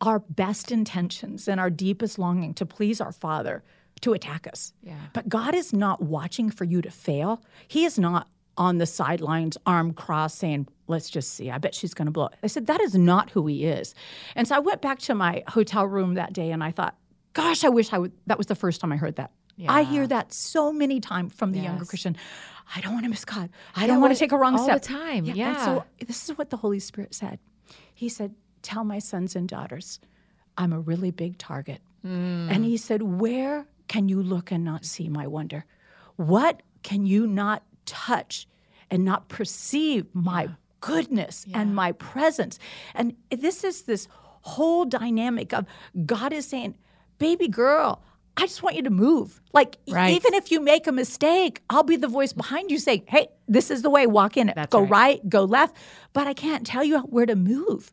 our 0.00 0.18
best 0.18 0.72
intentions 0.72 1.46
and 1.46 1.60
our 1.60 1.70
deepest 1.70 2.18
longing 2.18 2.52
to 2.54 2.66
please 2.66 3.00
our 3.00 3.12
Father 3.12 3.62
to 4.04 4.12
attack 4.12 4.46
us. 4.46 4.72
Yeah. 4.82 4.94
But 5.12 5.28
God 5.28 5.54
is 5.54 5.72
not 5.72 6.02
watching 6.02 6.50
for 6.50 6.64
you 6.64 6.82
to 6.82 6.90
fail. 6.90 7.42
He 7.68 7.84
is 7.84 7.98
not 7.98 8.28
on 8.56 8.78
the 8.78 8.86
sidelines, 8.86 9.56
arm 9.66 9.92
crossed, 9.92 10.38
saying, 10.38 10.68
Let's 10.86 11.08
just 11.08 11.32
see. 11.34 11.50
I 11.50 11.56
bet 11.56 11.74
she's 11.74 11.94
going 11.94 12.06
to 12.06 12.12
blow 12.12 12.26
it. 12.26 12.34
I 12.42 12.46
said, 12.46 12.66
That 12.66 12.80
is 12.80 12.94
not 12.94 13.30
who 13.30 13.46
He 13.46 13.64
is. 13.64 13.94
And 14.36 14.46
so 14.46 14.54
I 14.54 14.58
went 14.58 14.82
back 14.82 14.98
to 15.00 15.14
my 15.14 15.42
hotel 15.48 15.86
room 15.86 16.14
that 16.14 16.32
day 16.32 16.50
and 16.50 16.62
I 16.62 16.70
thought, 16.70 16.96
Gosh, 17.32 17.64
I 17.64 17.68
wish 17.70 17.92
I 17.92 17.98
would. 17.98 18.12
That 18.26 18.38
was 18.38 18.46
the 18.46 18.54
first 18.54 18.80
time 18.80 18.92
I 18.92 18.96
heard 18.96 19.16
that. 19.16 19.32
I 19.66 19.84
hear 19.84 20.06
that 20.06 20.32
so 20.32 20.72
many 20.72 21.00
times 21.00 21.32
from 21.32 21.52
the 21.52 21.60
younger 21.60 21.84
Christian. 21.84 22.16
I 22.74 22.80
don't 22.80 22.92
want 22.92 23.04
to 23.04 23.10
miss 23.10 23.24
God. 23.24 23.50
I 23.76 23.86
don't 23.86 24.00
want 24.00 24.12
to 24.12 24.18
take 24.18 24.32
a 24.32 24.36
wrong 24.36 24.56
all 24.56 24.64
step. 24.64 24.74
All 24.74 24.78
the 24.80 24.86
time, 24.86 25.26
And 25.26 25.36
yeah. 25.36 25.64
so 25.64 25.84
this 26.04 26.28
is 26.28 26.36
what 26.36 26.50
the 26.50 26.56
Holy 26.56 26.80
Spirit 26.80 27.14
said. 27.14 27.38
He 27.94 28.08
said, 28.08 28.34
Tell 28.62 28.84
my 28.84 28.98
sons 28.98 29.36
and 29.36 29.48
daughters, 29.48 30.00
I'm 30.58 30.72
a 30.72 30.80
really 30.80 31.10
big 31.10 31.38
target. 31.38 31.80
Mm. 32.04 32.50
And 32.50 32.64
he 32.64 32.76
said, 32.76 33.02
Where 33.02 33.66
can 33.88 34.08
you 34.08 34.22
look 34.22 34.50
and 34.50 34.64
not 34.64 34.84
see 34.84 35.08
my 35.08 35.26
wonder? 35.26 35.64
What 36.16 36.62
can 36.82 37.06
you 37.06 37.26
not 37.26 37.62
touch 37.86 38.46
and 38.90 39.04
not 39.04 39.28
perceive 39.28 40.06
my 40.14 40.48
goodness 40.80 41.46
and 41.54 41.74
my 41.74 41.92
presence? 41.92 42.58
And 42.94 43.14
this 43.30 43.64
is 43.64 43.82
this 43.82 44.08
whole 44.42 44.84
dynamic 44.84 45.52
of 45.52 45.66
God 46.06 46.32
is 46.32 46.46
saying, 46.46 46.76
Baby 47.18 47.48
girl, 47.48 48.02
I 48.36 48.42
just 48.42 48.62
want 48.62 48.76
you 48.76 48.82
to 48.82 48.90
move. 48.90 49.40
Like, 49.52 49.78
Right. 49.88 50.12
even 50.14 50.34
if 50.34 50.50
you 50.50 50.60
make 50.60 50.86
a 50.86 50.92
mistake, 50.92 51.62
I'll 51.70 51.84
be 51.84 51.96
the 51.96 52.08
voice 52.08 52.32
behind 52.32 52.70
you 52.70 52.78
saying, 52.78 53.04
Hey, 53.06 53.28
this 53.48 53.70
is 53.70 53.82
the 53.82 53.90
way, 53.90 54.06
walk 54.06 54.36
in 54.36 54.48
it. 54.48 54.56
That's 54.56 54.72
go 54.72 54.80
right. 54.80 54.90
right, 54.90 55.28
go 55.28 55.44
left. 55.44 55.76
But 56.12 56.26
I 56.26 56.34
can't 56.34 56.66
tell 56.66 56.82
you 56.84 56.98
where 57.00 57.26
to 57.26 57.36
move 57.36 57.90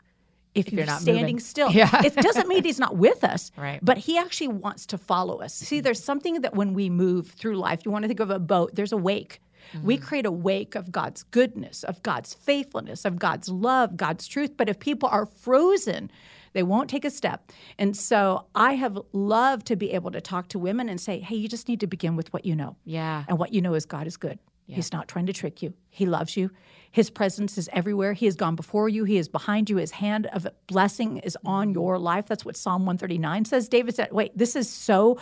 if, 0.53 0.71
you're, 0.71 0.79
you're 0.79 0.85
not 0.87 1.01
standing 1.01 1.23
moving. 1.23 1.39
still. 1.39 1.71
Yeah. 1.71 2.03
it 2.03 2.15
doesn't 2.15 2.47
mean 2.47 2.63
he's 2.63 2.79
not 2.79 2.97
with 2.97 3.23
us, 3.23 3.51
Right. 3.57 3.79
but 3.81 3.97
he 3.97 4.17
actually 4.17 4.49
wants 4.49 4.85
to 4.87 4.97
follow 4.97 5.41
us. 5.41 5.53
See, 5.53 5.79
there's 5.79 6.03
something 6.03 6.41
that 6.41 6.55
when 6.55 6.73
we 6.73 6.89
move 6.89 7.29
through 7.31 7.55
life, 7.57 7.81
you 7.85 7.91
want 7.91 8.03
to 8.03 8.07
think 8.07 8.19
of 8.19 8.29
a 8.29 8.39
boat, 8.39 8.71
there's 8.75 8.91
a 8.91 8.97
wake. 8.97 9.41
We 9.83 9.95
Mm-hmm. 9.95 10.05
create 10.05 10.25
a 10.25 10.31
wake 10.31 10.75
of 10.75 10.91
God's 10.91 11.23
goodness, 11.23 11.83
of 11.83 12.01
God's 12.03 12.33
faithfulness, 12.33 13.05
of 13.05 13.17
God's 13.19 13.47
love, 13.47 13.95
God's 13.95 14.27
truth. 14.27 14.57
But 14.57 14.67
if 14.67 14.79
people 14.79 15.07
are 15.09 15.25
frozen, 15.27 16.11
they 16.53 16.63
won't 16.63 16.89
take 16.89 17.05
a 17.05 17.09
step. 17.11 17.51
And 17.77 17.95
so 17.95 18.47
I 18.55 18.73
have 18.73 18.97
loved 19.13 19.67
to 19.67 19.75
be 19.75 19.91
able 19.91 20.11
to 20.11 20.19
talk 20.19 20.47
to 20.49 20.59
women 20.59 20.89
and 20.89 20.99
say, 20.99 21.19
hey, 21.19 21.35
you 21.35 21.47
just 21.47 21.69
need 21.69 21.79
to 21.81 21.87
begin 21.87 22.15
with 22.15 22.33
what 22.33 22.43
you 22.43 22.55
know. 22.55 22.75
Yeah. 22.85 23.23
And 23.29 23.37
what 23.37 23.53
you 23.53 23.61
know 23.61 23.75
is 23.75 23.85
God 23.85 24.07
is 24.07 24.17
good. 24.17 24.39
He's 24.67 24.93
not 24.93 25.07
trying 25.07 25.25
to 25.25 25.33
trick 25.33 25.61
you. 25.61 25.73
He 25.89 26.05
loves 26.05 26.37
you. 26.37 26.49
His 26.91 27.09
presence 27.09 27.57
is 27.57 27.69
everywhere. 27.73 28.13
He 28.13 28.25
has 28.25 28.35
gone 28.35 28.55
before 28.55 28.89
you. 28.89 29.03
He 29.03 29.17
is 29.17 29.27
behind 29.29 29.69
you. 29.69 29.77
His 29.77 29.91
hand 29.91 30.27
of 30.27 30.47
blessing 30.67 31.17
is 31.17 31.37
on 31.45 31.73
your 31.73 31.97
life. 31.97 32.25
That's 32.27 32.45
what 32.45 32.55
Psalm 32.57 32.81
139 32.85 33.45
says. 33.45 33.69
David 33.69 33.95
said, 33.95 34.11
Wait, 34.11 34.37
this 34.37 34.55
is 34.55 34.69
so 34.69 35.17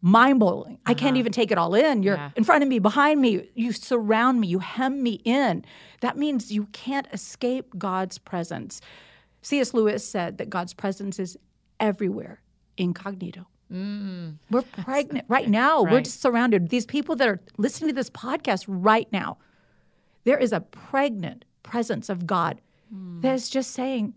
mind 0.00 0.38
blowing. 0.38 0.78
I 0.86 0.94
can't 0.94 1.12
uh-huh. 1.12 1.18
even 1.18 1.32
take 1.32 1.50
it 1.50 1.58
all 1.58 1.74
in. 1.74 2.02
You're 2.02 2.16
Yeah. 2.16 2.30
in 2.36 2.44
front 2.44 2.62
of 2.62 2.68
me, 2.68 2.78
behind 2.78 3.20
me. 3.20 3.48
You 3.54 3.72
surround 3.72 4.40
me. 4.40 4.48
You 4.48 4.58
hem 4.58 5.02
me 5.02 5.20
in. 5.24 5.64
That 6.00 6.16
means 6.16 6.52
you 6.52 6.66
can't 6.66 7.06
escape 7.12 7.78
God's 7.78 8.18
presence. 8.18 8.80
C.S. 9.42 9.74
Lewis 9.74 10.06
said 10.06 10.38
that 10.38 10.50
God's 10.50 10.74
presence 10.74 11.18
is 11.18 11.36
everywhere, 11.80 12.40
incognito. 12.76 13.46
We're 13.70 14.62
pregnant 14.82 15.26
right 15.28 15.48
now. 15.48 15.82
We're 15.82 16.00
just 16.00 16.20
surrounded. 16.20 16.68
These 16.70 16.86
people 16.86 17.16
that 17.16 17.28
are 17.28 17.40
listening 17.56 17.88
to 17.90 17.94
this 17.94 18.10
podcast 18.10 18.64
right 18.66 19.08
now, 19.12 19.38
there 20.24 20.38
is 20.38 20.52
a 20.52 20.60
pregnant 20.60 21.44
presence 21.62 22.08
of 22.08 22.26
God 22.26 22.60
that 23.20 23.34
is 23.34 23.50
just 23.50 23.72
saying, 23.72 24.14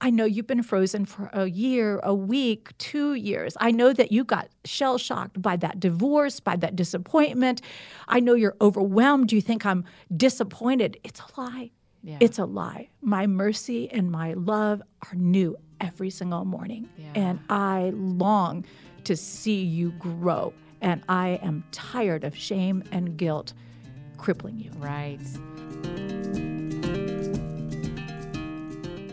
I 0.00 0.10
know 0.10 0.24
you've 0.24 0.48
been 0.48 0.62
frozen 0.64 1.04
for 1.04 1.30
a 1.32 1.46
year, 1.46 2.00
a 2.02 2.12
week, 2.14 2.76
two 2.78 3.14
years. 3.14 3.56
I 3.60 3.70
know 3.70 3.92
that 3.92 4.10
you 4.10 4.24
got 4.24 4.48
shell 4.64 4.98
shocked 4.98 5.40
by 5.40 5.56
that 5.56 5.78
divorce, 5.78 6.40
by 6.40 6.56
that 6.56 6.74
disappointment. 6.74 7.62
I 8.08 8.18
know 8.18 8.34
you're 8.34 8.56
overwhelmed. 8.60 9.32
You 9.32 9.40
think 9.40 9.64
I'm 9.64 9.84
disappointed. 10.16 10.98
It's 11.04 11.20
a 11.20 11.40
lie. 11.40 11.70
Yeah. 12.02 12.18
It's 12.18 12.40
a 12.40 12.44
lie. 12.44 12.88
My 13.00 13.28
mercy 13.28 13.88
and 13.90 14.10
my 14.10 14.34
love 14.34 14.82
are 15.06 15.14
new 15.14 15.56
every 15.80 16.10
single 16.10 16.44
morning. 16.44 16.88
Yeah. 16.96 17.12
And 17.14 17.40
I 17.48 17.92
long 17.94 18.64
to 19.04 19.16
see 19.16 19.62
you 19.62 19.92
grow. 19.92 20.52
And 20.80 21.02
I 21.08 21.40
am 21.42 21.64
tired 21.70 22.24
of 22.24 22.36
shame 22.36 22.82
and 22.92 23.16
guilt 23.16 23.52
crippling 24.16 24.58
you. 24.58 24.70
Right. 24.78 25.20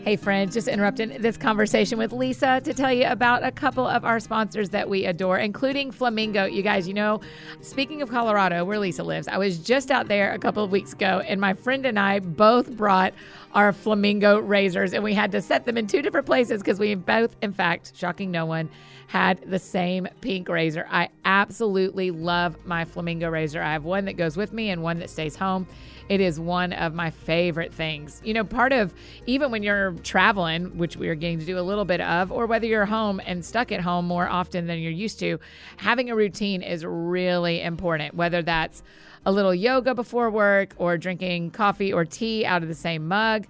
Hey, 0.02 0.16
friends, 0.16 0.54
just 0.54 0.66
interrupting 0.66 1.20
this 1.20 1.36
conversation 1.36 1.98
with 1.98 2.10
Lisa 2.10 2.62
to 2.64 2.72
tell 2.72 2.90
you 2.90 3.06
about 3.06 3.44
a 3.44 3.52
couple 3.52 3.86
of 3.86 4.02
our 4.02 4.18
sponsors 4.18 4.70
that 4.70 4.88
we 4.88 5.04
adore, 5.04 5.38
including 5.38 5.90
Flamingo. 5.90 6.46
You 6.46 6.62
guys, 6.62 6.88
you 6.88 6.94
know, 6.94 7.20
speaking 7.60 8.00
of 8.00 8.10
Colorado, 8.10 8.64
where 8.64 8.78
Lisa 8.78 9.04
lives, 9.04 9.28
I 9.28 9.36
was 9.36 9.58
just 9.58 9.90
out 9.90 10.08
there 10.08 10.32
a 10.32 10.38
couple 10.38 10.64
of 10.64 10.72
weeks 10.72 10.94
ago, 10.94 11.22
and 11.28 11.38
my 11.38 11.52
friend 11.52 11.84
and 11.84 11.98
I 11.98 12.20
both 12.20 12.70
brought 12.78 13.12
our 13.52 13.74
Flamingo 13.74 14.38
razors, 14.38 14.94
and 14.94 15.04
we 15.04 15.12
had 15.12 15.30
to 15.32 15.42
set 15.42 15.66
them 15.66 15.76
in 15.76 15.86
two 15.86 16.00
different 16.00 16.26
places 16.26 16.62
because 16.62 16.78
we 16.80 16.94
both, 16.94 17.36
in 17.42 17.52
fact, 17.52 17.92
shocking 17.94 18.30
no 18.30 18.46
one, 18.46 18.70
had 19.10 19.42
the 19.50 19.58
same 19.58 20.06
pink 20.20 20.48
razor. 20.48 20.86
I 20.88 21.08
absolutely 21.24 22.12
love 22.12 22.64
my 22.64 22.84
Flamingo 22.84 23.28
razor. 23.28 23.60
I 23.60 23.72
have 23.72 23.82
one 23.82 24.04
that 24.04 24.12
goes 24.12 24.36
with 24.36 24.52
me 24.52 24.70
and 24.70 24.84
one 24.84 25.00
that 25.00 25.10
stays 25.10 25.34
home. 25.34 25.66
It 26.08 26.20
is 26.20 26.38
one 26.38 26.72
of 26.72 26.94
my 26.94 27.10
favorite 27.10 27.74
things. 27.74 28.22
You 28.24 28.34
know, 28.34 28.44
part 28.44 28.72
of 28.72 28.94
even 29.26 29.50
when 29.50 29.64
you're 29.64 29.94
traveling, 30.04 30.78
which 30.78 30.96
we 30.96 31.08
are 31.08 31.16
getting 31.16 31.40
to 31.40 31.44
do 31.44 31.58
a 31.58 31.60
little 31.60 31.84
bit 31.84 32.00
of, 32.00 32.30
or 32.30 32.46
whether 32.46 32.66
you're 32.66 32.86
home 32.86 33.20
and 33.26 33.44
stuck 33.44 33.72
at 33.72 33.80
home 33.80 34.06
more 34.06 34.28
often 34.28 34.68
than 34.68 34.78
you're 34.78 34.92
used 34.92 35.18
to, 35.18 35.40
having 35.78 36.08
a 36.08 36.14
routine 36.14 36.62
is 36.62 36.84
really 36.84 37.62
important, 37.62 38.14
whether 38.14 38.42
that's 38.42 38.84
a 39.26 39.32
little 39.32 39.52
yoga 39.52 39.92
before 39.92 40.30
work 40.30 40.72
or 40.78 40.96
drinking 40.96 41.50
coffee 41.50 41.92
or 41.92 42.04
tea 42.04 42.46
out 42.46 42.62
of 42.62 42.68
the 42.68 42.76
same 42.76 43.08
mug. 43.08 43.48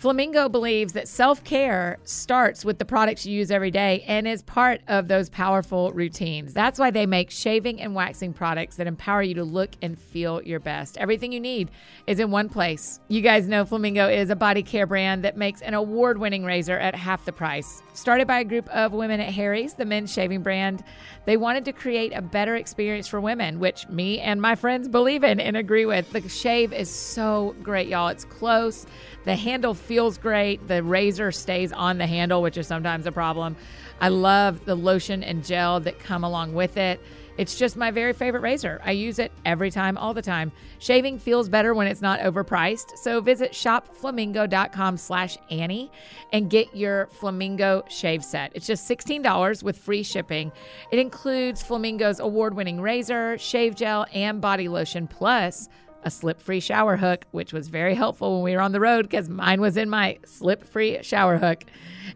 Flamingo 0.00 0.48
believes 0.48 0.94
that 0.94 1.06
self 1.06 1.44
care 1.44 1.98
starts 2.04 2.64
with 2.64 2.78
the 2.78 2.86
products 2.86 3.26
you 3.26 3.36
use 3.36 3.50
every 3.50 3.70
day 3.70 4.02
and 4.06 4.26
is 4.26 4.42
part 4.42 4.80
of 4.88 5.08
those 5.08 5.28
powerful 5.28 5.92
routines. 5.92 6.54
That's 6.54 6.78
why 6.78 6.90
they 6.90 7.04
make 7.04 7.30
shaving 7.30 7.82
and 7.82 7.94
waxing 7.94 8.32
products 8.32 8.76
that 8.76 8.86
empower 8.86 9.22
you 9.22 9.34
to 9.34 9.44
look 9.44 9.72
and 9.82 10.00
feel 10.00 10.42
your 10.42 10.58
best. 10.58 10.96
Everything 10.96 11.32
you 11.32 11.40
need 11.40 11.70
is 12.06 12.18
in 12.18 12.30
one 12.30 12.48
place. 12.48 12.98
You 13.08 13.20
guys 13.20 13.46
know 13.46 13.66
Flamingo 13.66 14.08
is 14.08 14.30
a 14.30 14.36
body 14.36 14.62
care 14.62 14.86
brand 14.86 15.22
that 15.24 15.36
makes 15.36 15.60
an 15.60 15.74
award 15.74 16.16
winning 16.16 16.44
razor 16.44 16.78
at 16.78 16.94
half 16.94 17.26
the 17.26 17.32
price. 17.32 17.82
Started 18.00 18.26
by 18.26 18.40
a 18.40 18.44
group 18.44 18.66
of 18.70 18.94
women 18.94 19.20
at 19.20 19.30
Harry's, 19.34 19.74
the 19.74 19.84
men's 19.84 20.10
shaving 20.10 20.42
brand, 20.42 20.82
they 21.26 21.36
wanted 21.36 21.66
to 21.66 21.72
create 21.74 22.14
a 22.14 22.22
better 22.22 22.56
experience 22.56 23.06
for 23.06 23.20
women, 23.20 23.60
which 23.60 23.86
me 23.90 24.18
and 24.20 24.40
my 24.40 24.54
friends 24.54 24.88
believe 24.88 25.22
in 25.22 25.38
and 25.38 25.54
agree 25.54 25.84
with. 25.84 26.10
The 26.10 26.26
shave 26.26 26.72
is 26.72 26.88
so 26.88 27.54
great, 27.62 27.88
y'all. 27.88 28.08
It's 28.08 28.24
close. 28.24 28.86
The 29.26 29.36
handle 29.36 29.74
feels 29.74 30.16
great. 30.16 30.66
The 30.66 30.82
razor 30.82 31.30
stays 31.30 31.72
on 31.72 31.98
the 31.98 32.06
handle, 32.06 32.40
which 32.40 32.56
is 32.56 32.66
sometimes 32.66 33.04
a 33.04 33.12
problem. 33.12 33.54
I 34.00 34.08
love 34.08 34.64
the 34.64 34.76
lotion 34.76 35.22
and 35.22 35.44
gel 35.44 35.80
that 35.80 35.98
come 35.98 36.24
along 36.24 36.54
with 36.54 36.78
it. 36.78 37.02
It's 37.36 37.56
just 37.56 37.76
my 37.76 37.90
very 37.90 38.12
favorite 38.12 38.40
razor. 38.40 38.80
I 38.84 38.92
use 38.92 39.18
it 39.18 39.32
every 39.44 39.70
time, 39.70 39.96
all 39.96 40.14
the 40.14 40.22
time. 40.22 40.52
Shaving 40.78 41.18
feels 41.18 41.48
better 41.48 41.74
when 41.74 41.86
it's 41.86 42.02
not 42.02 42.20
overpriced. 42.20 42.96
So 42.96 43.20
visit 43.20 43.52
shopflamingo.com 43.52 44.96
slash 44.96 45.38
Annie 45.50 45.90
and 46.32 46.50
get 46.50 46.74
your 46.76 47.06
Flamingo 47.06 47.84
shave 47.88 48.24
set. 48.24 48.52
It's 48.54 48.66
just 48.66 48.88
$16 48.88 49.62
with 49.62 49.78
free 49.78 50.02
shipping. 50.02 50.52
It 50.90 50.98
includes 50.98 51.62
Flamingo's 51.62 52.20
award-winning 52.20 52.80
razor, 52.80 53.38
shave 53.38 53.74
gel, 53.74 54.06
and 54.12 54.40
body 54.40 54.68
lotion, 54.68 55.06
plus 55.06 55.68
a 56.04 56.10
slip 56.10 56.40
free 56.40 56.60
shower 56.60 56.96
hook, 56.96 57.26
which 57.30 57.52
was 57.52 57.68
very 57.68 57.94
helpful 57.94 58.34
when 58.34 58.42
we 58.44 58.54
were 58.54 58.60
on 58.60 58.72
the 58.72 58.80
road 58.80 59.02
because 59.08 59.28
mine 59.28 59.60
was 59.60 59.76
in 59.76 59.88
my 59.88 60.18
slip 60.24 60.64
free 60.64 61.02
shower 61.02 61.38
hook. 61.38 61.64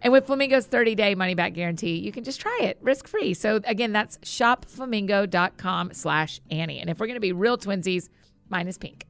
And 0.02 0.12
with 0.12 0.26
Flamingo's 0.26 0.66
30 0.66 0.94
day 0.94 1.14
money 1.14 1.34
back 1.34 1.54
guarantee, 1.54 1.96
you 1.96 2.12
can 2.12 2.24
just 2.24 2.40
try 2.40 2.58
it 2.62 2.78
risk 2.80 3.06
free. 3.08 3.34
So 3.34 3.60
again, 3.64 3.92
that's 3.92 4.18
shopflamingo.com 4.18 5.92
slash 5.92 6.40
Annie. 6.50 6.80
And 6.80 6.90
if 6.90 6.98
we're 6.98 7.06
going 7.06 7.16
to 7.16 7.20
be 7.20 7.32
real 7.32 7.58
twinsies, 7.58 8.08
mine 8.48 8.68
is 8.68 8.78
pink. 8.78 9.06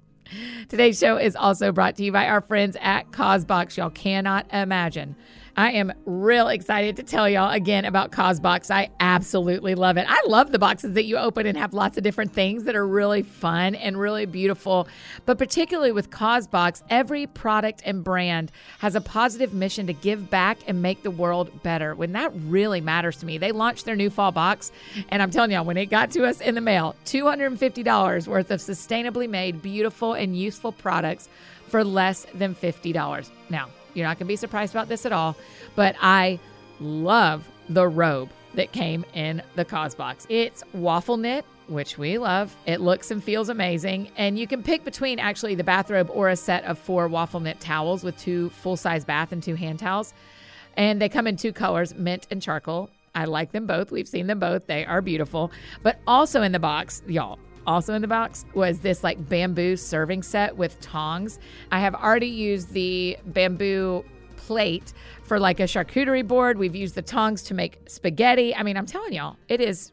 Today's 0.68 0.98
show 0.98 1.16
is 1.16 1.36
also 1.36 1.70
brought 1.70 1.96
to 1.96 2.04
you 2.04 2.12
by 2.12 2.26
our 2.26 2.40
friends 2.40 2.76
at 2.80 3.12
Causebox. 3.12 3.76
Y'all 3.76 3.90
cannot 3.90 4.46
imagine 4.52 5.16
I 5.56 5.70
am 5.72 5.92
real 6.04 6.48
excited 6.48 6.96
to 6.96 7.04
tell 7.04 7.28
y'all 7.28 7.52
again 7.52 7.84
about 7.84 8.10
Causebox. 8.10 8.72
I 8.72 8.90
absolutely 8.98 9.76
love 9.76 9.96
it. 9.96 10.04
I 10.08 10.20
love 10.26 10.50
the 10.50 10.58
boxes 10.58 10.94
that 10.94 11.04
you 11.04 11.16
open 11.16 11.46
and 11.46 11.56
have 11.56 11.72
lots 11.72 11.96
of 11.96 12.02
different 12.02 12.32
things 12.32 12.64
that 12.64 12.74
are 12.74 12.86
really 12.86 13.22
fun 13.22 13.76
and 13.76 13.96
really 13.96 14.26
beautiful. 14.26 14.88
But 15.26 15.38
particularly 15.38 15.92
with 15.92 16.10
Causebox, 16.10 16.82
every 16.90 17.28
product 17.28 17.82
and 17.84 18.02
brand 18.02 18.50
has 18.80 18.96
a 18.96 19.00
positive 19.00 19.54
mission 19.54 19.86
to 19.86 19.92
give 19.92 20.28
back 20.28 20.58
and 20.66 20.82
make 20.82 21.04
the 21.04 21.12
world 21.12 21.62
better. 21.62 21.94
When 21.94 22.12
that 22.12 22.32
really 22.34 22.80
matters 22.80 23.18
to 23.18 23.26
me, 23.26 23.38
they 23.38 23.52
launched 23.52 23.84
their 23.84 23.96
new 23.96 24.10
fall 24.10 24.32
box, 24.32 24.72
and 25.10 25.22
I'm 25.22 25.30
telling 25.30 25.52
y'all, 25.52 25.64
when 25.64 25.76
it 25.76 25.86
got 25.86 26.10
to 26.12 26.24
us 26.24 26.40
in 26.40 26.56
the 26.56 26.60
mail, 26.60 26.96
$250 27.04 28.26
worth 28.26 28.50
of 28.50 28.58
sustainably 28.58 29.30
made, 29.30 29.62
beautiful, 29.62 30.14
and 30.14 30.36
useful 30.36 30.72
products 30.72 31.28
for 31.68 31.84
less 31.84 32.26
than 32.34 32.56
$50. 32.56 33.30
Now, 33.50 33.68
you're 33.94 34.06
not 34.06 34.18
going 34.18 34.26
to 34.26 34.32
be 34.32 34.36
surprised 34.36 34.74
about 34.74 34.88
this 34.88 35.06
at 35.06 35.12
all, 35.12 35.36
but 35.74 35.96
I 36.00 36.38
love 36.80 37.48
the 37.68 37.86
robe 37.88 38.28
that 38.54 38.72
came 38.72 39.04
in 39.14 39.42
the 39.56 39.64
Causebox. 39.64 40.26
It's 40.28 40.62
waffle 40.72 41.16
knit, 41.16 41.44
which 41.66 41.98
we 41.98 42.18
love. 42.18 42.54
It 42.66 42.80
looks 42.80 43.10
and 43.10 43.22
feels 43.22 43.48
amazing. 43.48 44.10
And 44.16 44.38
you 44.38 44.46
can 44.46 44.62
pick 44.62 44.84
between 44.84 45.18
actually 45.18 45.54
the 45.54 45.64
bathrobe 45.64 46.10
or 46.12 46.28
a 46.28 46.36
set 46.36 46.64
of 46.64 46.78
four 46.78 47.08
waffle 47.08 47.40
knit 47.40 47.60
towels 47.60 48.04
with 48.04 48.18
two 48.18 48.50
full 48.50 48.76
size 48.76 49.04
bath 49.04 49.32
and 49.32 49.42
two 49.42 49.54
hand 49.54 49.78
towels. 49.78 50.14
And 50.76 51.00
they 51.00 51.08
come 51.08 51.26
in 51.26 51.36
two 51.36 51.52
colors 51.52 51.94
mint 51.94 52.26
and 52.30 52.42
charcoal. 52.42 52.90
I 53.14 53.26
like 53.26 53.52
them 53.52 53.66
both. 53.66 53.92
We've 53.92 54.08
seen 54.08 54.26
them 54.26 54.40
both. 54.40 54.66
They 54.66 54.84
are 54.84 55.00
beautiful. 55.00 55.52
But 55.82 56.00
also 56.06 56.42
in 56.42 56.52
the 56.52 56.58
box, 56.58 57.02
y'all, 57.06 57.38
also 57.66 57.94
in 57.94 58.02
the 58.02 58.08
box 58.08 58.44
was 58.54 58.80
this 58.80 59.02
like 59.02 59.28
bamboo 59.28 59.76
serving 59.76 60.22
set 60.22 60.56
with 60.56 60.80
tongs. 60.80 61.38
I 61.72 61.80
have 61.80 61.94
already 61.94 62.28
used 62.28 62.72
the 62.72 63.16
bamboo 63.26 64.04
plate 64.36 64.92
for 65.22 65.38
like 65.40 65.60
a 65.60 65.64
charcuterie 65.64 66.26
board. 66.26 66.58
We've 66.58 66.76
used 66.76 66.94
the 66.94 67.02
tongs 67.02 67.42
to 67.44 67.54
make 67.54 67.78
spaghetti. 67.88 68.54
I 68.54 68.62
mean, 68.62 68.76
I'm 68.76 68.86
telling 68.86 69.14
y'all, 69.14 69.36
it 69.48 69.60
is 69.60 69.92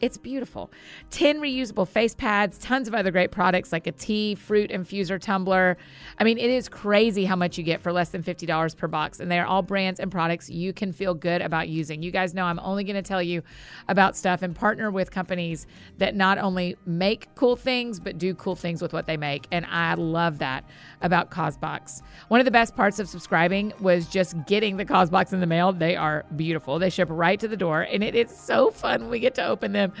it's 0.00 0.18
beautiful. 0.18 0.70
10 1.10 1.40
reusable 1.40 1.88
face 1.88 2.14
pads, 2.14 2.58
tons 2.58 2.88
of 2.88 2.94
other 2.94 3.10
great 3.10 3.30
products 3.30 3.72
like 3.72 3.86
a 3.86 3.92
tea, 3.92 4.34
fruit 4.34 4.70
infuser 4.70 5.20
tumbler. 5.20 5.76
I 6.18 6.24
mean, 6.24 6.36
it 6.36 6.50
is 6.50 6.68
crazy 6.68 7.24
how 7.24 7.36
much 7.36 7.56
you 7.56 7.64
get 7.64 7.80
for 7.80 7.92
less 7.92 8.10
than 8.10 8.22
$50 8.22 8.76
per 8.76 8.88
box. 8.88 9.20
And 9.20 9.30
they 9.30 9.38
are 9.38 9.46
all 9.46 9.62
brands 9.62 10.00
and 10.00 10.12
products 10.12 10.50
you 10.50 10.72
can 10.72 10.92
feel 10.92 11.14
good 11.14 11.40
about 11.40 11.68
using. 11.68 12.02
You 12.02 12.10
guys 12.10 12.34
know 12.34 12.44
I'm 12.44 12.58
only 12.60 12.84
going 12.84 12.96
to 12.96 13.02
tell 13.02 13.22
you 13.22 13.42
about 13.88 14.16
stuff 14.16 14.42
and 14.42 14.54
partner 14.54 14.90
with 14.90 15.10
companies 15.10 15.66
that 15.98 16.14
not 16.14 16.38
only 16.38 16.76
make 16.84 17.34
cool 17.34 17.56
things, 17.56 17.98
but 17.98 18.18
do 18.18 18.34
cool 18.34 18.56
things 18.56 18.82
with 18.82 18.92
what 18.92 19.06
they 19.06 19.16
make. 19.16 19.46
And 19.52 19.64
I 19.66 19.94
love 19.94 20.38
that 20.38 20.68
about 21.00 21.30
Causebox. 21.30 22.02
One 22.28 22.40
of 22.40 22.44
the 22.44 22.50
best 22.50 22.76
parts 22.76 22.98
of 22.98 23.08
subscribing 23.08 23.72
was 23.80 24.06
just 24.08 24.34
getting 24.46 24.76
the 24.76 24.84
Causebox 24.84 25.32
in 25.32 25.40
the 25.40 25.46
mail. 25.46 25.72
They 25.72 25.96
are 25.96 26.24
beautiful. 26.36 26.78
They 26.78 26.90
ship 26.90 27.08
right 27.10 27.40
to 27.40 27.48
the 27.48 27.56
door, 27.56 27.82
and 27.82 28.02
it 28.02 28.14
is 28.14 28.30
so 28.30 28.70
fun 28.70 29.02
when 29.02 29.10
we 29.10 29.18
get 29.18 29.34
to 29.36 29.46
open 29.46 29.72
them. 29.72 29.92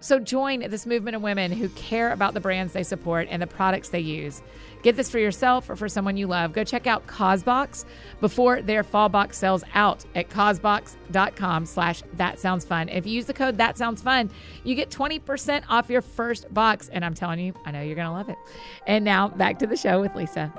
So 0.00 0.18
join 0.18 0.60
this 0.70 0.86
movement 0.86 1.16
of 1.16 1.22
women 1.22 1.50
who 1.52 1.68
care 1.70 2.12
about 2.12 2.34
the 2.34 2.40
brands 2.40 2.72
they 2.72 2.82
support 2.82 3.26
and 3.30 3.42
the 3.42 3.46
products 3.46 3.88
they 3.88 4.00
use. 4.00 4.42
Get 4.82 4.96
this 4.96 5.10
for 5.10 5.18
yourself 5.18 5.68
or 5.68 5.76
for 5.76 5.88
someone 5.88 6.16
you 6.16 6.28
love. 6.28 6.52
Go 6.52 6.62
check 6.62 6.86
out 6.86 7.06
Causebox 7.06 7.84
before 8.20 8.62
their 8.62 8.84
fall 8.84 9.08
box 9.08 9.36
sells 9.36 9.64
out 9.74 10.04
at 10.14 10.30
causebox.com 10.30 11.66
slash 11.66 12.02
that 12.14 12.38
sounds 12.38 12.64
fun. 12.64 12.88
If 12.88 13.06
you 13.06 13.12
use 13.12 13.26
the 13.26 13.34
code 13.34 13.58
that 13.58 13.76
sounds 13.76 14.00
fun, 14.00 14.30
you 14.62 14.74
get 14.74 14.90
20% 14.90 15.64
off 15.68 15.90
your 15.90 16.02
first 16.02 16.52
box. 16.54 16.88
And 16.90 17.04
I'm 17.04 17.14
telling 17.14 17.40
you, 17.40 17.54
I 17.64 17.72
know 17.72 17.82
you're 17.82 17.96
going 17.96 18.06
to 18.06 18.12
love 18.12 18.28
it. 18.28 18.38
And 18.86 19.04
now 19.04 19.28
back 19.28 19.58
to 19.60 19.66
the 19.66 19.76
show 19.76 20.00
with 20.00 20.14
Lisa. 20.14 20.52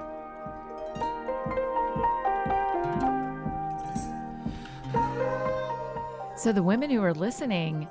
So 6.36 6.54
the 6.54 6.64
women 6.64 6.90
who 6.90 7.04
are 7.04 7.14
listening 7.14 7.88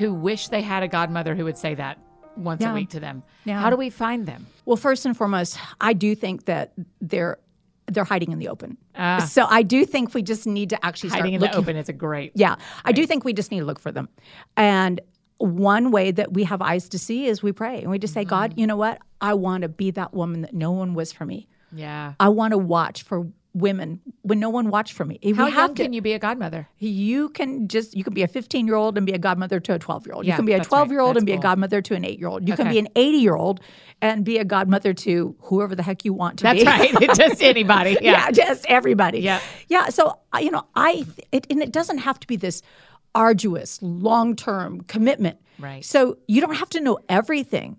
who 0.00 0.14
wish 0.14 0.48
they 0.48 0.62
had 0.62 0.82
a 0.82 0.88
godmother 0.88 1.34
who 1.34 1.44
would 1.44 1.58
say 1.58 1.74
that 1.74 1.98
once 2.36 2.62
yeah. 2.62 2.72
a 2.72 2.74
week 2.74 2.88
to 2.90 3.00
them. 3.00 3.22
Yeah. 3.44 3.60
How 3.60 3.70
do 3.70 3.76
we 3.76 3.90
find 3.90 4.26
them? 4.26 4.46
Well, 4.64 4.76
first 4.76 5.04
and 5.04 5.16
foremost, 5.16 5.58
I 5.80 5.92
do 5.92 6.14
think 6.14 6.46
that 6.46 6.72
they're 7.00 7.38
they're 7.86 8.04
hiding 8.04 8.30
in 8.30 8.38
the 8.38 8.48
open. 8.48 8.76
Uh, 8.94 9.20
so 9.20 9.46
I 9.46 9.62
do 9.62 9.84
think 9.84 10.14
we 10.14 10.22
just 10.22 10.46
need 10.46 10.70
to 10.70 10.84
actually 10.84 11.10
hiding 11.10 11.34
in 11.34 11.40
looking. 11.40 11.52
the 11.52 11.58
open 11.58 11.76
is 11.76 11.88
a 11.88 11.92
great. 11.92 12.32
Yeah, 12.34 12.54
great. 12.54 12.66
I 12.84 12.92
do 12.92 13.06
think 13.06 13.24
we 13.24 13.32
just 13.32 13.50
need 13.50 13.60
to 13.60 13.64
look 13.64 13.80
for 13.80 13.90
them. 13.90 14.08
And 14.56 15.00
one 15.38 15.90
way 15.90 16.12
that 16.12 16.32
we 16.32 16.44
have 16.44 16.62
eyes 16.62 16.88
to 16.90 16.98
see 16.98 17.26
is 17.26 17.42
we 17.42 17.50
pray 17.50 17.80
and 17.80 17.90
we 17.90 17.98
just 17.98 18.14
say, 18.14 18.20
mm-hmm. 18.20 18.30
God, 18.30 18.54
you 18.56 18.66
know 18.66 18.76
what? 18.76 19.00
I 19.20 19.34
want 19.34 19.62
to 19.62 19.68
be 19.68 19.90
that 19.92 20.14
woman 20.14 20.42
that 20.42 20.54
no 20.54 20.70
one 20.70 20.94
was 20.94 21.12
for 21.12 21.26
me. 21.26 21.48
Yeah. 21.72 22.14
I 22.20 22.28
want 22.28 22.52
to 22.52 22.58
watch 22.58 23.02
for 23.02 23.26
women 23.52 24.00
when 24.22 24.38
no 24.38 24.48
one 24.48 24.70
watched 24.70 24.92
for 24.92 25.04
me. 25.04 25.18
We 25.24 25.32
How 25.32 25.48
young 25.48 25.74
to- 25.74 25.82
can 25.82 25.92
you 25.92 26.00
be 26.00 26.12
a 26.12 26.18
godmother? 26.20 26.68
you 26.78 27.28
can 27.30 27.66
just 27.68 27.96
you 27.96 28.04
can 28.04 28.14
be 28.14 28.22
a 28.22 28.28
15 28.28 28.66
year 28.66 28.76
old 28.76 28.96
and 28.96 29.04
be 29.06 29.12
a 29.12 29.18
godmother 29.18 29.58
to 29.60 29.74
a 29.74 29.78
12 29.78 30.06
year 30.06 30.14
old 30.14 30.24
you 30.26 30.32
can 30.34 30.44
be 30.44 30.52
a 30.52 30.60
12 30.60 30.90
year 30.92 31.00
old 31.00 31.16
and 31.16 31.26
That's 31.26 31.32
be 31.34 31.38
a 31.38 31.42
godmother 31.42 31.82
to 31.82 31.94
an 31.94 32.04
8 32.04 32.18
year 32.18 32.28
old 32.28 32.46
you 32.48 32.54
can 32.54 32.68
be 32.68 32.78
an 32.78 32.88
80 32.94 33.16
year 33.18 33.34
old 33.34 33.60
and 34.00 34.24
be 34.24 34.38
a 34.38 34.44
godmother 34.44 34.94
to 34.94 35.34
whoever 35.40 35.74
the 35.74 35.82
heck 35.82 36.04
you 36.04 36.12
want 36.12 36.38
to 36.38 36.44
That's 36.44 36.60
be 36.60 36.66
right. 36.66 36.94
Just 37.16 37.42
anybody. 37.42 37.96
Yeah. 38.00 38.12
yeah 38.12 38.30
just 38.30 38.64
everybody 38.68 39.18
Yeah. 39.20 39.40
yeah 39.68 39.88
so 39.88 40.18
uh, 40.34 40.38
you 40.38 40.50
know 40.52 40.64
i 40.76 41.04
it, 41.32 41.46
and 41.50 41.60
it 41.62 41.72
doesn't 41.72 41.98
have 41.98 42.20
to 42.20 42.26
be 42.26 42.36
this 42.36 42.62
arduous 43.14 43.78
long 43.82 44.36
term 44.36 44.80
commitment 44.82 45.38
Right. 45.58 45.84
so 45.84 46.16
you 46.28 46.40
don't 46.40 46.54
have 46.54 46.70
to 46.70 46.80
know 46.80 46.98
everything 47.08 47.76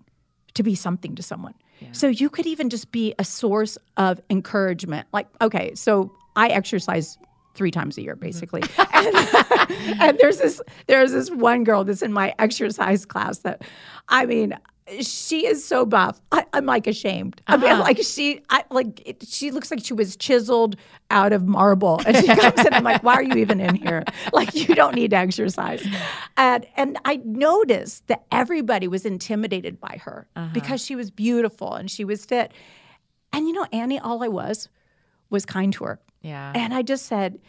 to 0.54 0.62
be 0.62 0.74
something 0.74 1.14
to 1.16 1.22
someone 1.22 1.54
so 1.92 2.08
you 2.08 2.30
could 2.30 2.46
even 2.46 2.70
just 2.70 2.92
be 2.92 3.14
a 3.18 3.24
source 3.24 3.78
of 3.96 4.20
encouragement. 4.30 5.06
Like 5.12 5.28
okay 5.40 5.74
so 5.74 6.12
i 6.36 6.48
exercise 6.48 7.18
three 7.54 7.70
times 7.70 7.98
a 7.98 8.02
year 8.02 8.14
mm-hmm. 8.14 8.24
basically. 8.24 8.62
And, 8.94 10.00
and 10.00 10.18
there's 10.18 10.38
this 10.38 10.62
there's 10.86 11.10
this 11.10 11.28
one 11.28 11.64
girl 11.64 11.82
that's 11.82 12.02
in 12.02 12.12
my 12.12 12.34
exercise 12.38 13.04
class 13.04 13.38
that 13.38 13.62
i 14.08 14.26
mean 14.26 14.56
she 15.00 15.46
is 15.46 15.64
so 15.64 15.84
buff. 15.86 16.20
I, 16.30 16.44
i'm 16.52 16.66
like 16.66 16.86
ashamed. 16.86 17.40
I 17.46 17.56
mean 17.56 17.70
uh-huh. 17.70 17.82
like 17.82 17.98
she 18.02 18.40
i 18.50 18.64
like 18.70 19.02
it, 19.06 19.26
she 19.26 19.50
looks 19.50 19.70
like 19.70 19.84
she 19.84 19.94
was 19.94 20.16
chiseled 20.16 20.76
out 21.10 21.32
of 21.32 21.46
marble. 21.46 22.00
And 22.06 22.16
she 22.16 22.26
comes 22.26 22.60
in 22.60 22.72
i'm 22.72 22.84
like 22.84 23.02
why 23.02 23.14
are 23.14 23.22
you 23.22 23.36
even 23.36 23.60
in 23.60 23.74
here? 23.74 24.04
Like 24.32 24.54
you 24.54 24.74
don't 24.74 24.94
need 24.94 25.10
to 25.10 25.16
exercise. 25.16 25.86
And 26.36 26.66
and 26.76 26.98
i 27.04 27.20
noticed 27.24 28.06
that 28.08 28.24
everybody 28.30 28.88
was 28.88 29.04
intimidated 29.04 29.80
by 29.80 30.00
her 30.04 30.26
uh-huh. 30.36 30.50
because 30.52 30.84
she 30.84 30.96
was 30.96 31.10
beautiful 31.10 31.74
and 31.74 31.90
she 31.90 32.04
was 32.04 32.24
fit. 32.24 32.52
And 33.32 33.46
you 33.46 33.52
know 33.52 33.66
annie 33.72 33.98
all 33.98 34.22
i 34.22 34.28
was 34.28 34.68
was 35.30 35.44
kind 35.46 35.72
to 35.72 35.84
her. 35.84 36.00
Yeah. 36.20 36.52
and 36.54 36.72
I 36.72 36.82
just 36.82 37.06
said, 37.06 37.40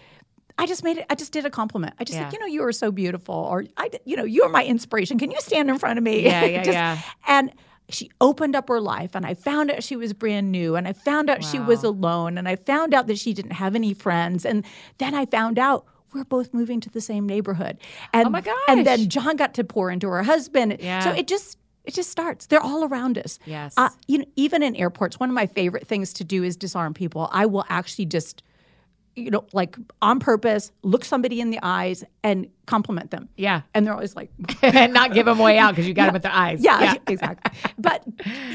I 0.58 0.66
just 0.66 0.84
made 0.84 0.98
it, 0.98 1.06
I 1.10 1.16
just 1.16 1.32
did 1.32 1.46
a 1.46 1.50
compliment. 1.50 1.96
I 2.00 2.04
just 2.04 2.18
Yeah. 2.18 2.26
said, 2.30 2.34
you 2.34 2.40
know, 2.40 2.46
you 2.46 2.64
are 2.64 2.72
so 2.72 2.92
beautiful. 2.92 3.34
Or, 3.36 3.66
I, 3.78 3.90
you 4.06 4.16
know, 4.16 4.24
you're 4.24 4.50
my 4.50 4.64
inspiration. 4.64 5.18
Can 5.18 5.32
you 5.32 5.40
stand 5.42 5.70
in 5.70 5.80
front 5.80 5.98
of 5.98 6.04
me? 6.04 6.24
Yeah, 6.24 6.44
yeah, 6.46 6.64
Just- 6.64 6.74
yeah. 6.76 7.00
And 7.28 7.52
she 7.90 8.10
opened 8.22 8.56
up 8.56 8.70
her 8.70 8.80
life 8.80 9.12
and 9.14 9.26
I 9.26 9.34
found 9.34 9.70
out 9.70 9.84
she 9.84 9.96
was 9.96 10.14
brand 10.14 10.52
new 10.52 10.76
and 10.76 10.88
I 10.88 10.94
found 10.94 11.30
out 11.30 11.44
she 11.44 11.60
was 11.60 11.84
alone 11.84 12.38
and 12.38 12.48
I 12.48 12.56
found 12.56 12.94
out 12.94 13.08
that 13.08 13.18
she 13.20 13.34
didn't 13.34 13.52
have 13.54 13.76
any 13.76 13.94
friends. 13.94 14.46
And 14.46 14.64
then 15.00 15.14
I 15.14 15.26
found 15.26 15.60
out 15.60 15.86
we're 16.14 16.24
both 16.24 16.54
moving 16.54 16.80
to 16.82 16.90
the 16.90 17.02
same 17.02 17.26
neighborhood. 17.28 17.78
And, 18.14 18.28
Oh 18.28 18.30
my 18.30 18.42
gosh! 18.42 18.56
And 18.68 18.86
then 18.86 19.10
John 19.10 19.36
got 19.36 19.54
to 19.56 19.64
pour 19.64 19.90
into 19.92 20.08
her 20.08 20.22
husband. 20.24 20.78
Yeah. 20.80 21.00
So 21.02 21.12
it 21.12 21.28
just, 21.28 21.58
it 21.84 21.94
just 21.96 22.10
starts. 22.12 22.46
They're 22.46 22.62
all 22.62 22.84
around 22.86 23.18
us. 23.18 23.38
Yes. 23.46 23.74
Uh, 23.76 23.90
you 24.08 24.20
know, 24.20 24.26
even 24.36 24.62
in 24.64 24.76
airports, 24.76 25.20
one 25.20 25.30
of 25.30 25.36
my 25.36 25.48
favorite 25.48 25.86
things 25.88 26.14
to 26.14 26.24
do 26.24 26.44
is 26.44 26.56
disarm 26.56 26.94
people. 26.94 27.28
I 27.32 27.48
will 27.48 27.66
actually 27.68 28.06
just, 28.06 28.44
you 29.16 29.30
know, 29.32 29.46
like 29.54 29.78
on 30.02 30.20
purpose, 30.20 30.72
look 30.82 31.06
somebody 31.06 31.40
in 31.40 31.50
the 31.52 31.60
eyes 31.62 32.04
and 32.24 32.48
compliment 32.66 33.12
them. 33.12 33.30
Yeah. 33.38 33.62
And 33.74 33.86
they're 33.86 33.94
always 33.94 34.16
like, 34.16 34.32
and 34.64 34.94
not 34.94 35.14
give 35.14 35.26
them 35.26 35.38
way 35.40 35.58
out 35.58 35.72
because 35.74 35.88
you 35.88 35.94
got 35.94 36.06
them 36.06 36.14
with 36.14 36.24
their 36.24 36.32
eyes. 36.32 36.64
yeah, 36.64 36.96
exactly. 37.08 37.52
But 37.78 38.04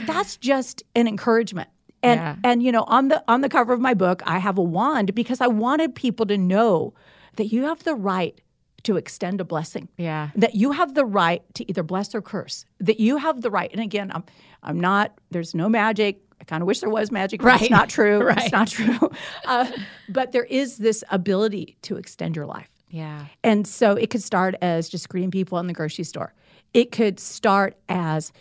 that's 0.06 0.36
just 0.36 0.82
an 0.94 1.06
encouragement. 1.06 1.68
And 2.02 2.18
Yeah. 2.20 2.36
and 2.44 2.62
you 2.62 2.70
know, 2.72 2.84
on 2.84 3.08
the 3.08 3.22
on 3.28 3.40
the 3.40 3.48
cover 3.48 3.72
of 3.72 3.80
my 3.80 3.94
book, 3.94 4.22
I 4.26 4.38
have 4.38 4.58
a 4.58 4.62
wand 4.62 5.14
because 5.14 5.40
I 5.40 5.46
wanted 5.48 5.94
people 5.94 6.26
to 6.26 6.38
know 6.38 6.94
that 7.36 7.46
you 7.46 7.64
have 7.64 7.82
the 7.84 7.94
right 7.94 8.40
to 8.84 8.96
extend 8.96 9.40
a 9.40 9.44
blessing. 9.44 9.88
Yeah. 9.96 10.30
That 10.36 10.54
you 10.54 10.70
have 10.72 10.94
the 10.94 11.04
right 11.04 11.42
to 11.54 11.68
either 11.68 11.82
bless 11.82 12.14
or 12.14 12.22
curse. 12.22 12.64
That 12.78 13.00
you 13.00 13.16
have 13.16 13.42
the 13.42 13.50
right. 13.50 13.70
And 13.72 13.80
again, 13.80 14.12
I'm 14.14 14.22
I'm 14.62 14.78
not 14.80 15.18
there's 15.30 15.54
no 15.54 15.68
magic. 15.68 16.20
I 16.40 16.44
kind 16.44 16.62
of 16.62 16.66
wish 16.66 16.80
there 16.80 16.90
was 16.90 17.10
magic, 17.10 17.40
but 17.40 17.46
Right. 17.48 17.60
it's 17.62 17.70
not 17.70 17.88
true. 17.88 18.22
Right. 18.24 18.38
It's 18.38 18.52
not 18.52 18.68
true. 18.68 19.10
Uh, 19.46 19.70
but 20.08 20.32
there 20.32 20.44
is 20.44 20.76
this 20.78 21.02
ability 21.10 21.76
to 21.82 21.96
extend 21.96 22.36
your 22.36 22.46
life. 22.46 22.68
Yeah. 22.90 23.26
And 23.44 23.66
so 23.66 23.92
it 23.92 24.08
could 24.10 24.22
start 24.22 24.54
as 24.62 24.88
just 24.88 25.08
greeting 25.08 25.30
people 25.30 25.58
in 25.58 25.66
the 25.66 25.74
grocery 25.74 26.04
store. 26.04 26.32
It 26.74 26.92
could 26.92 27.18
start 27.20 27.76
as 27.88 28.32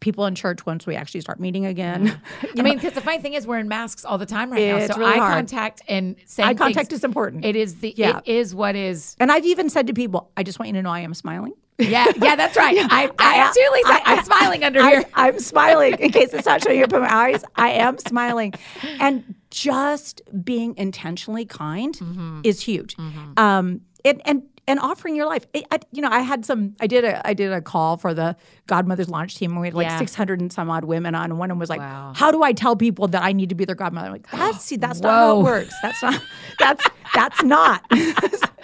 people 0.00 0.26
in 0.26 0.34
church 0.34 0.64
once 0.66 0.84
we 0.86 0.96
actually 0.96 1.20
start 1.20 1.38
meeting 1.38 1.64
again. 1.66 2.20
I 2.58 2.62
mean, 2.62 2.74
because 2.74 2.92
the 2.94 3.00
funny 3.00 3.18
thing 3.20 3.34
is, 3.34 3.46
we're 3.46 3.58
in 3.58 3.68
masks 3.68 4.04
all 4.04 4.18
the 4.18 4.26
time 4.26 4.50
right 4.50 4.66
now. 4.66 4.86
So 4.86 4.98
really 4.98 5.12
eye 5.14 5.18
hard. 5.18 5.32
contact 5.34 5.82
and 5.88 6.16
saying 6.26 6.48
Eye 6.48 6.54
contact 6.54 6.88
things- 6.88 7.00
is 7.00 7.04
important. 7.04 7.44
It 7.44 7.54
is 7.54 7.76
the. 7.76 7.94
Yeah. 7.96 8.18
It 8.24 8.32
is 8.34 8.54
what 8.54 8.74
is. 8.76 9.14
and 9.20 9.30
I've 9.30 9.44
even 9.46 9.68
said 9.70 9.86
to 9.88 9.92
people, 9.94 10.30
I 10.36 10.42
just 10.42 10.58
want 10.58 10.68
you 10.68 10.72
to 10.74 10.82
know 10.82 10.90
I 10.90 11.00
am 11.00 11.14
smiling. 11.14 11.52
Yeah. 11.78 12.06
Yeah. 12.20 12.36
That's 12.36 12.56
right. 12.56 12.76
I, 12.90 13.10
I, 13.18 13.34
am 13.36 13.52
too, 13.54 13.68
Lisa. 13.72 13.88
I- 14.08 14.12
am 14.18 14.24
smiling 14.24 14.64
under 14.64 14.80
I, 14.80 14.90
here. 14.90 15.04
I'm 15.14 15.38
smiling 15.40 15.94
in 15.94 16.10
case 16.12 16.32
it's 16.32 16.46
not 16.46 16.62
showing 16.62 16.82
up 16.82 16.92
in 16.92 17.00
my 17.00 17.12
eyes. 17.14 17.44
I 17.56 17.70
am 17.70 17.98
smiling. 17.98 18.52
And 19.00 19.34
just 19.50 20.22
being 20.44 20.76
intentionally 20.76 21.44
kind 21.44 21.94
Mm-hmm. 21.96 22.40
is 22.44 22.60
huge. 22.62 22.96
Um, 23.36 23.80
and, 24.04 24.20
and 24.24 24.42
and 24.68 24.78
offering 24.78 25.16
your 25.16 25.26
life. 25.26 25.44
I, 25.54 25.64
I- 25.70 25.78
you 25.92 26.02
know, 26.02 26.08
I 26.10 26.20
had 26.20 26.44
some. 26.44 26.74
I 26.80 26.86
did 26.86 27.04
a 27.04 27.26
I 27.26 27.34
did 27.34 27.52
a 27.52 27.60
call 27.60 27.96
for 27.96 28.14
the 28.14 28.36
Godmother's 28.66 29.08
launch 29.08 29.36
team, 29.36 29.50
and 29.52 29.60
we 29.60 29.66
had 29.68 29.74
like 29.74 29.86
Yeah. 29.86 29.98
600 29.98 30.40
and 30.40 30.52
some 30.52 30.70
odd 30.70 30.84
women 30.84 31.14
on. 31.14 31.24
And 31.30 31.38
one 31.38 31.50
of 31.50 31.54
them 31.54 31.58
was 31.58 31.68
like, 31.70 31.80
Wow. 31.80 32.12
"How 32.14 32.30
do 32.30 32.42
I 32.42 32.52
tell 32.52 32.76
people 32.76 33.08
that 33.08 33.22
I 33.22 33.32
need 33.32 33.48
to 33.48 33.54
be 33.54 33.64
their 33.64 33.74
godmother?" 33.74 34.06
I'm 34.06 34.12
like, 34.12 34.30
"That's 34.32 34.64
see, 34.64 34.76
that's 34.76 35.00
not 35.00 35.10
how 35.12 35.40
it 35.40 35.42
works. 35.44 35.74
That's 35.82 36.02
not. 36.02 36.22
That's 36.58 36.84
that's 37.14 37.42
not." 37.42 37.84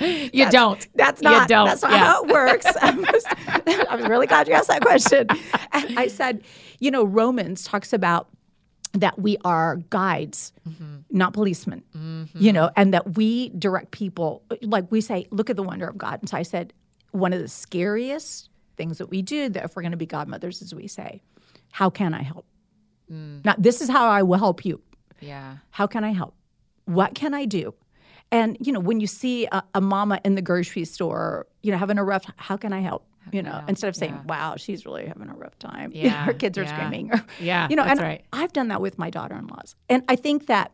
You 0.00 0.48
don't. 0.50 0.86
That's 0.94 1.20
not. 1.22 1.42
You 1.42 1.48
don't. 1.48 1.66
That's 1.66 1.82
not 1.82 1.90
Yeah. 1.90 2.04
how 2.04 2.22
it 2.24 2.30
works. 2.30 2.66
I 2.80 2.90
was, 2.92 3.24
I 3.90 3.96
was 3.96 4.06
really 4.08 4.28
glad 4.28 4.46
you 4.46 4.54
asked 4.54 4.68
that 4.68 4.80
question. 4.82 5.26
And 5.72 5.98
I 5.98 6.06
said, 6.06 6.44
you 6.78 6.90
know, 6.92 7.04
Romans 7.04 7.64
talks 7.64 7.92
about 7.92 8.28
that 9.00 9.18
we 9.18 9.36
are 9.44 9.76
guides, 9.90 10.52
mm-hmm. 10.68 10.96
not 11.10 11.32
policemen. 11.32 11.82
Mm-hmm. 11.96 12.38
You 12.38 12.52
know, 12.52 12.70
and 12.76 12.92
that 12.94 13.16
we 13.16 13.50
direct 13.50 13.90
people. 13.90 14.42
Like 14.62 14.90
we 14.90 15.00
say, 15.00 15.26
look 15.30 15.50
at 15.50 15.56
the 15.56 15.62
wonder 15.62 15.88
of 15.88 15.98
God. 15.98 16.20
And 16.20 16.28
so 16.28 16.36
I 16.36 16.42
said, 16.42 16.72
one 17.12 17.32
of 17.32 17.40
the 17.40 17.48
scariest 17.48 18.50
things 18.76 18.98
that 18.98 19.08
we 19.08 19.22
do, 19.22 19.48
that 19.48 19.64
if 19.64 19.76
we're 19.76 19.82
going 19.82 19.92
to 19.92 19.98
be 19.98 20.06
godmothers, 20.06 20.62
is 20.62 20.74
we 20.74 20.86
say, 20.86 21.22
"How 21.72 21.90
can 21.90 22.14
I 22.14 22.22
help?" 22.22 22.46
Mm. 23.10 23.44
Now, 23.44 23.54
this 23.58 23.80
is 23.80 23.88
how 23.88 24.08
I 24.08 24.22
will 24.22 24.38
help 24.38 24.64
you. 24.64 24.80
Yeah. 25.20 25.56
How 25.70 25.86
can 25.86 26.04
I 26.04 26.12
help? 26.12 26.34
What 26.84 27.14
can 27.14 27.34
I 27.34 27.44
do? 27.44 27.74
And 28.30 28.56
you 28.60 28.72
know, 28.72 28.80
when 28.80 29.00
you 29.00 29.06
see 29.06 29.46
a, 29.50 29.62
a 29.74 29.80
mama 29.80 30.20
in 30.24 30.34
the 30.34 30.42
grocery 30.42 30.84
store, 30.84 31.46
you 31.62 31.72
know, 31.72 31.78
having 31.78 31.98
a 31.98 32.04
rough, 32.04 32.24
how 32.36 32.56
can 32.56 32.72
I 32.72 32.80
help? 32.80 33.07
You 33.32 33.42
know, 33.42 33.62
instead 33.68 33.88
of 33.88 33.96
saying, 33.96 34.12
Yeah. 34.14 34.22
"Wow, 34.24 34.54
she's 34.56 34.84
really 34.86 35.06
having 35.06 35.28
a 35.28 35.34
rough 35.34 35.58
time," 35.58 35.92
You 35.92 36.02
know, 36.04 36.08
Yeah, 36.10 36.24
her 36.24 36.32
kids 36.34 36.58
are 36.58 36.62
yeah. 36.62 36.74
screaming. 36.76 37.10
Yeah, 37.40 37.66
you 37.70 37.76
know, 37.76 37.82
and 37.84 38.00
right. 38.00 38.24
I've 38.32 38.52
done 38.52 38.68
that 38.68 38.80
with 38.80 38.98
my 38.98 39.10
daughter-in-laws, 39.10 39.74
and 39.88 40.02
I 40.08 40.16
think 40.16 40.46
that 40.46 40.72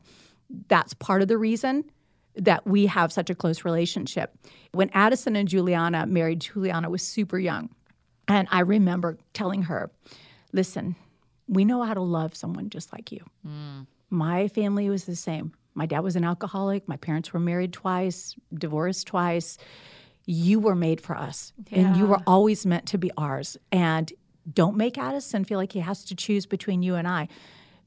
that's 0.68 0.94
part 0.94 1.22
of 1.22 1.28
the 1.28 1.38
reason 1.38 1.84
that 2.36 2.66
we 2.66 2.86
have 2.86 3.12
such 3.12 3.30
a 3.30 3.34
close 3.34 3.64
relationship. 3.64 4.36
When 4.72 4.90
Addison 4.92 5.36
and 5.36 5.48
Juliana 5.48 6.06
married, 6.06 6.40
Juliana 6.40 6.90
was 6.90 7.02
super 7.02 7.38
young, 7.38 7.70
and 8.28 8.48
I 8.50 8.60
remember 8.60 9.18
telling 9.32 9.62
her, 9.62 9.90
"Listen, 10.52 10.96
we 11.48 11.64
know 11.64 11.82
how 11.82 11.94
to 11.94 12.00
love 12.00 12.34
someone 12.34 12.70
just 12.70 12.92
like 12.92 13.12
you." 13.12 13.24
Mm. 13.46 13.86
My 14.10 14.48
family 14.48 14.88
was 14.90 15.04
the 15.04 15.16
same. 15.16 15.52
My 15.74 15.86
dad 15.86 16.00
was 16.00 16.14
an 16.14 16.24
alcoholic. 16.24 16.86
My 16.88 16.96
parents 16.96 17.32
were 17.32 17.40
married 17.40 17.72
twice, 17.72 18.36
divorced 18.56 19.06
twice. 19.08 19.58
You 20.26 20.58
were 20.60 20.74
made 20.74 21.00
for 21.00 21.16
us, 21.16 21.52
and 21.70 21.96
you 21.96 22.06
were 22.06 22.20
always 22.26 22.64
meant 22.64 22.86
to 22.86 22.98
be 22.98 23.10
ours. 23.16 23.56
And 23.70 24.12
don't 24.52 24.76
make 24.76 24.96
Addison 24.98 25.44
feel 25.44 25.58
like 25.58 25.72
he 25.72 25.80
has 25.80 26.04
to 26.06 26.14
choose 26.14 26.46
between 26.46 26.82
you 26.82 26.94
and 26.94 27.06
I 27.06 27.28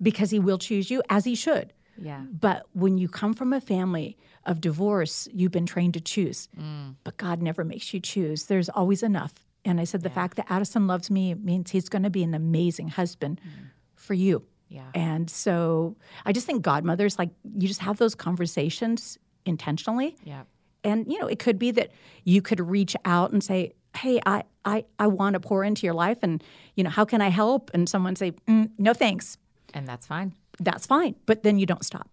because 0.01 0.29
he 0.29 0.39
will 0.39 0.57
choose 0.57 0.91
you 0.91 1.01
as 1.09 1.25
he 1.25 1.35
should. 1.35 1.73
Yeah. 1.99 2.21
But 2.29 2.67
when 2.73 2.97
you 2.99 3.07
come 3.07 3.33
from 3.33 3.53
a 3.53 3.61
family 3.61 4.17
of 4.45 4.61
divorce, 4.61 5.27
you've 5.33 5.51
been 5.51 5.65
trained 5.65 5.95
to 5.95 6.01
choose. 6.01 6.47
Mm. 6.59 6.95
But 7.03 7.17
God 7.17 7.41
never 7.41 7.63
makes 7.63 7.93
you 7.93 7.99
choose. 7.99 8.45
There's 8.45 8.69
always 8.69 9.01
enough. 9.01 9.33
And 9.65 9.79
I 9.81 9.83
said, 9.83 10.03
the 10.03 10.09
fact 10.09 10.37
that 10.37 10.45
Addison 10.49 10.87
loves 10.87 11.09
me 11.09 11.33
means 11.33 11.71
he's 11.71 11.89
going 11.89 12.03
to 12.03 12.09
be 12.09 12.23
an 12.23 12.33
amazing 12.33 12.87
husband 12.89 13.41
mm. 13.43 13.69
for 13.95 14.13
you. 14.13 14.43
Yeah. 14.69 14.89
And 14.93 15.29
so 15.29 15.95
I 16.25 16.33
just 16.33 16.45
think 16.45 16.61
godmothers, 16.61 17.17
like, 17.17 17.31
you 17.57 17.67
just 17.67 17.81
have 17.81 17.97
those 17.97 18.15
conversations 18.15 19.17
intentionally. 19.45 20.15
Yeah. 20.23 20.43
And, 20.87 21.05
you 21.11 21.19
know, 21.19 21.27
it 21.27 21.39
could 21.39 21.59
be 21.59 21.71
that 21.71 21.91
you 22.23 22.41
could 22.41 22.59
reach 22.59 22.95
out 23.05 23.31
and 23.31 23.43
say, 23.43 23.73
hey, 23.95 24.19
I, 24.25 24.43
I, 24.65 24.85
I 24.99 25.07
want 25.07 25.33
to 25.33 25.39
pour 25.39 25.63
into 25.63 25.85
your 25.85 25.93
life. 25.93 26.19
And, 26.21 26.43
you 26.75 26.83
know, 26.83 26.89
how 26.89 27.05
can 27.05 27.21
I 27.21 27.29
help? 27.29 27.69
And 27.73 27.87
someone 27.89 28.15
say, 28.15 28.31
mm, 28.47 28.69
no, 28.77 28.93
thanks 28.93 29.37
And 29.73 29.87
that's 29.87 30.05
fine. 30.07 30.33
that's 30.59 30.85
fine. 30.85 31.15
But 31.25 31.43
then 31.43 31.59
you 31.59 31.65
don't 31.65 31.85
stop. 31.85 32.09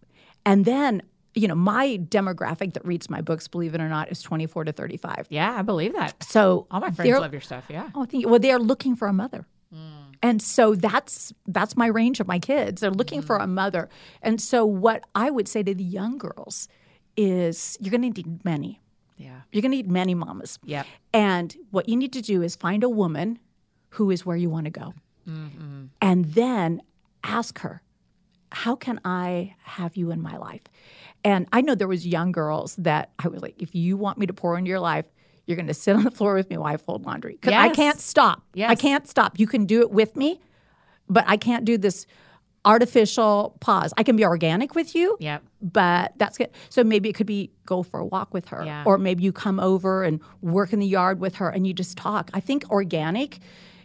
And 0.46 0.64
then, 0.64 1.02
you 1.34 1.48
know, 1.48 1.54
my 1.54 1.98
demographic 2.10 2.74
that 2.74 2.84
reads 2.84 3.08
my 3.10 3.20
books, 3.20 3.48
believe 3.48 3.74
it 3.74 3.80
or 3.80 3.88
not, 3.88 4.10
is 4.10 4.22
24 4.22 4.64
to 4.64 4.72
35. 4.72 5.26
Yeah, 5.30 5.56
I 5.58 5.62
believe 5.62 5.94
that. 5.94 6.22
So 6.22 6.66
All 6.70 6.80
my 6.80 6.90
friends 6.90 7.10
love 7.18 7.32
your 7.32 7.40
stuff. 7.40 7.64
Yeah. 7.68 7.90
Oh, 7.94 8.04
thank 8.04 8.22
you. 8.22 8.28
Well, 8.28 8.38
they 8.40 8.50
are 8.52 8.58
looking 8.58 8.96
for 8.96 9.08
a 9.08 9.12
mother. 9.12 9.46
And 10.22 10.40
so 10.40 10.74
that's 10.74 11.34
that's 11.46 11.76
my 11.76 11.86
range 11.86 12.18
of 12.20 12.26
my 12.26 12.38
kids. 12.38 12.80
They're 12.80 12.90
looking 12.90 13.20
for 13.20 13.36
a 13.36 13.46
mother. 13.46 13.90
And 14.22 14.40
so 14.40 14.64
what 14.64 15.04
I 15.14 15.28
would 15.30 15.48
say 15.48 15.62
to 15.62 15.74
the 15.74 15.84
young 15.84 16.16
girls 16.16 16.66
is 17.16 17.76
you're 17.80 17.90
going 17.90 18.12
to 18.12 18.22
need 18.22 18.44
many. 18.44 18.80
Yeah. 19.16 19.40
You're 19.52 19.62
going 19.62 19.70
to 19.70 19.76
need 19.76 19.90
many 19.90 20.14
mamas. 20.14 20.58
Yeah. 20.64 20.84
And 21.12 21.56
what 21.70 21.88
you 21.88 21.96
need 21.96 22.12
to 22.14 22.20
do 22.20 22.42
is 22.42 22.56
find 22.56 22.82
a 22.82 22.88
woman 22.88 23.38
who 23.90 24.10
is 24.10 24.26
where 24.26 24.36
you 24.36 24.50
want 24.50 24.64
to 24.64 24.70
go. 24.70 24.94
Mm-hmm. 25.28 25.84
And 26.02 26.24
then 26.26 26.82
ask 27.22 27.60
her, 27.60 27.82
how 28.52 28.76
can 28.76 29.00
I 29.04 29.54
have 29.62 29.96
you 29.96 30.10
in 30.10 30.20
my 30.20 30.36
life? 30.36 30.62
And 31.24 31.46
I 31.52 31.60
know 31.60 31.74
there 31.74 31.88
was 31.88 32.06
young 32.06 32.32
girls 32.32 32.76
that 32.76 33.10
I 33.18 33.28
was 33.28 33.40
like, 33.40 33.54
if 33.62 33.74
you 33.74 33.96
want 33.96 34.18
me 34.18 34.26
to 34.26 34.32
pour 34.32 34.58
into 34.58 34.68
your 34.68 34.80
life, 34.80 35.06
you're 35.46 35.56
going 35.56 35.68
to 35.68 35.74
sit 35.74 35.96
on 35.96 36.04
the 36.04 36.10
floor 36.10 36.34
with 36.34 36.50
me 36.50 36.56
while 36.56 36.72
I 36.72 36.76
fold 36.76 37.04
laundry 37.04 37.38
because 37.40 37.52
I 37.52 37.68
can't 37.70 38.00
stop. 38.00 38.42
I 38.58 38.74
can't 38.74 39.08
stop. 39.08 39.38
You 39.38 39.46
can 39.46 39.66
do 39.66 39.80
it 39.80 39.90
with 39.90 40.16
me, 40.16 40.40
but 41.08 41.24
I 41.26 41.36
can't 41.36 41.64
do 41.64 41.78
this 41.78 42.06
artificial 42.64 43.56
pause. 43.60 43.92
I 43.96 44.02
can 44.02 44.16
be 44.16 44.24
organic 44.24 44.74
with 44.74 44.94
you, 44.94 45.16
Yep. 45.20 45.42
but 45.60 46.12
that's 46.16 46.38
good. 46.38 46.50
So 46.70 46.82
maybe 46.84 47.08
it 47.08 47.14
could 47.14 47.26
be 47.26 47.50
go 47.66 47.82
for 47.82 48.00
a 48.00 48.06
walk 48.06 48.32
with 48.32 48.48
her, 48.48 48.62
Yeah. 48.64 48.84
or 48.86 48.98
maybe 48.98 49.22
you 49.22 49.32
come 49.32 49.60
over 49.60 50.02
and 50.02 50.20
work 50.40 50.72
in 50.72 50.78
the 50.80 50.86
yard 50.86 51.20
with 51.20 51.34
her 51.36 51.48
and 51.48 51.66
you 51.66 51.74
just 51.74 51.96
talk. 51.96 52.30
I 52.34 52.40
think 52.40 52.64
organic 52.70 53.38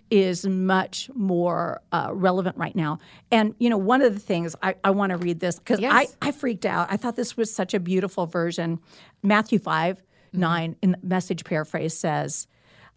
is 0.10 0.46
much 0.48 1.10
more 1.14 1.82
uh, 1.92 2.10
relevant 2.12 2.58
right 2.58 2.76
now. 2.76 2.98
And 3.32 3.54
you 3.60 3.70
know, 3.70 3.78
one 3.78 4.02
of 4.02 4.14
the 4.14 4.20
things 4.20 4.56
I, 4.64 4.76
I 4.84 4.90
want 4.92 5.12
to 5.12 5.18
read 5.18 5.40
this 5.40 5.60
because 5.60 5.80
I, 5.80 6.02
Yes. 6.02 6.18
I 6.22 6.32
freaked 6.32 6.66
out. 6.66 6.88
I 6.90 6.98
thought 6.98 7.16
this 7.16 7.38
was 7.38 7.54
such 7.54 7.74
a 7.76 7.80
beautiful 7.80 8.26
version. 8.26 8.80
Matthew 9.22 9.60
5 9.60 10.02
9 10.34 10.76
in 10.82 10.92
the 10.92 10.98
message 11.04 11.44
paraphrase 11.44 11.96
says, 11.98 12.48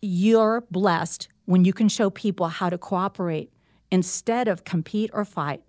You're 0.00 0.62
blessed 0.70 1.28
when 1.46 1.64
you 1.64 1.72
can 1.72 1.88
show 1.88 2.08
people 2.08 2.48
how 2.48 2.70
to 2.70 2.78
cooperate 2.78 3.50
instead 3.90 4.48
of 4.48 4.64
compete 4.64 5.10
or 5.12 5.24
fight. 5.24 5.62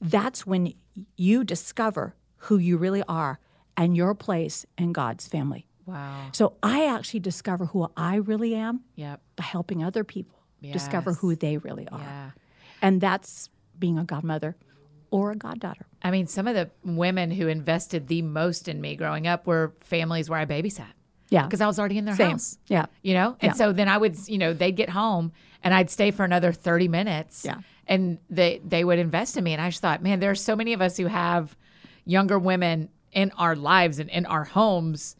That's 0.00 0.46
when 0.46 0.72
you 1.16 1.44
discover 1.44 2.14
who 2.44 2.58
you 2.58 2.76
really 2.76 3.02
are 3.08 3.38
and 3.76 3.96
your 3.96 4.14
place 4.14 4.64
in 4.78 4.92
God's 4.92 5.26
family. 5.28 5.66
Wow. 5.86 6.28
So 6.32 6.54
I 6.62 6.86
actually 6.86 7.20
discover 7.20 7.66
who 7.66 7.90
I 7.96 8.16
really 8.16 8.54
am 8.54 8.80
Yep. 8.96 9.20
by 9.36 9.44
helping 9.44 9.82
other 9.82 10.04
people 10.04 10.38
discover 10.62 11.14
who 11.14 11.34
they 11.34 11.56
really 11.56 11.88
are. 11.88 11.98
Yeah. 11.98 12.30
And 12.82 13.00
that's 13.00 13.48
being 13.78 13.98
a 13.98 14.04
godmother 14.04 14.56
or 15.10 15.32
a 15.32 15.36
goddaughter. 15.36 15.86
I 16.02 16.10
mean, 16.10 16.26
some 16.26 16.46
of 16.46 16.54
the 16.54 16.70
women 16.84 17.30
who 17.30 17.48
invested 17.48 18.08
the 18.08 18.22
most 18.22 18.68
in 18.68 18.80
me 18.80 18.94
growing 18.94 19.26
up 19.26 19.46
were 19.46 19.72
families 19.80 20.30
where 20.30 20.38
I 20.38 20.46
babysat. 20.46 20.86
Yeah. 21.30 21.44
Because 21.44 21.60
I 21.60 21.66
was 21.66 21.78
already 21.78 21.98
in 21.98 22.04
their 22.04 22.14
Same. 22.16 22.32
house. 22.32 22.58
Yeah. 22.66 22.86
You 23.02 23.14
know? 23.14 23.36
And 23.40 23.50
Yeah. 23.50 23.54
so 23.54 23.72
then 23.72 23.88
I 23.88 23.96
would, 23.98 24.16
you 24.28 24.38
know, 24.38 24.52
they'd 24.52 24.76
get 24.76 24.90
home 24.90 25.32
and 25.62 25.72
I'd 25.74 25.90
stay 25.90 26.10
for 26.10 26.24
another 26.24 26.52
30 26.52 26.88
minutes. 26.88 27.44
Yeah. 27.44 27.58
And 27.90 28.18
they 28.30 28.62
they 28.64 28.84
would 28.84 28.98
invest 28.98 29.36
in 29.36 29.44
me. 29.44 29.52
And 29.52 29.60
I 29.60 29.68
just 29.68 29.82
thought, 29.82 30.02
man, 30.02 30.20
there 30.20 30.30
are 30.30 30.36
so 30.36 30.56
many 30.56 30.72
of 30.72 30.80
us 30.80 30.96
who 30.96 31.06
have 31.06 31.54
younger 32.06 32.38
women 32.38 32.88
in 33.12 33.32
our 33.32 33.54
lives 33.54 33.98
and 33.98 34.08
in 34.08 34.24
our 34.24 34.44
homes 34.44 35.16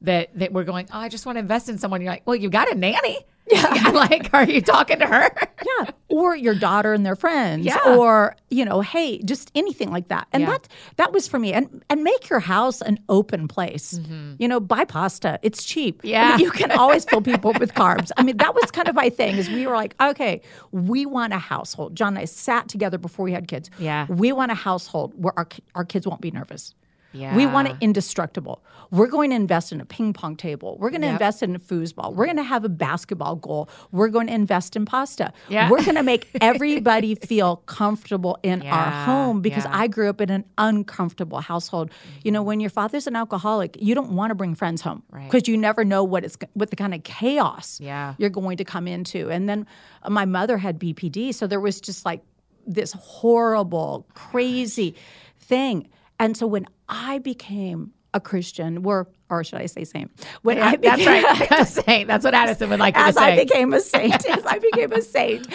that 0.00 0.36
that 0.38 0.52
we're 0.52 0.64
going, 0.64 0.88
Oh, 0.92 0.98
I 0.98 1.08
just 1.08 1.26
want 1.26 1.36
to 1.36 1.40
invest 1.40 1.68
in 1.68 1.78
someone. 1.78 2.00
You're 2.00 2.10
like, 2.10 2.26
Well, 2.26 2.34
you 2.34 2.50
got 2.50 2.72
a 2.72 2.74
nanny. 2.74 3.20
Yeah. 3.50 3.90
like, 3.94 4.30
are 4.32 4.44
you 4.44 4.60
talking 4.60 4.98
to 5.00 5.06
her? 5.06 5.30
Yeah. 5.78 5.90
Or 6.10 6.36
your 6.36 6.54
daughter 6.54 6.92
and 6.92 7.06
their 7.06 7.16
friends. 7.16 7.64
Yeah. 7.64 7.78
Or, 7.96 8.36
you 8.50 8.64
know, 8.66 8.82
hey, 8.82 9.18
just 9.22 9.50
anything 9.54 9.90
like 9.90 10.08
that. 10.08 10.28
And 10.32 10.42
Yeah. 10.42 10.50
that 10.50 10.68
that 10.96 11.12
was 11.12 11.26
for 11.26 11.38
me. 11.38 11.52
And 11.54 11.82
and 11.88 12.04
make 12.04 12.28
your 12.28 12.40
house 12.40 12.82
an 12.82 12.98
open 13.08 13.48
place. 13.48 13.98
You 14.38 14.46
know, 14.46 14.60
buy 14.60 14.84
pasta. 14.84 15.38
It's 15.42 15.64
cheap. 15.64 16.02
I 16.04 16.06
mean, 16.06 16.14
Mm-hmm. 16.14 16.30
Yeah. 16.30 16.36
you 16.44 16.50
can 16.50 16.70
always 16.72 17.04
fill 17.06 17.22
people 17.22 17.54
with 17.58 17.72
carbs. 17.82 18.10
I 18.18 18.22
mean, 18.22 18.36
that 18.36 18.54
was 18.54 18.70
kind 18.70 18.88
of 18.88 18.94
my 18.94 19.08
thing 19.08 19.36
is 19.36 19.48
we 19.48 19.66
were 19.66 19.74
like, 19.74 19.94
okay, 20.00 20.42
we 20.72 21.06
want 21.06 21.32
a 21.32 21.38
household. 21.38 21.96
John 21.96 22.08
and 22.08 22.18
I 22.18 22.26
sat 22.26 22.68
together 22.68 22.98
before 22.98 23.24
we 23.24 23.32
had 23.32 23.48
kids. 23.48 23.70
Yeah. 23.78 24.06
We 24.10 24.32
want 24.32 24.52
a 24.52 24.56
household 24.56 25.14
where 25.16 25.32
our 25.38 25.48
our 25.74 25.84
kids 25.84 26.06
won't 26.06 26.20
be 26.20 26.30
nervous. 26.30 26.74
Yeah. 27.14 27.34
We 27.36 27.46
want 27.46 27.68
it 27.68 27.76
indestructible. 27.80 28.62
We're 28.90 29.06
going 29.06 29.30
to 29.30 29.36
invest 29.36 29.72
in 29.72 29.80
a 29.80 29.84
ping 29.84 30.12
pong 30.12 30.36
table. 30.36 30.76
We're 30.78 30.90
going 30.90 31.00
to 31.02 31.06
Yep. 31.06 31.14
invest 31.14 31.42
in 31.42 31.54
a 31.56 31.58
foosball. 31.58 32.14
We're 32.14 32.26
going 32.26 32.36
to 32.36 32.42
have 32.42 32.64
a 32.64 32.68
basketball 32.68 33.36
goal. 33.36 33.68
We're 33.92 34.08
going 34.08 34.26
to 34.26 34.32
invest 34.34 34.76
in 34.76 34.84
pasta. 34.84 35.32
Yeah. 35.48 35.70
We're 35.70 35.82
going 35.82 35.94
to 35.96 36.02
make 36.02 36.28
everybody 36.40 37.14
feel 37.14 37.56
comfortable 37.66 38.38
in 38.42 38.62
our 38.62 38.90
home 39.06 39.40
because 39.40 39.64
yeah. 39.64 39.70
I 39.80 39.86
grew 39.86 40.08
up 40.08 40.20
in 40.20 40.30
an 40.30 40.44
uncomfortable 40.58 41.40
household. 41.40 41.90
You 42.24 42.32
know, 42.32 42.42
when 42.42 42.60
your 42.60 42.70
father's 42.70 43.06
an 43.06 43.16
alcoholic, 43.16 43.76
you 43.80 43.94
don't 43.94 44.12
want 44.12 44.30
to 44.30 44.34
bring 44.34 44.54
friends 44.54 44.82
home 44.82 45.02
Right. 45.10 45.30
because 45.30 45.48
you 45.48 45.56
never 45.56 45.84
know 45.84 46.04
what 46.04 46.24
it's 46.24 46.36
what 46.54 46.70
the 46.70 46.76
kind 46.76 46.94
of 46.94 47.02
chaos 47.04 47.80
Yeah. 47.80 48.14
you're 48.18 48.30
going 48.30 48.56
to 48.58 48.64
come 48.64 48.86
into. 48.88 49.30
And 49.30 49.48
then 49.48 49.66
uh, 50.02 50.10
my 50.10 50.24
mother 50.24 50.58
had 50.58 50.78
BPD, 50.78 51.32
so 51.34 51.46
there 51.46 51.60
was 51.60 51.80
just 51.80 52.04
like 52.04 52.22
this 52.66 52.92
horrible, 52.92 54.06
crazy 54.14 54.94
thing. 55.38 55.88
And 56.18 56.36
so 56.36 56.46
when 56.46 56.66
I 56.88 57.18
became 57.18 57.92
a 58.12 58.20
Christian, 58.20 58.84
or 58.86 59.08
or 59.28 59.42
should 59.42 59.60
I 59.60 59.66
say 59.66 59.84
saint? 59.84 60.10
When 60.42 60.58
I 60.58 60.76
became, 60.76 61.04
That's 61.04 61.40
right. 61.40 61.50
a 61.60 61.66
Saint. 61.66 62.08
That's 62.08 62.24
what 62.24 62.34
Addison 62.34 62.70
would 62.70 62.78
like 62.78 62.94
to 62.94 63.00
as 63.00 63.16
say. 63.16 63.32
I 63.32 63.36
became 63.44 63.72
a 63.72 63.80
saint, 63.80 64.24
as 64.26 64.46
I 64.46 64.58
became 64.70 64.92
a 64.92 65.02
saint, 65.02 65.48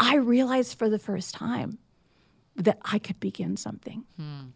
I 0.00 0.16
realized 0.16 0.78
for 0.78 0.88
the 0.88 0.98
first 0.98 1.34
time 1.34 1.78
that 2.56 2.78
I 2.82 2.98
could 2.98 3.20
begin 3.20 3.56
something. 3.56 4.04
Hmm. 4.16 4.46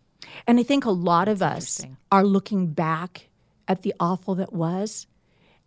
And 0.46 0.58
I 0.58 0.62
think 0.62 0.84
a 0.84 0.90
lot 0.90 1.28
of 1.28 1.42
us 1.42 1.84
are 2.10 2.24
looking 2.24 2.68
back 2.68 3.28
at 3.68 3.82
the 3.82 3.94
awful 4.00 4.34
that 4.36 4.52
was 4.52 5.06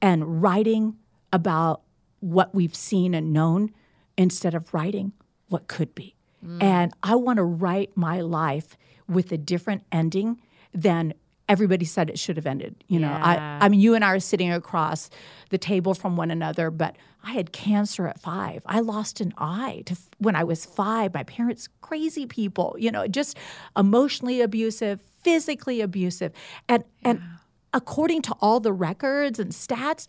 and 0.02 0.42
writing 0.42 0.98
about 1.32 1.82
what 2.20 2.54
we've 2.54 2.76
seen 2.76 3.14
and 3.14 3.34
known 3.34 3.72
instead 4.18 4.54
of 4.54 4.74
writing 4.74 5.14
what 5.50 5.68
could 5.68 5.94
be. 5.94 6.16
Hmm. 6.44 6.62
And 6.62 6.94
I 7.04 7.16
want 7.16 7.38
to 7.38 7.44
write 7.44 7.96
my 7.96 8.22
life 8.22 8.78
with 9.08 9.32
a 9.32 9.38
different 9.38 9.84
ending 9.92 10.40
than 10.74 11.14
everybody 11.50 11.86
said 11.86 12.10
it 12.10 12.18
should 12.18 12.38
have 12.38 12.46
ended. 12.46 12.84
You 12.88 13.00
know, 13.00 13.12
I, 13.12 13.60
I 13.62 13.70
mean, 13.70 13.80
you 13.80 13.96
and 13.96 14.04
I 14.04 14.12
are 14.12 14.20
sitting 14.20 14.52
across 14.52 15.10
the 15.50 15.58
table 15.58 15.94
from 15.94 16.16
one 16.16 16.32
another, 16.32 16.72
but 16.72 16.96
I 17.24 17.34
had 17.34 17.52
cancer 17.52 18.08
at 18.08 18.20
five. 18.20 18.62
I 18.66 18.80
lost 18.80 19.22
an 19.22 19.34
eye 19.38 19.84
to 19.86 19.98
when 20.18 20.36
I 20.36 20.44
was 20.44 20.66
five. 20.66 21.14
My 21.14 21.24
parents, 21.24 21.68
crazy 21.82 22.26
people, 22.26 22.76
you 22.80 22.92
know, 22.92 23.08
just 23.08 23.38
emotionally 23.78 24.42
abusive, 24.42 25.02
physically 25.22 25.82
abusive, 25.82 26.32
and 26.68 26.84
and 27.04 27.22
according 27.74 28.22
to 28.24 28.36
all 28.40 28.60
the 28.60 28.74
records 28.74 29.40
and 29.40 29.52
stats, 29.52 30.08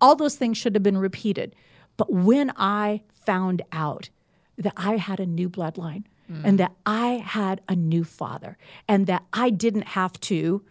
all 0.00 0.16
those 0.16 0.36
things 0.36 0.56
should 0.56 0.74
have 0.74 0.82
been 0.82 0.98
repeated. 0.98 1.54
But 1.96 2.12
when 2.12 2.52
I 2.56 3.02
found 3.12 3.62
out 3.72 4.08
that 4.56 4.72
I 4.76 4.96
had 4.96 5.20
a 5.20 5.26
new 5.26 5.48
bloodline 5.48 6.04
and 6.44 6.58
that 6.58 6.72
I 6.86 7.22
had 7.24 7.60
a 7.68 7.74
new 7.74 8.04
father 8.04 8.56
and 8.86 9.06
that 9.06 9.24
I 9.32 9.50
didn't 9.50 9.88
have 9.88 10.12
to 10.20 10.62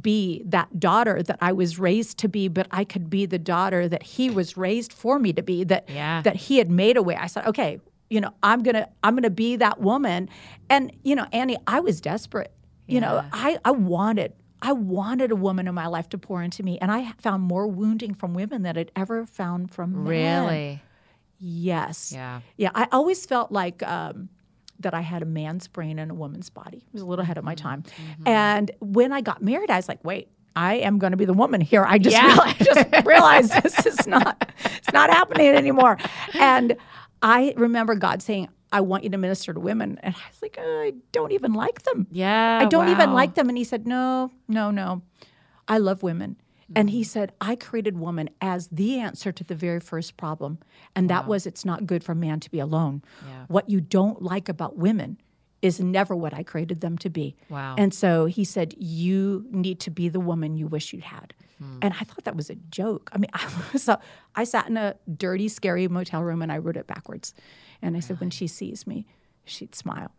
be 0.00 0.42
that 0.46 0.78
daughter 0.78 1.22
that 1.22 1.38
I 1.40 1.52
was 1.52 1.78
raised 1.78 2.18
to 2.18 2.28
be, 2.28 2.46
but 2.48 2.66
I 2.70 2.84
could 2.84 3.08
be 3.10 3.26
the 3.26 3.38
daughter 3.38 3.88
that 3.88 4.02
he 4.02 4.30
was 4.30 4.56
raised 4.56 4.92
for 4.92 5.18
me 5.18 5.32
to 5.32 5.42
be, 5.42 5.64
that 5.64 5.88
Yeah. 5.88 6.20
that 6.22 6.36
he 6.36 6.58
had 6.58 6.70
made 6.70 6.96
a 6.96 7.02
way. 7.02 7.16
I 7.16 7.26
said, 7.26 7.46
okay, 7.46 7.80
you 8.10 8.20
know, 8.20 8.32
I'm 8.42 8.62
gonna 8.62 8.88
I'm 9.02 9.14
gonna 9.16 9.30
be 9.30 9.56
that 9.56 9.80
woman. 9.80 10.28
And 10.70 10.92
you 11.04 11.14
know, 11.14 11.26
Annie, 11.32 11.56
I 11.66 11.80
was 11.80 12.00
desperate. 12.00 12.52
You 12.86 13.00
know, 13.00 13.24
I 13.32 13.58
I 13.64 13.70
wanted 13.72 14.32
I 14.62 14.72
wanted 14.72 15.30
a 15.30 15.36
woman 15.36 15.68
in 15.68 15.74
my 15.74 15.86
life 15.86 16.08
to 16.10 16.18
pour 16.18 16.42
into 16.42 16.62
me, 16.62 16.78
and 16.80 16.90
I 16.90 17.12
found 17.18 17.42
more 17.42 17.66
wounding 17.66 18.14
from 18.14 18.34
women 18.34 18.62
than 18.62 18.76
I'd 18.78 18.92
ever 18.96 19.24
found 19.26 19.70
from 19.70 20.04
men. 20.04 20.44
Really? 20.44 20.82
Yes. 21.38 22.12
Yeah. 22.12 22.40
Yeah. 22.56 22.70
I 22.74 22.88
always 22.92 23.24
felt 23.26 23.52
like 23.52 23.82
um, 23.82 24.28
that 24.80 24.94
I 24.94 25.00
had 25.00 25.22
a 25.22 25.26
man's 25.26 25.66
brain 25.68 25.98
and 25.98 26.10
a 26.10 26.14
woman's 26.14 26.50
body. 26.50 26.78
It 26.78 26.92
was 26.92 27.02
a 27.02 27.06
little 27.06 27.22
ahead 27.22 27.38
of 27.38 27.44
my 27.44 27.54
mm-hmm. 27.54 27.68
time. 27.68 27.82
Mm-hmm. 27.82 28.28
And 28.28 28.70
when 28.80 29.12
I 29.12 29.20
got 29.20 29.42
married, 29.42 29.70
I 29.70 29.76
was 29.76 29.88
like, 29.88 30.04
wait, 30.04 30.28
I 30.54 30.74
am 30.74 30.98
going 30.98 31.12
to 31.12 31.16
be 31.16 31.24
the 31.24 31.34
woman 31.34 31.60
here. 31.60 31.84
I 31.86 31.98
just, 31.98 32.16
Yeah. 32.16 32.26
realized, 32.26 32.58
just 32.64 33.06
realized 33.06 33.62
this 33.62 33.86
is 33.86 34.06
not, 34.06 34.50
it's 34.64 34.92
not 34.92 35.10
happening 35.10 35.48
anymore. 35.48 35.98
And 36.34 36.76
I 37.22 37.54
remember 37.56 37.94
God 37.94 38.22
saying, 38.22 38.48
I 38.70 38.80
want 38.82 39.04
you 39.04 39.10
to 39.10 39.18
minister 39.18 39.52
to 39.54 39.60
women. 39.60 39.98
And 40.02 40.14
I 40.14 40.28
was 40.30 40.42
like, 40.42 40.58
"Oh, 40.60 40.82
I 40.82 40.92
don't 41.12 41.32
even 41.32 41.54
like 41.54 41.82
them. 41.82 42.06
Yeah. 42.10 42.58
I 42.60 42.66
don't 42.66 42.88
even 42.88 43.14
like 43.14 43.34
them. 43.34 43.48
And 43.48 43.56
he 43.56 43.64
said, 43.64 43.86
No, 43.86 44.30
no, 44.46 44.70
no. 44.70 45.02
I 45.66 45.78
love 45.78 46.02
women. 46.02 46.36
And 46.76 46.88
Mm-hmm. 46.88 46.96
he 46.98 47.04
said, 47.04 47.32
I 47.40 47.56
created 47.56 47.98
woman 47.98 48.28
as 48.40 48.68
the 48.68 48.98
answer 49.00 49.32
to 49.32 49.42
the 49.44 49.54
very 49.54 49.80
first 49.80 50.16
problem. 50.16 50.58
And 50.94 51.08
that 51.08 51.26
was 51.26 51.46
it's 51.46 51.64
not 51.64 51.86
good 51.86 52.04
for 52.04 52.14
man 52.14 52.40
to 52.40 52.50
be 52.50 52.58
alone. 52.58 53.02
Yeah. 53.26 53.44
What 53.48 53.70
you 53.70 53.80
don't 53.80 54.20
like 54.22 54.48
about 54.50 54.76
women 54.76 55.18
is 55.62 55.80
never 55.80 56.14
what 56.14 56.32
I 56.34 56.42
created 56.42 56.80
them 56.82 56.98
to 56.98 57.10
be. 57.10 57.36
Wow. 57.48 57.74
And 57.78 57.92
so 57.94 58.26
he 58.26 58.44
said, 58.44 58.74
You 58.78 59.46
need 59.50 59.80
to 59.80 59.90
be 59.90 60.08
the 60.08 60.20
woman 60.20 60.56
you 60.56 60.66
wish 60.66 60.92
you'd 60.92 61.02
had. 61.04 61.32
Hmm. 61.58 61.78
And 61.82 61.94
I 61.94 62.04
thought 62.04 62.24
that 62.24 62.36
was 62.36 62.50
a 62.50 62.54
joke. 62.70 63.10
I 63.12 63.18
mean, 63.18 63.30
I 63.34 63.48
was 63.72 63.88
a, 63.88 63.98
I 64.36 64.44
sat 64.44 64.68
in 64.68 64.76
a 64.76 64.94
dirty, 65.16 65.48
scary 65.48 65.88
motel 65.88 66.22
room 66.22 66.42
and 66.42 66.52
I 66.52 66.58
wrote 66.58 66.76
it 66.76 66.86
backwards. 66.86 67.34
And 67.82 67.96
I 67.96 68.00
said, 68.00 68.20
when 68.20 68.30
she 68.30 68.46
sees 68.46 68.86
me, 68.86 69.06
she'd 69.46 69.74
smile. 69.74 70.12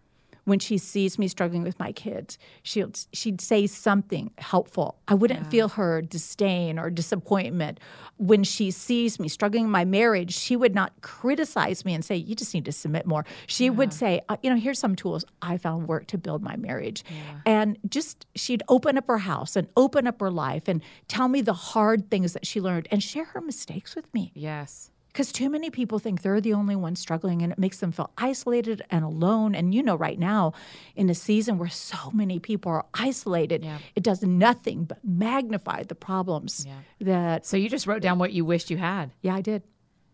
When 0.50 0.58
she 0.58 0.80
sees 0.80 1.20
me 1.20 1.28
struggling 1.28 1.62
with 1.62 1.78
my 1.78 1.92
kids, 1.92 2.40
she'll 2.64 2.92
she'd 3.14 3.40
say 3.40 3.68
something 3.68 4.32
helpful. 4.40 4.98
I 5.08 5.14
wouldn't 5.14 5.46
feel 5.52 5.70
her 5.70 6.02
disdain 6.02 6.80
or 6.80 6.90
disappointment. 6.90 7.80
When 8.18 8.44
she 8.44 8.72
sees 8.72 9.20
me 9.20 9.28
struggling 9.28 9.66
in 9.66 9.70
my 9.70 9.86
marriage, 9.86 10.34
she 10.34 10.56
would 10.56 10.74
not 10.74 10.92
criticize 11.02 11.86
me 11.86 11.94
and 11.94 12.04
say, 12.04 12.16
"You 12.16 12.34
just 12.34 12.56
need 12.56 12.66
to 12.66 12.72
submit 12.72 13.06
more." 13.06 13.26
She 13.46 13.70
would 13.70 13.94
say, 13.94 14.22
uh, 14.28 14.38
"You 14.42 14.50
know, 14.50 14.56
here's 14.56 14.80
some 14.80 14.96
tools 14.96 15.24
I 15.44 15.58
found 15.58 15.88
work 15.88 16.08
to 16.08 16.18
build 16.18 16.42
my 16.42 16.56
marriage," 16.56 17.04
and 17.46 17.78
just 17.88 18.26
she'd 18.34 18.64
open 18.68 18.98
up 18.98 19.06
her 19.08 19.20
house 19.20 19.56
and 19.56 19.68
open 19.78 20.08
up 20.08 20.20
her 20.20 20.32
life 20.32 20.68
and 20.68 20.82
tell 21.08 21.28
me 21.28 21.42
the 21.42 21.54
hard 21.54 22.10
things 22.10 22.34
that 22.34 22.48
she 22.48 22.60
learned 22.60 22.88
and 22.90 23.04
share 23.04 23.26
her 23.26 23.42
mistakes 23.42 23.96
with 23.96 24.12
me. 24.16 24.32
Yes. 24.34 24.90
Because 25.12 25.32
too 25.32 25.50
many 25.50 25.70
people 25.70 26.00
think 26.00 26.22
they're 26.22 26.40
the 26.42 26.54
only 26.54 26.76
ones 26.76 27.00
struggling 27.00 27.42
and 27.42 27.52
it 27.52 27.60
makes 27.60 27.80
them 27.80 27.92
feel 27.92 28.12
isolated 28.18 28.82
and 28.90 29.04
alone 29.04 29.56
and 29.56 29.74
you 29.74 29.82
know 29.84 29.96
right 29.96 30.20
now 30.20 30.54
in 30.96 31.10
a 31.10 31.16
season 31.16 31.58
where 31.58 31.70
so 31.70 32.12
many 32.12 32.40
people 32.40 32.72
are 32.72 32.86
isolated 32.94 33.64
Yeah. 33.64 33.80
it 33.96 34.04
does 34.04 34.22
nothing 34.24 34.86
but 34.86 35.00
magnify 35.04 35.84
the 35.84 35.96
problems 35.96 36.66
Yeah. 36.68 36.80
that 37.02 37.46
So 37.46 37.58
you 37.58 37.70
just 37.70 37.88
wrote 37.88 38.02
down 38.02 38.20
what 38.20 38.32
you 38.34 38.46
wished 38.46 38.70
you 38.70 38.78
had. 38.78 39.12
yeah 39.22 39.36
i 39.36 39.42
did 39.42 39.64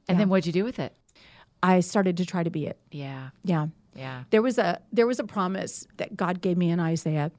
And 0.07 0.19
then 0.19 0.29
what'd 0.29 0.45
you 0.45 0.53
do 0.53 0.63
with 0.63 0.79
it? 0.79 0.93
i 1.63 1.79
started 1.81 2.17
to 2.17 2.25
try 2.25 2.43
to 2.43 2.49
be 2.49 2.65
it 2.67 2.77
Yeah. 2.91 3.29
yeah 3.43 3.67
Yeah. 3.95 4.23
there 4.29 4.41
was 4.41 4.57
a 4.57 4.81
there 4.91 5.07
was 5.07 5.19
a 5.19 5.23
promise 5.25 5.85
that 5.97 6.15
god 6.15 6.41
gave 6.41 6.57
me 6.57 6.69
in 6.69 6.79
isaiah 6.79 7.31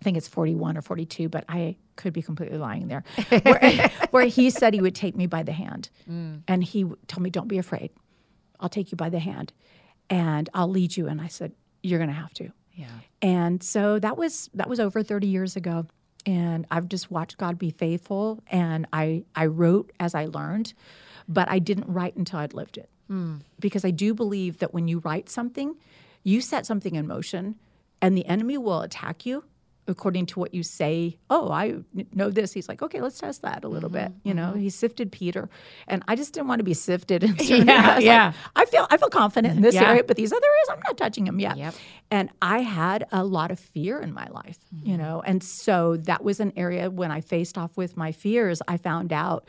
i 0.00 0.02
think 0.02 0.16
it's 0.16 0.28
41 0.28 0.76
or 0.76 0.82
42 0.82 1.28
but 1.28 1.44
i 1.48 1.76
could 1.96 2.12
be 2.12 2.22
completely 2.22 2.58
lying 2.58 2.88
there. 2.88 3.02
Where, 3.42 3.90
where 4.10 4.26
he 4.26 4.50
said 4.50 4.74
he 4.74 4.80
would 4.80 4.94
take 4.94 5.16
me 5.16 5.26
by 5.26 5.42
the 5.42 5.52
hand. 5.52 5.88
Mm. 6.08 6.42
And 6.46 6.62
he 6.62 6.84
told 7.08 7.22
me 7.22 7.30
don't 7.30 7.48
be 7.48 7.58
afraid. 7.58 7.90
I'll 8.60 8.68
take 8.68 8.92
you 8.92 8.96
by 8.96 9.10
the 9.10 9.18
hand 9.18 9.52
and 10.08 10.48
i'll 10.54 10.68
lead 10.68 10.96
you. 10.96 11.08
And 11.08 11.20
i 11.20 11.26
said 11.26 11.52
you're 11.82 11.98
going 11.98 12.10
to 12.10 12.14
have 12.14 12.32
to. 12.34 12.50
Yeah. 12.74 12.88
and 13.22 13.62
so 13.62 13.98
that 14.00 14.18
was 14.18 14.50
that 14.52 14.68
was 14.68 14.78
over 14.78 15.02
30 15.02 15.26
years 15.26 15.56
ago. 15.56 15.86
And 16.26 16.66
I've 16.70 16.88
just 16.88 17.10
watched 17.10 17.38
God 17.38 17.58
be 17.58 17.70
faithful 17.70 18.42
and 18.48 18.86
I 18.92 19.24
I 19.34 19.46
wrote 19.46 19.92
as 19.98 20.14
I 20.14 20.26
learned 20.26 20.74
but 21.28 21.50
I 21.50 21.58
didn't 21.58 21.88
write 21.88 22.14
until 22.16 22.38
I'd 22.38 22.54
lived 22.54 22.78
it. 22.78 22.88
Hmm. 23.08 23.36
Because 23.58 23.84
I 23.84 23.90
do 23.90 24.14
believe 24.14 24.58
that 24.58 24.72
when 24.72 24.86
you 24.86 24.98
write 25.00 25.28
something, 25.28 25.74
you 26.22 26.40
set 26.40 26.66
something 26.66 26.94
in 26.94 27.06
motion 27.06 27.56
and 28.00 28.16
the 28.16 28.26
enemy 28.26 28.58
will 28.58 28.82
attack 28.82 29.26
you 29.26 29.42
according 29.88 30.26
to 30.26 30.40
what 30.40 30.54
you 30.54 30.62
say. 30.62 31.18
Oh, 31.30 31.50
I 31.50 31.76
know 32.12 32.30
this. 32.30 32.52
He's 32.52 32.68
like, 32.68 32.82
okay, 32.82 33.00
let's 33.00 33.18
test 33.18 33.42
that 33.42 33.64
a 33.64 33.68
little 33.68 33.88
bit. 33.90 34.10
Mm-hmm, 34.10 34.28
you 34.28 34.34
know, 34.34 34.48
mm-hmm. 34.48 34.60
he 34.60 34.70
sifted 34.70 35.12
Peter, 35.12 35.48
and 35.86 36.02
I 36.08 36.16
just 36.16 36.34
didn't 36.34 36.48
want 36.48 36.60
to 36.60 36.64
be 36.64 36.74
sifted. 36.74 37.24
In 37.24 37.38
certain 37.38 37.66
Yeah. 37.66 37.94
Like, 37.94 38.04
yeah. 38.04 38.32
I 38.54 38.64
feel 38.64 38.86
I 38.90 38.96
feel 38.96 39.08
confident 39.08 39.56
in 39.56 39.62
this 39.62 39.74
Yeah. 39.74 39.90
area, 39.90 40.04
but 40.04 40.16
these 40.16 40.32
other 40.32 40.46
areas, 40.46 40.68
I'm 40.70 40.82
not 40.86 40.96
touching 40.96 41.24
them 41.24 41.40
yet. 41.40 41.56
Yep. 41.56 41.74
And 42.10 42.30
I 42.42 42.60
had 42.60 43.06
a 43.12 43.24
lot 43.24 43.50
of 43.50 43.58
fear 43.58 44.00
in 44.00 44.12
my 44.12 44.28
life, 44.28 44.58
you 44.70 44.94
mm-hmm. 44.94 45.02
know, 45.02 45.22
and 45.24 45.42
so 45.42 45.96
that 45.98 46.22
was 46.24 46.40
an 46.40 46.52
area 46.56 46.90
when 46.90 47.10
I 47.10 47.20
faced 47.20 47.58
off 47.58 47.76
with 47.76 47.96
my 47.96 48.12
fears. 48.12 48.62
I 48.68 48.76
found 48.76 49.12
out 49.12 49.46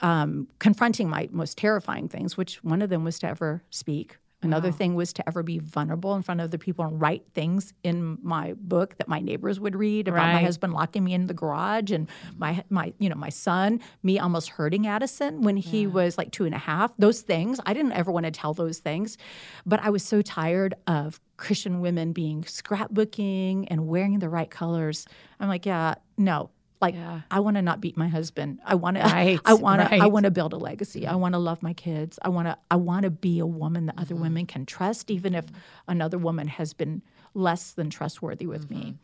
um, 0.00 0.48
confronting 0.58 1.08
my 1.08 1.28
most 1.32 1.58
terrifying 1.58 2.08
things, 2.08 2.36
which 2.36 2.62
one 2.62 2.82
of 2.82 2.90
them 2.90 3.04
was 3.04 3.18
to 3.20 3.28
ever 3.28 3.62
speak. 3.70 4.16
Another 4.40 4.70
thing 4.70 4.94
was 4.94 5.12
to 5.14 5.28
ever 5.28 5.42
be 5.42 5.58
vulnerable 5.58 6.14
in 6.14 6.22
front 6.22 6.40
of 6.40 6.44
other 6.44 6.58
people 6.58 6.84
and 6.84 7.00
write 7.00 7.24
things 7.34 7.72
in 7.82 8.18
my 8.22 8.54
book 8.56 8.96
that 8.98 9.08
my 9.08 9.18
neighbors 9.18 9.58
would 9.58 9.74
read 9.74 10.06
about 10.06 10.32
my 10.32 10.42
husband 10.42 10.72
locking 10.72 11.02
me 11.02 11.12
in 11.12 11.26
the 11.26 11.34
garage 11.34 11.90
and 11.90 12.08
my 12.36 12.62
my 12.70 12.92
you 12.98 13.08
know 13.08 13.16
my 13.16 13.30
son 13.30 13.80
me 14.04 14.18
almost 14.18 14.50
hurting 14.50 14.86
Addison 14.86 15.42
when 15.42 15.56
he 15.56 15.86
was 15.88 16.16
like 16.16 16.30
two 16.30 16.44
and 16.44 16.54
a 16.54 16.58
half. 16.58 16.92
Those 16.98 17.20
things 17.20 17.58
I 17.66 17.74
didn't 17.74 17.92
ever 17.92 18.12
want 18.12 18.26
to 18.26 18.30
tell 18.30 18.54
those 18.54 18.78
things, 18.78 19.18
but 19.66 19.80
I 19.82 19.90
was 19.90 20.04
so 20.04 20.22
tired 20.22 20.74
of 20.86 21.20
Christian 21.36 21.80
women 21.80 22.12
being 22.12 22.42
scrapbooking 22.44 23.66
and 23.70 23.88
wearing 23.88 24.18
the 24.20 24.28
right 24.28 24.50
colors. 24.50 25.06
I'm 25.40 25.48
like, 25.48 25.66
yeah, 25.66 25.96
no. 26.16 26.50
Like 26.80 26.94
Yeah. 26.94 27.22
I 27.30 27.40
want 27.40 27.56
to 27.56 27.62
not 27.62 27.80
beat 27.80 27.96
my 27.96 28.08
husband. 28.08 28.60
I 28.64 28.74
want 28.76 28.96
to. 28.96 29.04
I 29.04 29.38
want 29.54 29.80
to. 29.82 29.92
I 29.94 30.06
want 30.06 30.24
to 30.24 30.30
build 30.30 30.52
a 30.52 30.56
legacy. 30.56 31.06
I 31.06 31.16
want 31.16 31.34
to 31.34 31.38
love 31.38 31.62
my 31.62 31.72
kids. 31.72 32.18
I 32.22 32.28
want 32.28 32.46
to. 32.48 32.56
I 32.70 32.76
want 32.76 33.02
to 33.04 33.10
be 33.10 33.38
a 33.40 33.46
woman 33.46 33.86
that 33.86 33.96
Mm-hmm. 33.96 34.02
other 34.02 34.14
women 34.16 34.46
can 34.46 34.64
trust, 34.64 35.10
even 35.10 35.34
if 35.34 35.46
another 35.88 36.18
woman 36.18 36.46
has 36.48 36.72
been 36.72 37.02
less 37.34 37.72
than 37.72 37.90
trustworthy 37.90 38.46
with 38.46 38.70
me. 38.70 38.94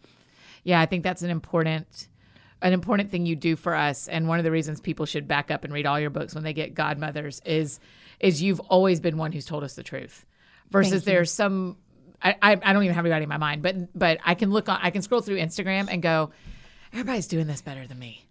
Yeah, 0.62 0.80
I 0.80 0.86
think 0.86 1.02
that's 1.02 1.22
an 1.22 1.30
important 1.30 2.08
an 2.62 2.72
important 2.72 3.10
thing 3.10 3.26
you 3.26 3.36
do 3.36 3.56
for 3.56 3.74
us 3.74 4.08
and 4.08 4.26
one 4.26 4.38
of 4.38 4.44
the 4.44 4.50
reasons 4.50 4.80
people 4.80 5.04
should 5.04 5.28
back 5.28 5.50
up 5.50 5.64
and 5.64 5.72
read 5.74 5.84
all 5.84 6.00
your 6.00 6.08
books 6.08 6.34
when 6.34 6.44
they 6.44 6.54
get 6.54 6.72
godmothers 6.72 7.42
is 7.44 7.78
is 8.20 8.40
you've 8.40 8.60
always 8.60 9.00
been 9.00 9.18
one 9.18 9.32
who's 9.32 9.44
told 9.44 9.62
us 9.62 9.74
the 9.74 9.82
truth 9.82 10.24
versus 10.70 11.04
there's 11.04 11.30
some 11.30 11.76
I, 12.22 12.36
I, 12.40 12.52
I 12.52 12.72
don't 12.72 12.82
even 12.84 12.94
have 12.94 13.04
anybody 13.04 13.24
in 13.24 13.28
my 13.28 13.36
mind 13.36 13.60
but 13.62 13.76
but 13.98 14.18
I 14.24 14.34
can 14.34 14.50
look 14.50 14.70
on 14.70 14.78
I 14.80 14.88
can 14.90 15.02
scroll 15.02 15.20
through 15.20 15.36
Instagram 15.36 15.88
and 15.90 16.00
go 16.00 16.30
everybody's 16.94 17.26
doing 17.26 17.46
this 17.46 17.60
better 17.60 17.86
than 17.86 17.98
me 17.98 18.24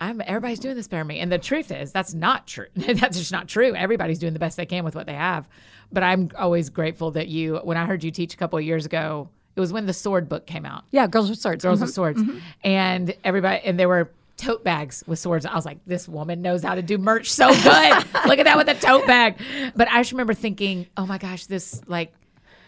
I'm 0.00 0.20
everybody's 0.26 0.58
doing 0.58 0.76
this 0.76 0.88
better 0.88 1.00
than 1.00 1.06
me. 1.08 1.20
And 1.20 1.32
the 1.32 1.38
truth 1.38 1.70
is 1.70 1.90
that's 1.90 2.12
not 2.12 2.46
true. 2.46 2.66
that's 2.76 3.16
just 3.18 3.32
not 3.32 3.48
true. 3.48 3.74
Everybody's 3.74 4.18
doing 4.18 4.34
the 4.34 4.38
best 4.38 4.58
they 4.58 4.66
can 4.66 4.84
with 4.84 4.94
what 4.94 5.06
they 5.06 5.14
have. 5.14 5.48
But 5.90 6.02
I'm 6.02 6.30
always 6.36 6.68
grateful 6.68 7.12
that 7.12 7.28
you 7.28 7.56
when 7.64 7.78
I 7.78 7.86
heard 7.86 8.04
you 8.04 8.10
teach 8.10 8.34
a 8.34 8.36
couple 8.36 8.58
of 8.58 8.64
years 8.66 8.84
ago, 8.84 9.30
it 9.54 9.60
was 9.60 9.72
when 9.72 9.86
the 9.86 9.94
sword 9.94 10.28
book 10.28 10.44
came 10.46 10.66
out. 10.66 10.84
Yeah, 10.90 11.06
girls 11.06 11.30
with 11.30 11.38
swords. 11.38 11.64
Girls 11.64 11.78
Mhm. 11.78 11.82
with 11.82 11.94
swords. 11.94 12.20
And 12.62 13.14
everybody 13.24 13.62
and 13.64 13.80
there 13.80 13.88
were 13.88 14.10
tote 14.36 14.62
bags 14.62 15.02
with 15.06 15.18
swords. 15.18 15.46
I 15.46 15.54
was 15.54 15.64
like, 15.64 15.78
this 15.86 16.06
woman 16.06 16.42
knows 16.42 16.62
how 16.62 16.74
to 16.74 16.82
do 16.82 16.98
merch 16.98 17.32
so 17.32 17.48
good. 17.48 17.64
Look 18.26 18.38
at 18.38 18.44
that 18.44 18.58
with 18.58 18.68
a 18.68 18.74
tote 18.74 19.06
bag. 19.06 19.40
But 19.74 19.88
I 19.90 20.00
just 20.00 20.12
remember 20.12 20.34
thinking, 20.34 20.88
oh 20.98 21.06
my 21.06 21.16
gosh, 21.16 21.46
this 21.46 21.80
like 21.86 22.12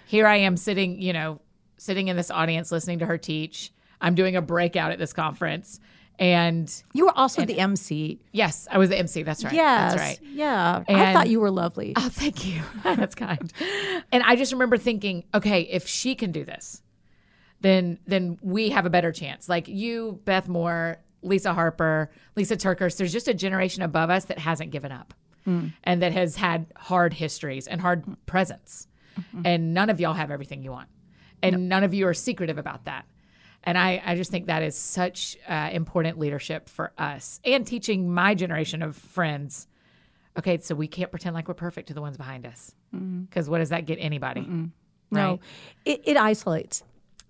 here 0.07 0.27
I 0.27 0.37
am 0.37 0.57
sitting, 0.57 0.99
you 1.03 1.13
know, 1.13 1.41
sitting 1.77 2.09
in 2.09 2.17
this 2.17 2.31
audience 2.31 2.73
listening 2.73 3.01
to 3.01 3.07
her 3.07 3.19
teach. 3.19 3.71
I'm 4.01 4.15
doing 4.15 4.37
a 4.37 4.43
breakout 4.43 4.93
at 4.93 4.99
this 4.99 5.13
conference. 5.13 5.81
And 6.19 6.73
You 6.95 7.07
were 7.07 7.17
also 7.17 7.45
the 7.45 7.61
MC. 7.61 8.19
yes, 8.33 8.67
I 8.71 8.79
was 8.79 8.89
the 8.89 8.99
MC. 8.99 9.23
That's 9.23 9.45
right. 9.45 9.53
Yes. 9.53 9.95
That's 9.95 10.21
right. 10.21 10.29
Yeah. 10.33 10.83
and, 10.89 10.97
I 10.97 11.13
thought 11.13 11.29
you 11.29 11.41
were 11.41 11.51
lovely. 11.51 11.95
Oh, 11.97 12.09
thank 12.11 12.47
you. 12.47 12.63
That's 12.83 13.15
kind. 13.15 13.53
And 14.11 14.23
I 14.25 14.35
just 14.35 14.53
remember 14.53 14.77
thinking, 14.77 15.25
okay, 15.35 15.63
if 15.63 15.87
she 15.87 16.15
can 16.15 16.33
do 16.33 16.45
this, 16.45 16.83
then 17.61 17.99
then 18.07 18.39
we 18.41 18.71
have 18.71 18.87
a 18.87 18.91
better 18.91 19.13
chance. 19.13 19.49
Like 19.49 19.69
you, 19.69 20.21
Beth 20.25 20.49
Moore, 20.49 20.99
Lisa 21.23 21.55
Harper, 21.55 22.11
Lisa 22.37 22.57
TerKeurst, 22.57 22.97
there's 22.97 23.13
just 23.13 23.29
a 23.29 23.35
generation 23.35 23.83
above 23.83 24.11
us 24.11 24.27
that 24.27 24.39
hasn't 24.39 24.71
given 24.71 24.93
up 24.93 25.15
hmm. 25.45 25.69
and 25.85 26.03
that 26.03 26.13
has 26.13 26.37
had 26.37 26.67
hard 26.77 27.13
histories 27.13 27.67
and 27.67 27.81
hard 27.81 28.05
hmm. 28.05 28.15
presence. 28.27 28.87
Mm-hmm. 29.19 29.43
And 29.45 29.75
none 29.75 29.91
of 29.91 30.01
y'all 30.01 30.15
have 30.15 30.31
everything 30.31 30.63
you 30.63 30.71
want. 30.71 30.89
And 31.43 31.69
none 31.69 31.85
of 31.85 31.95
you 31.95 32.07
are 32.07 32.15
secretive 32.15 32.59
about 32.59 32.85
that. 32.85 33.05
And 33.65 33.77
I, 33.77 34.01
I 34.05 34.15
just 34.15 34.31
think 34.31 34.47
that 34.47 34.63
is 34.63 34.77
such 34.77 35.37
uh, 35.49 35.71
important 35.73 36.19
leadership 36.19 36.69
for 36.69 36.93
us 36.97 37.41
and 37.45 37.67
teaching 37.67 38.13
my 38.13 38.35
generation 38.35 38.83
of 38.83 38.97
friends 38.97 39.67
okay, 40.39 40.57
so 40.59 40.73
we 40.73 40.87
can't 40.87 41.11
pretend 41.11 41.35
like 41.35 41.49
we're 41.49 41.55
perfect 41.55 41.89
to 41.89 41.95
the 41.95 42.01
ones 42.01 42.17
behind 42.17 42.47
us. 42.47 42.73
Because 42.93 43.51
what 43.51 43.59
does 43.59 43.71
that 43.71 43.87
get 43.87 43.97
anybody? 44.01 44.43
no, 44.43 44.71
Right. 45.11 45.41
it, 45.85 46.03
it 46.05 46.17
isolates. 46.17 46.85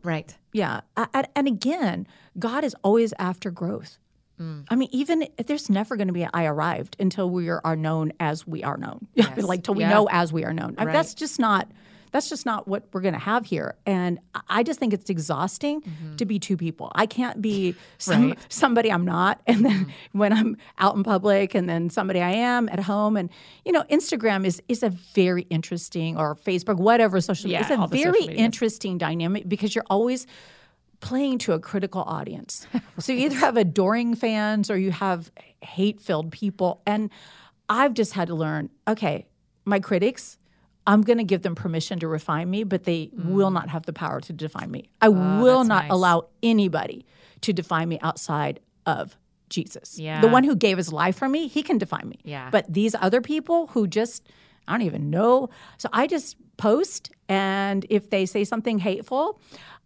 Right. 0.05 0.37
Yeah. 0.53 0.83
A- 0.95 1.09
a- 1.15 1.39
And 1.39 1.49
again, 1.49 2.07
God 2.39 2.65
is 2.65 2.77
always 2.85 3.15
after 3.19 3.51
growth. 3.51 3.99
Mm. 4.39 4.67
I 4.69 4.77
mean, 4.77 4.91
even 4.93 5.27
there's 5.47 5.71
never 5.71 5.97
going 5.97 6.09
to 6.09 6.13
be 6.13 6.27
I 6.33 6.45
arrived 6.45 6.97
until 7.01 7.31
we 7.31 7.49
are, 7.49 7.77
known 7.77 8.13
as 8.21 8.47
we 8.47 8.63
are 8.63 8.77
known. 8.77 9.09
Yes. 9.15 9.39
like 9.43 9.65
till 9.65 9.75
we 9.75 9.85
Yeah. 9.85 9.91
know 9.91 10.07
as 10.13 10.31
we 10.31 10.45
are 10.45 10.53
known. 10.53 10.75
I 10.77 10.85
mean, 10.85 10.93
that's 10.93 11.15
just 11.15 11.41
not 11.41 11.67
that's 12.13 12.29
just 12.29 12.47
not 12.47 12.67
what 12.69 12.85
we're 12.93 13.01
going 13.01 13.15
to 13.15 13.21
have 13.21 13.47
here. 13.47 13.77
And 13.87 14.19
I- 14.49 14.63
just 14.63 14.79
think 14.81 14.93
it's 14.93 15.09
exhausting 15.09 15.83
to 16.19 16.25
be 16.27 16.39
two 16.39 16.57
people. 16.57 16.93
I 16.95 17.07
can't 17.07 17.41
be 17.41 17.75
some, 17.99 18.15
Mm-hmm. 18.15 18.29
Right. 18.29 18.39
Mm-hmm. 18.39 18.45
somebody 18.49 18.93
I'm 18.93 19.05
not, 19.05 19.41
and 19.47 19.65
then 19.65 19.93
when 20.13 20.33
I'm 20.33 20.57
out 20.79 20.95
in 20.97 21.03
public, 21.05 21.55
and 21.55 21.69
then 21.69 21.91
somebody 21.91 22.21
I 22.21 22.31
am 22.31 22.69
at 22.69 22.81
home. 22.81 23.17
And 23.17 23.31
you 23.65 23.73
know, 23.73 23.83
Instagram 23.91 24.45
is 24.45 24.61
is 24.69 24.83
a 24.83 24.91
very 24.91 25.43
interesting, 25.51 26.17
or 26.17 26.35
Facebook, 26.35 26.77
whatever 26.77 27.21
social. 27.21 27.51
Yeah, 27.51 27.61
it's 27.63 27.71
a 27.71 27.79
all 27.79 27.89
the 27.89 27.97
social 27.99 28.13
very 28.13 28.37
interesting 28.37 28.99
dynamic 28.99 29.49
because 29.49 29.75
you're 29.75 29.85
always 29.89 30.27
playing 31.01 31.39
to 31.39 31.53
a 31.53 31.61
critical 31.61 32.03
audience. 32.03 32.67
so 32.99 33.13
you 33.13 33.27
either 33.27 33.37
have 33.37 33.57
adoring 33.57 34.15
fans 34.15 34.71
or 34.71 34.77
you 34.77 34.91
have 34.91 35.31
hate 35.63 36.01
filled 36.01 36.33
people. 36.33 36.83
And 36.87 37.11
I've 37.69 37.95
just 37.95 38.15
had 38.15 38.29
to 38.29 38.35
learn 38.35 38.71
okay, 38.89 39.27
my 39.65 39.79
critics, 39.81 40.38
I'm 40.89 41.03
going 41.03 41.19
to 41.19 41.25
give 41.25 41.43
them 41.43 41.55
permission 41.55 41.99
to 42.01 42.09
refine 42.09 42.49
me, 42.49 42.65
but 42.65 42.85
they 42.85 43.11
will 43.13 43.51
mm. 43.51 43.53
not 43.53 43.69
have 43.69 43.85
the 43.85 43.93
power 43.93 44.23
to 44.23 44.33
define 44.33 44.71
me. 44.71 44.89
I 45.03 45.09
oh, 45.09 45.41
will 45.43 45.63
not 45.63 45.85
nice. 45.85 45.93
allow 45.93 46.29
anybody 46.43 47.05
to 47.43 47.53
define 47.53 47.91
me 47.91 47.99
outside 48.01 48.61
of 48.87 49.15
Jesus. 49.51 49.99
Yeah. 49.99 50.23
The 50.23 50.29
one 50.29 50.45
who 50.45 50.57
gave 50.57 50.79
his 50.79 50.91
life 50.91 51.17
for 51.17 51.29
me, 51.29 51.47
he 51.47 51.63
can 51.63 51.77
define 51.77 52.09
me. 52.09 52.19
Yeah. 52.25 52.49
But 52.51 52.73
these 52.73 52.95
other 52.95 53.21
people 53.21 53.67
who 53.69 53.87
just, 53.87 54.27
I 54.67 54.73
don't 54.73 54.87
even 54.87 55.11
know. 55.11 55.51
So 55.77 55.91
I 55.93 56.07
just 56.07 56.37
post, 56.57 57.11
and 57.29 57.85
if 57.91 58.09
they 58.09 58.25
say 58.25 58.45
something 58.45 58.79
hateful, 58.79 59.41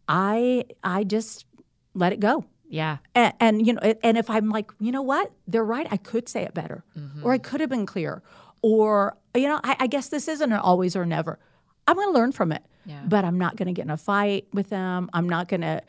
I 0.07 0.67
I 0.85 1.03
just 1.03 1.47
let 1.95 2.13
it 2.13 2.21
go. 2.21 2.45
Yeah. 2.69 2.99
And, 3.17 3.35
and 3.41 3.67
you 3.67 3.73
know, 3.73 3.81
and 4.05 4.17
if 4.17 4.31
I'm 4.31 4.51
like, 4.51 4.71
you 4.79 4.93
know 4.93 5.03
what, 5.03 5.33
they're 5.49 5.65
right. 5.65 5.87
I 5.91 5.97
could 5.97 6.29
say 6.29 6.43
it 6.45 6.55
better, 6.55 6.85
or 6.95 7.01
mm-hmm. 7.01 7.29
I 7.29 7.39
could 7.39 7.61
have 7.61 7.71
been 7.71 7.87
clear, 7.87 8.23
or 8.63 9.17
you 9.35 9.49
know, 9.49 9.61
I, 9.65 9.77
I 9.81 9.87
guess 9.87 10.09
this 10.09 10.29
isn't 10.29 10.53
an 10.53 10.59
always 10.59 10.95
or 10.97 11.05
never. 11.07 11.39
I'm 11.87 11.97
going 11.97 12.09
to 12.09 12.13
learn 12.13 12.33
from 12.33 12.53
it, 12.53 12.63
Yeah. 12.87 13.03
but 13.07 13.25
I'm 13.25 13.39
not 13.39 13.57
going 13.57 13.67
to 13.67 13.73
get 13.73 13.85
in 13.85 13.91
a 13.91 13.97
fight 13.97 14.47
with 14.53 14.69
them. 14.71 15.11
I'm 15.13 15.29
not 15.29 15.49
going 15.49 15.63
to 15.63 15.83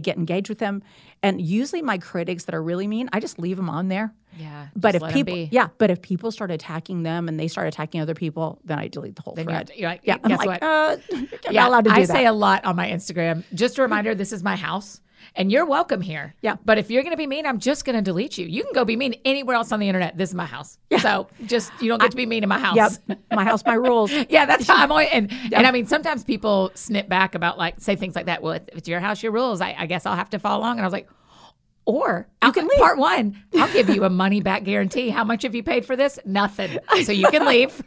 get 0.00 0.16
engaged 0.16 0.48
with 0.48 0.58
them. 0.58 0.82
And 1.22 1.40
usually, 1.40 1.82
my 1.82 1.98
critics 1.98 2.44
that 2.44 2.54
are 2.54 2.62
really 2.62 2.86
mean, 2.86 3.08
I 3.12 3.20
just 3.20 3.38
leave 3.38 3.56
them 3.56 3.68
on 3.68 3.88
there. 3.88 4.14
Yeah. 4.38 4.68
But 4.76 4.94
if 4.94 5.02
people, 5.12 5.36
yeah, 5.50 5.68
but 5.78 5.90
if 5.90 6.00
people 6.02 6.30
start 6.30 6.50
attacking 6.50 7.02
them 7.02 7.28
and 7.28 7.38
they 7.40 7.48
start 7.48 7.68
attacking 7.68 8.00
other 8.00 8.14
people, 8.14 8.58
then 8.64 8.78
I 8.78 8.88
delete 8.88 9.16
the 9.16 9.22
whole 9.22 9.34
Then 9.34 9.46
thread. 9.46 9.70
you're 9.74 9.88
like, 9.90 10.02
yeah, 10.04 10.16
I'm 10.22 10.28
guess 10.30 10.38
like, 10.44 10.60
what? 10.60 10.62
uh, 10.62 10.96
you're 11.10 11.26
yeah, 11.50 11.62
not 11.62 11.68
allowed 11.68 11.84
to 11.84 11.90
do 11.90 11.96
I 11.96 12.04
say 12.04 12.26
a 12.26 12.32
lot 12.32 12.64
on 12.64 12.76
my 12.76 12.88
Instagram. 12.90 13.44
Just 13.54 13.78
a 13.78 13.82
reminder, 13.82 14.14
this 14.14 14.32
is 14.32 14.42
my 14.42 14.56
house. 14.56 15.00
And 15.34 15.50
you're 15.50 15.66
welcome 15.66 16.00
here. 16.00 16.34
Yeah. 16.40 16.56
But 16.64 16.78
if 16.78 16.90
you're 16.90 17.02
going 17.02 17.12
to 17.12 17.16
be 17.16 17.26
mean, 17.26 17.46
I'm 17.46 17.58
just 17.58 17.84
going 17.84 17.96
to 17.96 18.02
delete 18.02 18.38
you. 18.38 18.46
You 18.46 18.62
can 18.62 18.72
go 18.72 18.84
be 18.84 18.96
mean 18.96 19.14
anywhere 19.24 19.56
else 19.56 19.72
on 19.72 19.80
the 19.80 19.88
internet. 19.88 20.16
This 20.16 20.30
is 20.30 20.34
my 20.34 20.46
house. 20.46 20.78
Yeah. 20.90 20.98
So 20.98 21.28
just 21.46 21.72
you 21.80 21.88
don't 21.88 22.00
get 22.00 22.10
to 22.10 22.16
be 22.16 22.26
mean 22.26 22.42
in 22.42 22.48
my 22.48 22.58
house. 22.58 22.76
Yep. 22.76 23.18
My 23.32 23.44
house, 23.44 23.62
my 23.66 23.74
rules. 23.74 24.10
yeah, 24.30 24.46
that's 24.46 24.66
how 24.66 24.76
I'm 24.76 24.90
always. 24.90 25.08
And, 25.12 25.30
and 25.52 25.66
I 25.66 25.70
mean, 25.70 25.86
sometimes 25.86 26.24
people 26.24 26.70
snip 26.74 27.06
back 27.06 27.34
about 27.34 27.58
like 27.58 27.80
say 27.80 27.94
things 27.94 28.14
like 28.14 28.26
that. 28.26 28.40
Well, 28.40 28.54
if 28.54 28.62
it's 28.68 28.88
your 28.88 29.00
house, 29.00 29.22
your 29.22 29.32
rules. 29.32 29.60
I, 29.60 29.74
I 29.76 29.84
guess 29.84 30.06
I'll 30.06 30.16
have 30.16 30.30
to 30.30 30.38
follow 30.38 30.60
along. 30.60 30.78
And 30.78 30.80
I 30.80 30.86
was 30.86 30.92
like, 30.92 31.08
or 31.86 32.26
you 32.44 32.52
can 32.52 32.66
leave. 32.66 32.78
Part 32.78 32.98
one, 32.98 33.42
I'll 33.56 33.72
give 33.72 33.88
you 33.88 34.04
a 34.04 34.10
money 34.10 34.40
back 34.40 34.64
guarantee. 34.64 35.08
How 35.08 35.22
much 35.22 35.42
have 35.44 35.54
you 35.54 35.62
paid 35.62 35.86
for 35.86 35.96
this? 35.96 36.18
Nothing. 36.24 36.78
So 37.04 37.12
you 37.12 37.28
can 37.28 37.46
leave. 37.46 37.82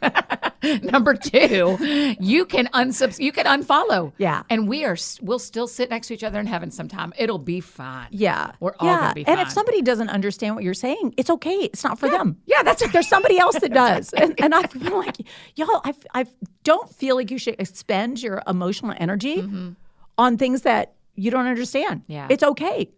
Number 0.82 1.14
two, 1.14 1.76
you 2.18 2.46
can 2.46 2.66
unsubs, 2.68 3.18
you 3.18 3.30
can 3.30 3.44
unfollow. 3.44 4.12
Yeah. 4.16 4.42
And 4.48 4.68
we 4.68 4.84
are, 4.84 4.96
we'll 5.20 5.38
still 5.38 5.66
sit 5.66 5.90
next 5.90 6.08
to 6.08 6.14
each 6.14 6.24
other 6.24 6.40
in 6.40 6.46
heaven 6.46 6.70
sometime. 6.70 7.12
It'll 7.18 7.38
be 7.38 7.60
fine. 7.60 8.08
Yeah. 8.10 8.52
We're 8.58 8.74
all 8.78 8.88
yeah. 8.88 9.00
gonna 9.00 9.14
be 9.14 9.24
fine. 9.24 9.38
And 9.38 9.46
if 9.46 9.52
somebody 9.52 9.82
doesn't 9.82 10.08
understand 10.08 10.54
what 10.54 10.64
you're 10.64 10.74
saying, 10.74 11.14
it's 11.18 11.30
okay. 11.30 11.68
It's 11.72 11.84
not 11.84 11.98
for 11.98 12.06
yeah. 12.06 12.18
them. 12.18 12.40
Yeah, 12.46 12.62
that's 12.62 12.80
it. 12.82 12.92
There's 12.92 13.08
somebody 13.08 13.38
else 13.38 13.58
that 13.60 13.72
does. 13.74 14.12
and, 14.14 14.34
and 14.40 14.54
I've 14.54 14.72
been 14.72 14.92
like, 14.92 15.16
y'all, 15.56 15.82
I, 15.84 15.94
I 16.14 16.26
don't 16.64 16.88
feel 16.94 17.16
like 17.16 17.30
you 17.30 17.38
should 17.38 17.56
expend 17.58 18.22
your 18.22 18.42
emotional 18.46 18.94
energy 18.98 19.38
mm-hmm. 19.42 19.72
on 20.16 20.38
things 20.38 20.62
that 20.62 20.94
you 21.16 21.30
don't 21.30 21.46
understand. 21.46 22.02
Yeah. 22.06 22.28
It's 22.30 22.42
okay. 22.42 22.90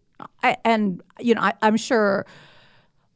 I, 0.43 0.57
and 0.65 1.03
you 1.21 1.35
know, 1.35 1.41
I, 1.41 1.55
I'm 1.63 1.77
sure, 1.77 2.27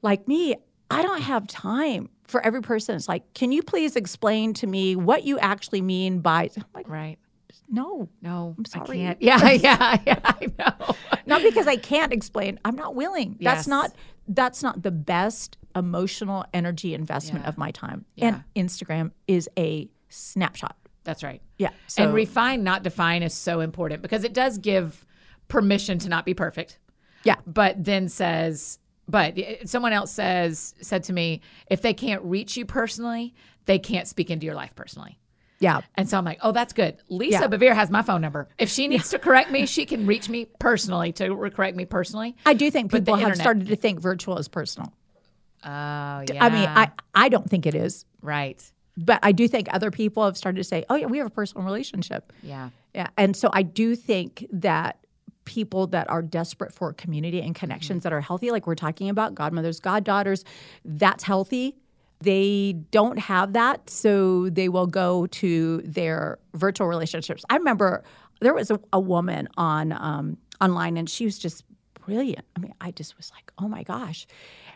like 0.03 0.26
me, 0.28 0.57
I 0.90 1.03
don't 1.03 1.20
have 1.22 1.47
time 1.47 2.09
for 2.24 2.44
every 2.44 2.62
person. 2.62 2.97
It's 2.97 3.09
like, 3.09 3.32
can 3.34 3.53
you 3.53 3.62
please 3.62 3.97
explain 3.97 4.55
to 4.55 4.66
me 4.66 4.97
what 4.97 5.24
you 5.24 5.38
actually 5.38 5.82
mean 5.82 6.20
by 6.20 6.51
like, 6.74 6.88
right? 6.88 7.18
No, 7.68 8.09
no, 8.22 8.55
I'm 8.57 8.64
sorry. 8.64 9.01
Yeah, 9.01 9.14
yeah, 9.20 9.99
yeah. 10.07 10.18
I 10.22 10.49
know. 10.59 10.94
not 11.26 11.42
because 11.42 11.66
I 11.66 11.76
can't 11.76 12.12
explain. 12.12 12.61
I'm 12.64 12.76
not 12.76 12.94
willing. 12.94 13.36
Yes. 13.40 13.55
That's 13.55 13.68
not. 13.68 13.92
That's 14.28 14.62
not 14.62 14.82
the 14.82 14.90
best 14.90 15.57
emotional 15.76 16.44
energy 16.53 16.94
investment 16.94 17.44
Yeah. 17.44 17.49
of 17.49 17.59
my 17.59 17.70
time. 17.70 18.05
Yeah. 18.16 18.40
And 18.57 18.68
Instagram 18.68 19.12
is 19.28 19.49
a 19.57 19.88
snapshot. 20.09 20.76
That's 21.05 21.22
right. 21.22 21.40
Yeah. 21.59 21.70
So 21.86 22.03
and 22.03 22.14
refine, 22.14 22.64
not 22.64 22.82
define, 22.82 23.22
is 23.22 23.34
so 23.34 23.61
important 23.61 24.03
because 24.03 24.24
it 24.24 24.32
does 24.32 24.59
give 24.59 25.07
permission 25.49 25.99
to 26.01 26.09
not 26.09 26.24
be 26.24 26.34
perfect. 26.34 26.78
Yeah. 27.26 27.36
But 27.46 27.82
then 27.84 28.08
says, 28.08 28.78
but 29.08 29.38
eh, 29.38 29.56
someone 29.64 29.92
else 29.92 30.10
says 30.12 30.74
said 30.80 31.04
to 31.04 31.12
me, 31.12 31.40
if 31.70 31.82
they 31.82 31.94
can't 31.94 32.22
reach 32.22 32.56
you 32.56 32.64
personally, 32.66 33.34
they 33.66 33.78
can't 33.78 34.06
speak 34.08 34.30
into 34.30 34.46
your 34.46 34.54
life 34.54 34.74
personally. 34.74 35.18
yeah. 35.58 35.80
And 35.96 36.08
so 36.08 36.18
I'm 36.18 36.24
like, 36.24 36.38
oh, 36.42 36.52
that's 36.52 36.72
good. 36.72 36.96
Lisa 37.08 37.38
Yeah. 37.40 37.48
Bevere 37.48 37.74
has 37.74 37.90
my 37.90 38.02
phone 38.02 38.20
number. 38.20 38.48
If 38.58 38.68
she 38.68 38.88
needs 38.88 39.08
to 39.10 39.18
correct 39.18 39.50
me, 39.50 39.66
she 39.66 39.86
can 39.86 40.06
reach 40.06 40.28
me 40.28 40.46
personally 40.58 41.12
to 41.14 41.34
correct 41.50 41.76
me 41.76 41.84
personally. 41.86 42.36
I 42.44 42.54
do 42.54 42.70
think 42.70 42.92
people 42.92 43.14
have 43.16 43.28
internet- 43.28 43.40
started 43.44 43.66
to 43.68 43.76
think 43.76 44.00
virtual 44.00 44.38
is 44.38 44.48
personal. 44.48 44.92
Oh, 45.64 45.68
yeah. 45.68 46.44
I 46.44 46.50
mean, 46.50 46.68
I 46.68 46.90
I 47.14 47.28
don't 47.28 47.48
think 47.48 47.66
it 47.66 47.74
is, 47.74 48.04
right. 48.22 48.62
but 48.96 49.18
I 49.22 49.32
do 49.32 49.48
think 49.48 49.66
other 49.72 49.90
people 49.90 50.24
have 50.24 50.36
started 50.36 50.58
to 50.58 50.64
say, 50.64 50.84
"Oh 50.88 50.94
yeah, 50.94 51.06
we 51.06 51.18
have 51.18 51.26
a 51.26 51.30
personal 51.30 51.64
relationship." 51.64 52.32
Yeah. 52.42 52.70
Yeah. 52.94 53.08
And 53.16 53.34
so 53.36 53.50
I 53.52 53.62
do 53.62 53.96
think 53.96 54.46
that 54.52 54.98
people 55.47 55.86
that 55.86 56.09
are 56.11 56.20
desperate 56.20 56.72
for 56.72 56.92
community 56.92 57.40
and 57.40 57.55
connections 57.55 58.03
that 58.03 58.12
are 58.12 58.20
healthy, 58.20 58.51
like 58.51 58.66
we're 58.66 58.74
talking 58.74 59.09
about, 59.09 59.34
godmothers, 59.34 59.80
goddaughters, 59.80 60.44
that's 60.84 61.24
healthy. 61.24 61.74
They 62.20 62.74
don't 62.90 63.18
have 63.18 63.55
that, 63.55 63.88
so 63.88 64.51
they 64.51 64.68
will 64.68 64.86
go 64.86 65.26
to 65.26 65.82
their 65.84 66.38
virtual 66.55 66.86
relationships. 66.86 67.44
I 67.49 67.57
remember 67.57 68.05
there 68.40 68.55
was 68.55 68.70
a, 68.70 68.80
a 68.92 69.01
woman 69.01 69.49
on 69.57 69.92
um, 69.92 70.36
online, 70.61 70.97
and 70.97 71.09
she 71.09 71.24
was 71.24 71.38
just 71.38 71.64
brilliant. 72.07 72.44
I 72.55 72.61
mean, 72.61 72.74
I 72.80 72.90
just 72.90 73.16
was 73.16 73.30
like, 73.34 73.53
oh 73.59 73.68
my 73.68 73.82
gosh. 73.82 74.26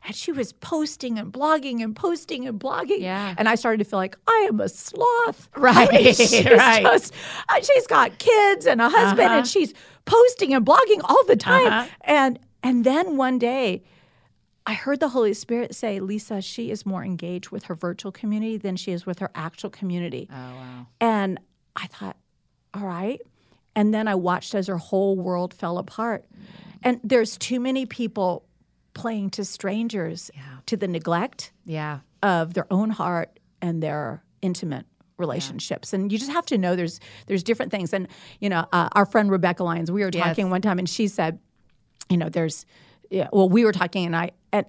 And 0.07 0.17
she 0.17 0.33
was 0.33 0.53
posting 0.53 1.19
and 1.19 1.31
blogging 1.33 1.83
and 1.83 1.95
posting 1.95 2.47
and 2.49 2.59
blogging. 2.59 3.01
Yeah. 3.01 3.35
And 3.37 3.49
I 3.49 3.55
started 3.55 3.79
to 3.79 3.85
feel 3.85 3.99
like 3.99 4.17
I 4.27 4.47
am 4.49 4.59
a 4.61 4.69
sloth. 4.69 5.49
Right, 5.57 5.89
I 5.91 5.93
mean, 6.03 6.15
she's 6.15 6.45
right. 6.47 6.83
just- 6.83 7.13
uh, 7.49 7.61
she's 7.63 7.87
got 7.87 8.19
kids 8.19 8.67
and 8.67 8.81
a 8.81 8.89
husband, 8.89 9.27
Uh-huh. 9.27 9.39
and 9.39 9.47
she's 9.47 9.75
posting 10.07 10.55
and 10.55 10.65
blogging 10.65 11.01
all 11.05 11.23
the 11.27 11.37
time. 11.37 11.67
Uh-huh. 11.67 11.87
And 12.03 12.39
and 12.63 12.85
then 12.85 13.17
one 13.17 13.39
day, 13.39 13.83
I 14.67 14.75
heard 14.75 15.01
the 15.01 15.09
Holy 15.09 15.33
Spirit 15.35 15.75
say, 15.75 16.01
Lisa, 16.01 16.41
she 16.43 16.71
is 16.71 16.85
more 16.87 17.03
engaged 17.05 17.51
with 17.51 17.65
her 17.65 17.75
virtual 17.75 18.13
community 18.13 18.57
than 18.59 18.77
she 18.77 18.93
is 18.93 19.05
with 19.07 19.19
her 19.19 19.31
actual 19.35 19.71
community. 19.71 20.29
Oh, 20.31 20.35
wow. 20.37 20.87
And 21.01 21.41
I 21.77 21.87
thought, 21.87 22.17
all 22.75 22.85
right. 22.87 23.21
And 23.75 23.95
then 23.95 24.09
I 24.09 24.15
watched 24.15 24.55
as 24.55 24.67
her 24.67 24.77
whole 24.77 25.17
world 25.17 25.55
fell 25.55 25.79
apart. 25.79 26.25
And 26.83 27.01
there's 27.03 27.37
too 27.39 27.61
many 27.61 27.87
people 27.87 28.45
playing 29.01 29.31
to 29.31 29.45
strangers 29.45 30.31
to 30.67 30.77
the 30.77 30.89
neglect 30.89 31.53
Yeah. 31.65 32.01
of 32.23 32.55
their 32.55 32.67
own 32.73 32.91
heart 32.91 33.39
and 33.63 33.83
their 33.83 34.23
intimate 34.43 34.87
relationships. 35.19 35.93
And 35.93 36.11
you 36.11 36.19
just 36.19 36.31
have 36.31 36.47
to 36.47 36.57
know 36.59 36.75
there's 36.77 36.99
there's 37.27 37.43
different 37.43 37.71
things. 37.73 37.93
And 37.93 38.09
you 38.41 38.49
know 38.49 38.67
uh, 38.73 38.89
our 38.93 39.05
friend 39.07 39.31
Rebekah 39.31 39.63
Lyons 39.65 39.91
we 39.91 40.03
were 40.03 40.11
Yes. 40.13 40.25
talking 40.25 40.51
one 40.51 40.63
time 40.63 40.79
and 40.79 40.89
she 40.89 41.09
said 41.09 41.39
you 42.09 42.17
know 42.17 42.29
there's 42.29 42.65
yeah, 43.11 43.29
well 43.33 43.49
we 43.49 43.65
were 43.65 43.73
talking 43.73 44.07
and 44.07 44.17
i 44.17 44.31
and 44.53 44.65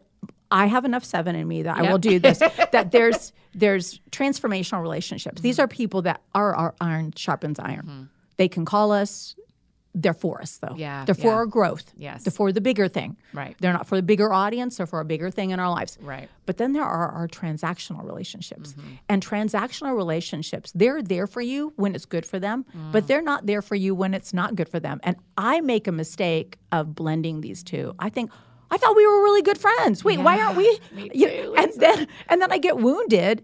i 0.51 0.65
have 0.65 0.83
enough 0.83 1.03
seven 1.05 1.35
in 1.35 1.47
me 1.47 1.61
that 1.63 1.77
i 1.77 1.83
will 1.89 1.97
do 1.99 2.19
this 2.19 2.39
that 2.71 2.91
there's 2.91 3.31
there's 3.53 3.99
transformational 4.11 4.81
relationships. 4.81 5.41
These 5.41 5.55
Mm-hmm. 5.57 5.63
are 5.63 5.67
people 5.67 6.01
that 6.03 6.21
are 6.33 6.55
our 6.55 6.73
iron 6.81 7.13
sharpens 7.15 7.59
iron. 7.59 8.09
They 8.37 8.47
can 8.47 8.63
call 8.65 8.91
us 8.91 9.35
they're 9.93 10.13
for 10.13 10.41
us 10.41 10.57
though 10.57 10.73
Yeah, 10.75 11.03
they're 11.05 11.15
for 11.15 11.27
yeah. 11.27 11.33
our 11.33 11.45
growth 11.45 11.91
Yes. 11.97 12.23
they're 12.23 12.31
for 12.31 12.51
the 12.51 12.61
bigger 12.61 12.87
thing 12.87 13.17
Right. 13.33 13.55
they're 13.59 13.73
not 13.73 13.87
for 13.87 13.95
the 13.97 14.01
bigger 14.01 14.31
audience 14.31 14.79
or 14.79 14.85
for 14.85 14.99
a 15.01 15.05
bigger 15.05 15.29
thing 15.29 15.51
in 15.51 15.59
our 15.59 15.69
lives 15.69 15.97
Right. 16.01 16.29
but 16.45 16.57
then 16.57 16.71
there 16.73 16.83
are 16.85 17.09
our 17.09 17.27
transactional 17.27 18.03
relationships. 18.05 18.73
Mm-hmm. 18.73 18.89
And 19.09 19.25
transactional 19.25 19.95
relationships, 19.95 20.71
they're 20.73 21.01
there 21.01 21.27
for 21.27 21.41
you 21.41 21.73
when 21.75 21.95
it's 21.95 22.05
good 22.05 22.25
for 22.25 22.39
them, 22.39 22.65
Mm. 22.75 22.91
but 22.91 23.07
they're 23.07 23.21
not 23.21 23.45
there 23.45 23.61
for 23.61 23.75
you 23.75 23.93
when 23.95 24.13
it's 24.13 24.33
not 24.33 24.55
good 24.55 24.69
for 24.69 24.79
them. 24.79 24.99
And 25.03 25.15
I 25.37 25.61
make 25.61 25.87
a 25.87 25.91
mistake 25.91 26.57
of 26.71 26.95
blending 26.95 27.41
these 27.41 27.63
two. 27.63 27.93
I 27.99 28.09
think 28.09 28.31
I 28.73 28.77
thought 28.77 28.95
we 28.95 29.05
were 29.05 29.21
really 29.23 29.41
good 29.41 29.57
friends. 29.57 30.03
Wait, 30.05 30.19
why 30.19 30.39
aren't 30.39 30.55
we? 30.57 30.79
me 30.93 31.11
You- 31.13 31.27
too, 31.27 31.55
and 31.57 31.71
then 31.77 32.07
and 32.29 32.41
then 32.41 32.51
I 32.51 32.57
get 32.57 32.77
wounded. 32.77 33.43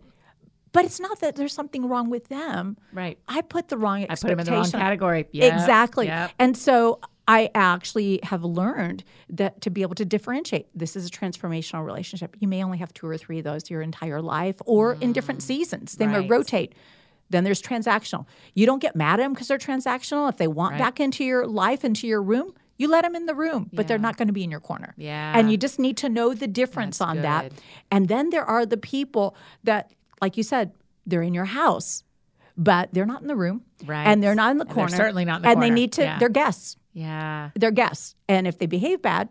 But 0.78 0.86
it's 0.86 1.00
not 1.00 1.20
that 1.22 1.36
there's 1.36 1.54
something 1.54 1.88
wrong 1.90 2.10
with 2.12 2.28
them. 2.28 2.78
Right. 2.94 3.18
I 3.28 3.42
put 3.42 3.68
the 3.70 3.78
wrong 3.78 4.04
I 4.04 4.16
put 4.16 4.22
them 4.28 4.40
in 4.40 4.46
the 4.46 4.52
wrong 4.52 4.70
category. 4.70 5.28
Yep, 5.32 5.54
Exactly. 5.54 6.06
yep. 6.06 6.32
And 6.38 6.56
so 6.56 7.00
I 7.28 7.50
actually 7.56 8.20
have 8.24 8.44
learned 8.44 9.04
that 9.30 9.60
to 9.62 9.70
be 9.72 9.82
able 9.82 9.96
to 9.96 10.06
differentiate, 10.06 10.68
this 10.76 10.96
is 10.96 11.08
a 11.08 11.10
transformational 11.10 11.84
relationship. 11.86 12.38
You 12.40 12.48
may 12.48 12.64
only 12.64 12.78
have 12.78 12.94
two 12.94 13.08
or 13.08 13.18
three 13.18 13.40
of 13.40 13.44
those 13.44 13.70
your 13.70 13.82
entire 13.82 14.22
life 14.22 14.56
or 14.66 14.94
in 15.02 15.14
different 15.14 15.42
seasons. 15.44 15.96
They 15.96 16.08
may 16.08 16.24
Mm. 16.24 16.30
Rotate. 16.30 16.74
Then 17.30 17.44
there's 17.44 17.62
transactional. 17.62 18.26
You 18.54 18.66
don't 18.66 18.80
get 18.82 18.96
mad 18.96 19.20
at 19.20 19.24
them 19.24 19.34
because 19.34 19.48
they're 19.50 19.58
transactional. 19.58 20.30
If 20.30 20.38
they 20.38 20.48
want 20.48 20.74
Right. 20.74 20.80
back 20.80 21.00
into 21.00 21.26
your 21.26 21.46
life, 21.48 21.84
into 21.84 22.08
your 22.08 22.22
room, 22.22 22.54
you 22.78 22.88
let 22.88 23.02
them 23.04 23.16
in 23.16 23.26
the 23.26 23.34
room, 23.36 23.70
but 23.74 23.88
they're 23.88 23.98
not 23.98 24.16
going 24.18 24.28
to 24.28 24.34
be 24.34 24.44
in 24.44 24.52
your 24.52 24.60
corner. 24.60 24.94
Yeah. 24.98 25.34
And 25.36 25.52
you 25.52 25.58
just 25.58 25.80
need 25.80 25.98
to 25.98 26.10
know 26.10 26.34
the 26.36 26.48
difference 26.48 27.00
That's 27.00 27.10
on 27.10 27.22
that. 27.24 27.52
And 27.92 28.08
then 28.08 28.30
there 28.30 28.46
are 28.46 28.66
the 28.66 28.78
people 28.78 29.36
that, 29.64 29.92
like 30.22 30.38
you 30.38 30.44
said, 30.44 30.72
they're 31.06 31.22
in 31.22 31.34
your 31.34 31.46
house, 31.46 32.04
but 32.58 32.90
they're 32.94 33.06
not 33.06 33.22
in 33.22 33.28
the 33.28 33.36
room. 33.36 33.64
Right. 33.86 34.04
And 34.06 34.22
they're 34.24 34.36
not 34.36 34.52
in 34.52 34.58
the 34.58 34.64
And 34.64 34.70
they're 34.70 34.76
corner. 34.76 34.96
certainly 34.98 35.26
not 35.26 35.38
in 35.38 35.42
the 35.44 35.48
and 35.50 35.56
corner. 35.58 35.68
they 35.68 35.74
need 35.74 35.94
to, 35.94 36.02
Yeah. 36.04 36.20
they're 36.20 36.30
guests. 36.30 36.78
Yeah. 36.94 37.52
They're 37.56 37.72
guests. 37.72 38.16
And 38.28 38.48
if 38.48 38.58
they 38.58 38.66
behave 38.66 39.02
bad, 39.02 39.30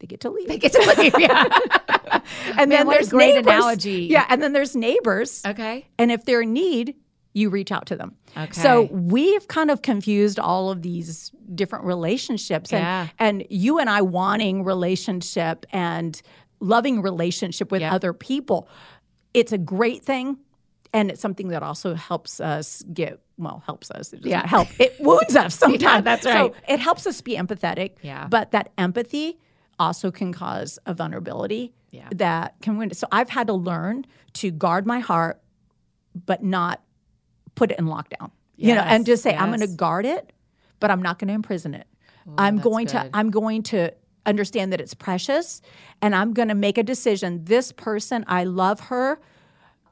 they 0.00 0.06
get 0.06 0.20
to 0.20 0.30
leave. 0.30 0.48
They 0.48 0.58
get 0.58 0.72
to 0.72 0.94
leave. 0.98 1.14
Yeah. 1.18 1.44
and 2.58 2.70
then 2.72 2.86
what 2.86 2.94
a 2.94 2.98
there's 2.98 3.10
great 3.10 3.34
neighbors. 3.34 3.46
analogy. 3.54 4.08
Yeah. 4.10 4.26
And 4.28 4.42
then 4.42 4.52
there's 4.52 4.74
neighbors. 4.74 5.42
okay. 5.46 5.86
And 5.98 6.10
if 6.10 6.24
they're 6.24 6.42
in 6.42 6.52
need, 6.52 6.94
you 7.34 7.50
reach 7.50 7.72
out 7.72 7.86
to 7.86 7.96
them. 7.96 8.14
Okay. 8.36 8.52
So 8.52 8.82
we've 8.92 9.46
kind 9.48 9.70
of 9.70 9.82
confused 9.82 10.38
all 10.38 10.70
of 10.70 10.82
these 10.82 11.30
different 11.54 11.84
relationships. 11.84 12.72
And, 12.72 12.82
Yeah. 12.82 13.08
and 13.18 13.44
you 13.50 13.78
and 13.78 13.90
I 13.90 14.02
wanting 14.02 14.64
relationship 14.64 15.66
and 15.72 16.20
loving 16.60 17.02
relationship 17.02 17.70
with 17.72 17.82
Yep. 17.82 17.92
other 17.92 18.12
people, 18.12 18.68
it's 19.34 19.52
a 19.52 19.58
great 19.58 20.02
thing. 20.02 20.38
And 20.92 21.10
it's 21.10 21.20
something 21.20 21.48
that 21.48 21.62
also 21.64 21.94
helps 21.94 22.40
us 22.40 22.84
get, 22.92 23.18
well, 23.36 23.62
helps 23.66 23.90
us. 23.90 24.12
It 24.12 24.24
Yeah. 24.24 24.46
help. 24.46 24.68
It 24.78 24.94
wounds 25.00 25.34
us 25.34 25.54
sometimes. 25.58 26.04
that's 26.04 26.24
right 26.24 26.52
So 26.52 26.54
it 26.68 26.78
helps 26.78 27.04
us 27.06 27.20
be 27.20 27.36
empathetic. 27.36 27.92
Yeah. 28.00 28.28
But 28.28 28.52
that 28.52 28.70
empathy 28.78 29.40
also 29.80 30.12
can 30.12 30.32
cause 30.32 30.78
a 30.86 30.94
vulnerability 30.94 31.74
Yeah. 31.90 32.08
that 32.14 32.54
can 32.62 32.76
win. 32.76 32.94
So 32.94 33.08
I've 33.10 33.28
had 33.30 33.48
to 33.48 33.54
learn 33.54 34.06
to 34.34 34.52
guard 34.52 34.86
my 34.86 35.00
heart, 35.00 35.42
but 36.26 36.44
not 36.44 36.80
put 37.56 37.72
it 37.72 37.78
in 37.80 37.86
lockdown. 37.86 38.30
you 38.56 38.72
know, 38.72 38.82
and 38.82 39.04
just 39.04 39.24
say 39.24 39.34
I'm 39.34 39.48
going 39.48 39.60
to 39.60 39.66
guard 39.66 40.06
it, 40.06 40.32
but 40.78 40.88
I'm 40.92 41.02
not 41.02 41.18
going 41.18 41.26
to 41.28 41.34
imprison 41.34 41.74
it. 41.74 41.88
I'm 42.38 42.56
that's 42.58 42.64
going 42.64 42.86
to. 42.88 43.10
I'm 43.12 43.30
going 43.30 43.64
to 43.64 43.92
understand 44.26 44.72
that 44.72 44.80
it's 44.80 44.94
precious, 44.94 45.60
and 46.02 46.14
I'm 46.14 46.32
going 46.32 46.48
to 46.48 46.54
make 46.54 46.78
a 46.78 46.82
decision. 46.82 47.44
This 47.44 47.72
person, 47.72 48.24
I 48.28 48.44
love 48.44 48.80
her. 48.80 49.20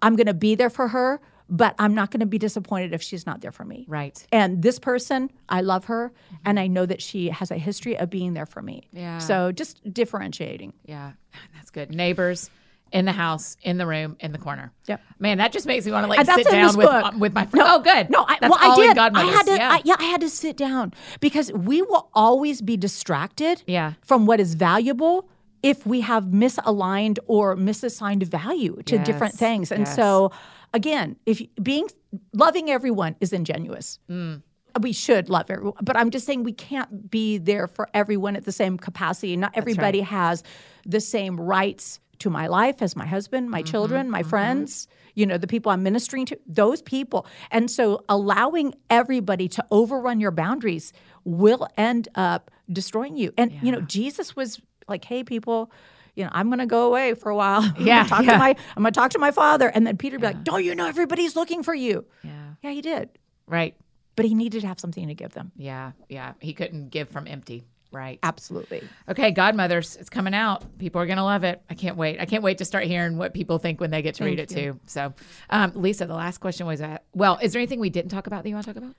I'm 0.01 0.17
going 0.17 0.27
to 0.27 0.35
be 0.35 0.55
there 0.55 0.71
for 0.71 0.89
her, 0.89 1.21
but 1.49 1.75
I'm 1.79 1.95
not 1.95 2.11
going 2.11 2.21
to 2.21 2.27
be 2.27 2.39
disappointed 2.39 2.93
if 2.93 3.03
she's 3.03 3.27
not 3.27 3.41
there 3.41 3.53
for 3.53 3.65
me. 3.65 3.85
Right. 3.89 4.27
And 4.33 4.63
this 4.63 4.79
person, 4.79 5.31
I 5.49 5.61
love 5.61 5.85
her, 5.87 6.13
and 6.45 6.59
I 6.59 6.67
know 6.67 6.87
that 6.87 7.03
she 7.03 7.29
has 7.29 7.51
a 7.51 7.59
history 7.59 7.97
of 7.99 8.11
being 8.11 8.35
there 8.35 8.47
for 8.47 8.63
me. 8.63 8.89
Yeah. 8.93 9.19
So 9.19 9.53
just 9.53 9.81
differentiating. 9.93 10.73
Yeah, 10.85 11.13
that's 11.55 11.71
good. 11.71 11.95
Neighbors 11.95 12.51
in 12.93 13.07
the 13.07 13.13
house, 13.13 13.57
in 13.63 13.79
the 13.79 13.87
room, 13.87 14.17
in 14.21 14.33
the 14.33 14.39
corner. 14.39 14.73
Yep. 14.87 15.01
Man, 15.19 15.39
that 15.39 15.53
just 15.53 15.67
makes 15.67 15.87
me 15.87 15.93
want 15.93 16.05
to 16.05 16.09
like 16.09 16.19
And 16.19 16.29
sit 16.29 16.47
down 16.49 16.77
with 16.77 17.15
with 17.17 17.33
my 17.33 17.47
friend. 17.47 17.67
oh, 17.69 17.81
good. 17.81 18.11
No, 18.11 18.25
I, 18.29 18.39
that's 18.41 18.51
well, 18.51 18.59
I 18.61 18.77
did. 18.77 18.99
I 18.99 19.25
had 19.25 19.47
to. 19.47 19.55
yeah. 19.55 19.73
I, 19.73 19.83
yeah, 19.85 19.97
I 19.99 20.05
had 20.05 20.21
to 20.21 20.29
sit 20.29 20.57
down 20.57 20.93
because 21.21 21.51
we 21.53 21.83
will 21.83 22.11
always 22.15 22.61
be 22.61 22.77
distracted. 22.77 23.63
Yeah. 23.67 23.95
From 24.03 24.27
what 24.27 24.41
is 24.41 24.55
valuable 24.55 25.29
if 25.63 25.87
we 25.87 26.01
have 26.01 26.25
misaligned 26.25 27.19
or 27.27 27.57
misassigned 27.57 28.25
value 28.25 28.83
to 28.87 28.99
different 28.99 29.35
things, 29.35 29.73
and 29.73 29.87
yes. 29.87 29.97
so 29.97 30.33
again, 30.75 31.17
if 31.25 31.43
being 31.63 31.89
loving 32.33 32.71
everyone 32.71 33.17
is 33.21 33.33
ingenuous. 33.33 33.99
Mm. 34.11 34.43
We 34.81 34.95
should 34.95 35.29
love 35.29 35.51
everyone, 35.51 35.75
but 35.83 35.99
I'm 35.99 36.11
just 36.11 36.25
saying 36.25 36.45
we 36.45 36.55
can't 36.55 37.11
be 37.11 37.37
there 37.37 37.67
for 37.67 37.91
everyone 37.93 38.37
at 38.37 38.47
the 38.47 38.53
same 38.53 38.79
capacity. 38.79 39.37
Not 39.37 39.53
everybody 39.55 40.01
has 40.01 40.43
the 40.87 40.99
same 40.99 41.39
rights 41.39 42.01
to 42.19 42.31
my 42.31 42.47
life 42.47 42.83
as 42.83 42.95
my 42.97 43.07
husband, 43.07 43.51
my 43.51 43.63
Mm-hmm, 43.63 43.71
children, 43.71 44.11
my 44.11 44.23
friends, 44.23 44.87
you 45.15 45.27
know, 45.27 45.39
the 45.39 45.47
people 45.47 45.73
I'm 45.73 45.83
ministering 45.83 46.27
to, 46.27 46.39
those 46.47 46.81
people. 46.83 47.27
And 47.51 47.71
so 47.71 48.05
allowing 48.09 48.75
everybody 48.91 49.49
to 49.49 49.65
overrun 49.71 50.21
your 50.21 50.31
boundaries 50.31 50.93
will 51.25 51.67
end 51.77 52.09
up 52.15 52.51
destroying 52.73 53.17
you. 53.17 53.33
And, 53.37 53.53
you 53.63 53.73
know, 53.73 53.81
Jesus 53.81 54.37
was 54.37 54.61
like, 54.89 55.05
hey, 55.05 55.25
people, 55.25 55.71
you 56.15 56.25
know, 56.25 56.31
I'm 56.33 56.49
going 56.49 56.59
to 56.61 56.67
go 56.67 56.87
away 56.87 57.15
for 57.15 57.31
a 57.31 57.37
while. 57.37 57.63
Yeah, 57.79 58.05
talk 58.05 58.25
yeah. 58.25 58.33
to 58.33 58.39
my, 58.39 58.57
I'm 58.77 58.83
going 58.83 58.93
to 58.93 58.99
talk 59.01 59.11
to 59.13 59.19
my 59.19 59.31
father. 59.33 59.69
And 59.69 59.87
then 59.87 59.97
Peter 59.97 60.15
would 60.17 60.21
be 60.21 60.27
like, 60.29 60.45
don't 60.45 60.65
you 60.65 60.75
know 60.75 60.87
everybody's 60.87 61.35
looking 61.37 61.63
for 61.63 61.75
you? 61.75 62.05
yeah. 62.23 62.31
Yeah, 62.63 62.71
he 62.71 62.81
did. 62.83 63.09
Right. 63.47 63.75
But 64.15 64.25
he 64.27 64.35
needed 64.35 64.61
to 64.61 64.69
have 64.69 64.79
something 64.79 65.09
to 65.09 65.15
give 65.15 65.33
them. 65.33 65.51
Yeah. 65.57 65.93
Yeah. 66.09 66.35
He 66.39 66.53
couldn't 66.53 66.91
give 66.91 67.09
from 67.09 67.27
empty. 67.27 67.65
Right. 67.93 68.19
Absolutely. 68.23 68.83
Okay, 69.09 69.31
Godmothers, 69.31 69.97
it's 69.97 70.09
coming 70.11 70.35
out. 70.35 70.65
People 70.79 71.01
are 71.01 71.07
gonna 71.07 71.25
love 71.25 71.45
it. 71.45 71.63
I 71.71 71.75
can't 71.75 71.97
wait. 71.97 72.19
I 72.21 72.25
can't 72.25 72.43
wait 72.43 72.59
to 72.59 72.65
start 72.65 72.85
hearing 72.85 73.19
what 73.19 73.35
people 73.35 73.59
think 73.59 73.81
when 73.81 73.91
they 73.91 74.01
get 74.03 74.15
to 74.17 74.25
read 74.25 74.41
it 74.41 74.49
too. 74.49 74.81
So, 74.87 75.13
um, 75.51 75.73
Lisa, 75.75 76.07
the 76.07 76.15
last 76.15 76.39
question 76.39 76.67
was, 76.67 76.81
uh, 76.81 76.99
well, 77.15 77.39
is 77.43 77.53
there 77.53 77.61
anything 77.61 77.81
we 77.81 77.91
didn't 77.91 78.11
talk 78.11 78.27
about 78.27 78.43
that 78.43 78.49
you 78.49 78.55
want 78.55 78.67
to 78.67 78.73
talk 78.75 78.83
about? 78.83 78.95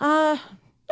Uh, 0.00 0.36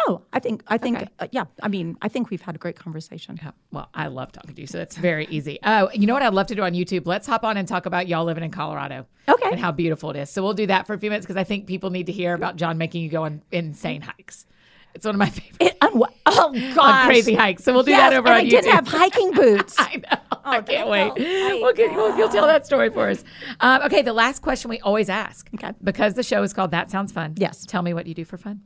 no, 0.08 0.22
I 0.32 0.38
think, 0.40 0.62
I 0.68 0.78
think, 0.78 0.96
Okay. 0.96 1.08
uh, 1.18 1.26
yeah, 1.32 1.44
I 1.62 1.68
mean, 1.68 1.96
I 2.00 2.08
think 2.08 2.30
we've 2.30 2.40
had 2.40 2.54
a 2.54 2.58
great 2.58 2.76
conversation. 2.76 3.38
Yeah, 3.42 3.50
Well, 3.72 3.88
I 3.94 4.06
love 4.06 4.32
talking 4.32 4.54
to 4.54 4.60
you, 4.60 4.66
so 4.66 4.78
that's 4.78 4.96
very 4.96 5.26
easy. 5.26 5.58
Oh, 5.64 5.90
you 5.92 6.06
know 6.06 6.14
what 6.14 6.22
I'd 6.22 6.32
love 6.34 6.46
to 6.48 6.54
do 6.54 6.62
on 6.62 6.72
YouTube? 6.72 7.06
Let's 7.06 7.26
hop 7.26 7.44
on 7.44 7.56
and 7.56 7.68
talk 7.68 7.84
about 7.86 8.08
y'all 8.08 8.24
living 8.24 8.42
in 8.42 8.50
Colorado. 8.50 9.06
Okay. 9.28 9.50
And 9.50 9.60
how 9.60 9.70
beautiful 9.70 10.10
it 10.10 10.16
is. 10.16 10.30
So 10.30 10.42
we'll 10.42 10.54
do 10.54 10.66
that 10.66 10.86
for 10.86 10.94
a 10.94 10.98
few 10.98 11.10
minutes 11.10 11.26
because 11.26 11.36
I 11.36 11.44
think 11.44 11.66
people 11.66 11.90
need 11.90 12.06
to 12.06 12.12
hear 12.12 12.34
about 12.34 12.56
John 12.56 12.78
making 12.78 13.02
you 13.02 13.10
go 13.10 13.24
on 13.24 13.42
insane 13.52 14.00
hikes. 14.02 14.46
It's 14.94 15.04
one 15.06 15.14
of 15.14 15.18
my 15.18 15.30
favorite 15.30 15.56
It, 15.60 15.76
oh, 15.80 16.06
on 16.26 16.74
gosh. 16.74 17.06
crazy 17.06 17.34
hikes. 17.34 17.64
So 17.64 17.72
we'll 17.72 17.82
do 17.82 17.90
Yes, 17.92 18.10
that 18.10 18.18
over 18.18 18.28
and 18.28 18.34
on 18.34 18.40
I 18.40 18.44
YouTube. 18.44 18.50
did 18.50 18.64
have 18.66 18.86
hiking 18.86 19.30
boots. 19.34 19.74
I 19.78 19.96
know. 19.96 20.38
I 20.44 20.60
can't 20.60 20.88
wait. 20.88 21.12
I- 21.16 21.58
We'll 21.62 21.72
get, 21.72 21.94
we'll, 21.94 22.16
you'll 22.16 22.28
tell 22.28 22.46
that 22.46 22.66
story 22.66 22.90
for 22.90 23.08
us. 23.08 23.22
Um, 23.60 23.82
okay, 23.82 24.02
the 24.02 24.12
last 24.12 24.42
question 24.42 24.68
we 24.70 24.80
always 24.80 25.08
ask. 25.08 25.48
Okay. 25.54 25.72
Because 25.82 26.14
the 26.14 26.22
show 26.22 26.42
is 26.42 26.52
called 26.52 26.70
That 26.72 26.90
Sounds 26.90 27.12
Fun. 27.12 27.34
Yes. 27.36 27.64
Tell 27.66 27.82
me 27.82 27.94
what 27.94 28.06
you 28.06 28.14
do 28.14 28.24
for 28.24 28.36
fun. 28.36 28.60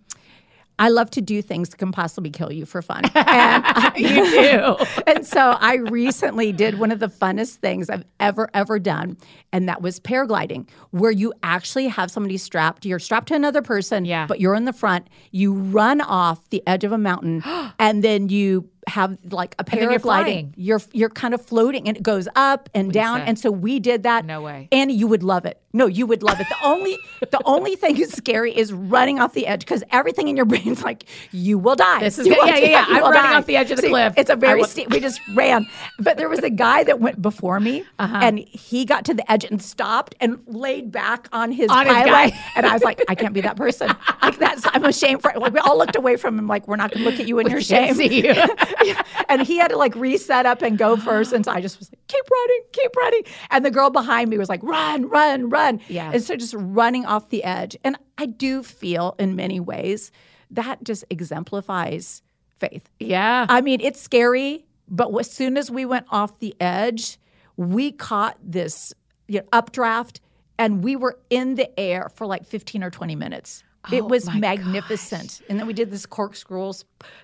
I 0.78 0.90
love 0.90 1.10
to 1.12 1.22
do 1.22 1.40
things 1.40 1.70
that 1.70 1.78
can 1.78 1.90
possibly 1.90 2.28
kill 2.30 2.52
you 2.52 2.66
for 2.66 2.82
fun. 2.82 3.02
And, 3.14 3.64
You 3.96 4.24
do. 4.30 4.76
and 5.06 5.26
so 5.26 5.56
I 5.58 5.76
recently 5.76 6.52
did 6.52 6.78
one 6.78 6.90
of 6.92 6.98
the 6.98 7.08
funnest 7.08 7.56
things 7.56 7.88
I've 7.88 8.04
ever, 8.20 8.50
ever 8.54 8.78
done. 8.78 9.16
And 9.52 9.68
that 9.68 9.80
was 9.80 9.98
paragliding, 10.00 10.68
where 10.90 11.10
you 11.10 11.32
actually 11.42 11.88
have 11.88 12.10
somebody 12.10 12.36
strapped. 12.36 12.84
You're 12.84 12.98
strapped 12.98 13.28
to 13.28 13.34
another 13.34 13.62
person, 13.62 14.04
Yeah. 14.04 14.26
but 14.26 14.38
you're 14.40 14.54
in 14.54 14.64
the 14.66 14.72
front. 14.74 15.08
You 15.30 15.54
run 15.54 16.00
off 16.02 16.48
the 16.50 16.62
edge 16.66 16.84
of 16.84 16.92
a 16.92 16.98
mountain 16.98 17.42
and 17.78 18.04
then 18.04 18.28
you 18.28 18.68
have 18.86 19.18
like 19.30 19.54
a 19.58 19.64
then 19.64 20.52
you're. 20.56 20.76
You're, 20.76 20.80
you're 20.92 21.08
kind 21.10 21.34
of 21.34 21.44
floating 21.44 21.88
and 21.88 21.96
it 21.96 22.02
goes 22.02 22.28
up 22.36 22.68
and 22.74 22.92
down. 22.92 23.20
And 23.22 23.38
so 23.38 23.50
we 23.50 23.80
did 23.80 24.04
that. 24.04 24.24
No 24.24 24.42
way. 24.42 24.68
And 24.72 24.90
you 24.92 25.06
would 25.06 25.22
love 25.22 25.44
it. 25.44 25.60
No, 25.72 25.86
you 25.86 26.06
would 26.06 26.22
love 26.22 26.40
it. 26.40 26.46
The 26.48 26.56
only 26.66 26.96
the 27.20 27.40
only 27.44 27.76
thing 27.76 27.98
is 28.00 28.10
scary 28.12 28.56
is 28.56 28.72
running 28.72 29.18
off 29.20 29.34
the 29.34 29.46
edge 29.46 29.60
because 29.60 29.82
everything 29.90 30.28
in 30.28 30.36
your 30.36 30.46
brain's 30.46 30.82
like, 30.82 31.04
you 31.32 31.58
will 31.58 31.74
die. 31.76 32.00
This 32.00 32.18
is 32.18 32.26
You. 32.26 32.34
Yeah, 32.36 32.56
yeah, 32.56 32.68
yeah. 32.68 32.84
I'm 32.88 33.02
running 33.02 33.22
die. 33.22 33.34
off 33.36 33.46
the 33.46 33.56
edge 33.56 33.70
of 33.70 33.76
the 33.76 33.82
See, 33.82 33.88
cliff. 33.88 34.14
It's 34.16 34.30
a 34.30 34.36
very 34.36 34.62
steep. 34.64 34.90
We 34.90 35.00
just 35.00 35.20
ran, 35.34 35.66
but 35.98 36.16
there 36.16 36.28
was 36.30 36.38
a 36.40 36.48
guy 36.50 36.84
that 36.84 36.98
went 37.00 37.20
before 37.20 37.60
me, 37.60 37.84
Uh-huh. 37.98 38.18
and 38.22 38.38
he 38.38 38.84
got 38.86 39.04
to 39.06 39.14
the 39.14 39.30
edge 39.30 39.44
and 39.44 39.60
stopped 39.60 40.14
and 40.20 40.38
laid 40.46 40.90
back 40.90 41.28
on 41.32 41.52
his 41.52 41.68
On 41.70 41.84
his 41.84 41.94
pilot. 41.94 42.06
guy. 42.10 42.38
and 42.56 42.64
I 42.66 42.72
was 42.72 42.82
like, 42.82 43.02
I 43.08 43.14
can't 43.14 43.34
be 43.34 43.40
that 43.42 43.56
person. 43.56 43.90
Like 44.22 44.38
that's 44.38 44.66
I'm 44.72 44.84
ashamed 44.84 45.22
for. 45.22 45.32
Like 45.36 45.52
we 45.52 45.60
all 45.60 45.78
looked 45.78 45.94
away 45.94 46.16
from 46.16 46.36
him, 46.38 46.46
like 46.48 46.66
we're 46.66 46.74
not 46.76 46.90
going 46.90 47.04
to 47.04 47.10
look 47.10 47.20
at 47.20 47.28
you 47.28 47.38
in 47.38 47.48
your 47.48 47.60
Can't 47.60 47.94
shame. 47.96 48.08
see 48.08 48.26
you. 48.26 48.34
And 49.28 49.42
he 49.42 49.58
had 49.58 49.68
to 49.68 49.76
like 49.76 49.94
reset 49.96 50.46
up 50.46 50.62
and 50.62 50.78
go 50.78 50.96
first. 50.96 51.32
And 51.32 51.44
so 51.44 51.50
I 51.50 51.60
just 51.60 51.80
was 51.80 51.90
like, 51.90 51.98
keep 52.06 52.24
running, 52.30 52.60
keep 52.72 52.94
running. 52.96 53.22
And 53.50 53.64
the 53.64 53.72
girl 53.72 53.90
behind 53.90 54.30
me 54.30 54.38
was 54.38 54.48
like, 54.48 54.62
run, 54.62 55.08
run, 55.08 55.50
run. 55.50 55.80
Yeah. 55.88 56.12
And 56.12 56.22
so 56.22 56.36
just 56.36 56.54
running 56.56 57.04
off 57.04 57.30
the 57.30 57.42
edge. 57.42 57.76
And 57.82 57.96
I 58.18 58.26
do 58.26 58.62
feel 58.62 59.16
in 59.18 59.34
many 59.34 59.58
ways 59.58 60.12
that 60.50 60.84
just 60.84 61.04
exemplifies 61.10 62.22
faith. 62.58 62.88
yeah. 63.00 63.46
I 63.48 63.60
mean, 63.60 63.80
it's 63.80 64.00
scary, 64.00 64.64
but 64.88 65.12
as 65.18 65.30
soon 65.30 65.56
as 65.56 65.70
we 65.70 65.84
went 65.84 66.06
off 66.10 66.38
the 66.38 66.54
edge, 66.60 67.18
we 67.56 67.92
caught 67.92 68.38
this 68.42 68.94
you 69.28 69.40
know, 69.40 69.46
updraft 69.52 70.20
and 70.58 70.82
we 70.82 70.96
were 70.96 71.18
in 71.30 71.56
the 71.56 71.78
air 71.78 72.08
for 72.14 72.26
like 72.26 72.46
15 72.46 72.82
or 72.82 72.90
20 72.90 73.16
minutes. 73.16 73.62
Oh, 73.90 73.96
it 73.96 74.04
was 74.06 74.32
magnificent. 74.34 75.40
And 75.48 75.58
then 75.58 75.66
we 75.66 75.72
did 75.72 75.90
this 75.90 76.06
corkscrew 76.06 76.72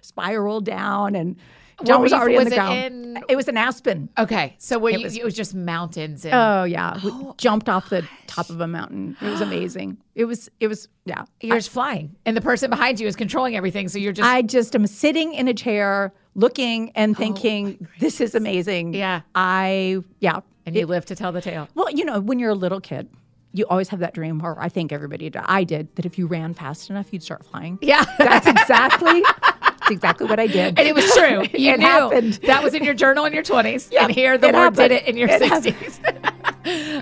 spiral 0.01 0.61
down 0.61 1.15
and 1.15 1.37
John 1.85 2.03
was 2.03 2.13
already 2.13 2.37
was 2.37 2.45
in 2.45 2.51
the 2.51 2.55
it 2.55 2.59
ground. 2.59 2.79
in- 2.79 3.25
It 3.29 3.37
was 3.37 3.49
an 3.49 3.57
Aspen. 3.57 4.09
okay. 4.19 4.55
So 4.59 4.79
were 4.79 4.91
you, 4.91 5.05
was- 5.05 5.17
it 5.17 5.25
was 5.25 5.35
just 5.35 5.55
mountains 5.55 6.25
and 6.25 6.35
Oh 6.35 6.65
yeah, 6.65 6.95
we 7.03 7.11
oh, 7.13 7.35
jumped 7.39 7.69
off 7.69 7.89
the 7.91 8.07
top 8.27 8.51
of 8.51 8.61
a 8.61 8.67
mountain. 8.69 9.17
It 9.21 9.27
was 9.27 9.41
amazing. 9.41 9.97
It 10.15 10.27
was 10.27 10.49
it 10.61 10.69
was 10.69 10.89
yeah. 11.05 11.25
you're 11.41 11.57
just 11.57 11.71
flying. 11.71 12.15
And 12.25 12.37
the 12.37 12.41
person 12.41 12.71
behind 12.71 13.01
you 13.01 13.07
is 13.07 13.17
controlling 13.17 13.57
everything. 13.57 13.89
So 13.89 13.99
you're 13.99 14.13
just, 14.13 14.29
I 14.29 14.43
just 14.43 14.75
am 14.75 14.87
sitting 14.87 15.33
in 15.35 15.49
a 15.49 15.55
chair 15.55 16.13
looking 16.35 16.91
and 16.95 17.17
oh 17.17 17.19
thinking 17.19 17.89
this 17.99 18.21
is 18.21 18.35
amazing. 18.35 18.95
Yeah. 18.95 19.23
I 19.35 19.99
yeah. 20.21 20.41
and 20.67 20.77
you 20.77 20.87
live 20.87 21.07
to 21.07 21.17
tell 21.17 21.33
the 21.33 21.41
tale. 21.41 21.69
Well, 21.75 21.91
you 21.91 22.05
know, 22.05 22.21
when 22.21 22.39
you're 22.39 22.51
a 22.51 22.55
little 22.55 22.81
kid, 22.81 23.09
you 23.53 23.67
always 23.69 23.89
have 23.91 24.01
that 24.01 24.15
dream, 24.15 24.41
or 24.45 24.59
I 24.61 24.69
think 24.69 24.93
everybody 24.93 25.29
did. 25.31 25.43
I 25.45 25.65
did 25.65 25.95
that 25.97 26.07
if 26.07 26.19
you 26.19 26.27
ran 26.27 26.55
fast 26.55 26.89
enough, 26.91 27.13
you'd 27.13 27.23
start 27.23 27.45
flying. 27.45 27.79
Yeah. 27.83 28.05
That's 28.19 28.47
exactly 28.47 29.23
that's 29.23 29.91
exactly 29.91 30.27
what 30.29 30.39
I 30.39 30.47
did. 30.47 30.79
And 30.79 30.87
it 30.89 30.95
was 30.95 31.11
true. 31.13 31.43
You 31.59 31.73
It 31.73 31.81
knew 31.81 31.87
happened. 31.87 32.35
that 32.45 32.63
was 32.63 32.73
in 32.75 32.85
your 32.85 32.95
journal 32.95 33.25
in 33.25 33.33
your 33.33 33.43
20s. 33.43 33.91
Yep, 33.93 34.03
and 34.05 34.13
here 34.13 34.39
the 34.39 34.49
it 34.49 34.55
Lord 34.55 34.75
did 34.75 34.93
it 34.93 35.07
in 35.07 35.17
your 35.17 35.29
It 35.29 35.43
60s. 35.43 35.99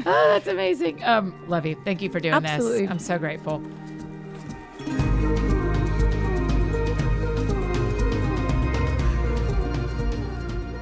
oh, 0.07 0.29
that's 0.33 0.47
amazing. 0.49 1.05
Um, 1.05 1.35
love 1.47 1.67
you. 1.67 1.77
Thank 1.85 2.01
you 2.03 2.11
for 2.11 2.21
doing 2.21 2.35
Absolutely. 2.35 2.83
this. 2.83 2.91
I'm 2.91 2.99
so 2.99 3.19
grateful. 3.19 3.63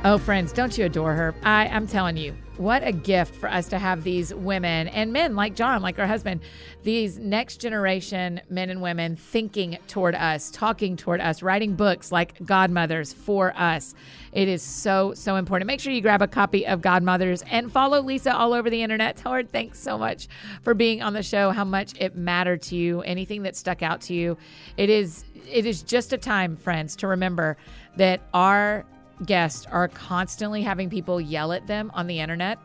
Oh, 0.04 0.16
friends, 0.18 0.52
don't 0.52 0.78
you 0.78 0.84
adore 0.84 1.14
her? 1.14 1.34
I, 1.42 1.66
I'm 1.68 1.86
telling 1.86 2.16
you, 2.16 2.34
what 2.58 2.86
a 2.86 2.92
gift 2.92 3.34
for 3.34 3.48
us 3.48 3.68
to 3.68 3.78
have 3.78 4.04
these 4.04 4.34
women 4.34 4.88
and 4.88 5.12
men 5.12 5.36
like 5.36 5.54
John, 5.54 5.80
like 5.80 5.98
our 5.98 6.06
husband, 6.06 6.40
these 6.82 7.18
next 7.18 7.58
generation 7.58 8.40
men 8.50 8.70
and 8.70 8.82
women 8.82 9.16
thinking 9.16 9.78
toward 9.86 10.14
us, 10.14 10.50
talking 10.50 10.96
toward 10.96 11.20
us, 11.20 11.42
writing 11.42 11.74
books 11.74 12.10
like 12.10 12.44
Godmothers 12.44 13.12
for 13.12 13.56
us. 13.56 13.94
It 14.32 14.48
is 14.48 14.62
so, 14.62 15.14
so 15.14 15.36
important. 15.36 15.66
Make 15.66 15.80
sure 15.80 15.92
you 15.92 16.00
grab 16.00 16.20
a 16.20 16.28
copy 16.28 16.66
of 16.66 16.82
Godmothers 16.82 17.42
and 17.50 17.70
follow 17.70 18.02
Lisa 18.02 18.34
all 18.34 18.52
over 18.52 18.68
the 18.68 18.82
internet. 18.82 19.16
Tell 19.16 19.32
her 19.32 19.44
thanks 19.44 19.78
so 19.78 19.96
much 19.96 20.28
for 20.62 20.74
being 20.74 21.00
on 21.00 21.12
the 21.12 21.22
show, 21.22 21.50
how 21.50 21.64
much 21.64 21.94
it 22.00 22.16
mattered 22.16 22.62
to 22.62 22.76
you, 22.76 23.02
anything 23.02 23.42
that 23.42 23.56
stuck 23.56 23.82
out 23.82 24.00
to 24.02 24.14
you. 24.14 24.36
It 24.76 24.90
is 24.90 25.24
it 25.50 25.64
is 25.64 25.82
just 25.82 26.12
a 26.12 26.18
time, 26.18 26.56
friends, 26.56 26.94
to 26.96 27.06
remember 27.06 27.56
that 27.96 28.20
our 28.34 28.84
guests 29.24 29.66
are 29.66 29.88
constantly 29.88 30.62
having 30.62 30.90
people 30.90 31.20
yell 31.20 31.52
at 31.52 31.66
them 31.66 31.90
on 31.94 32.06
the 32.06 32.20
internet. 32.20 32.58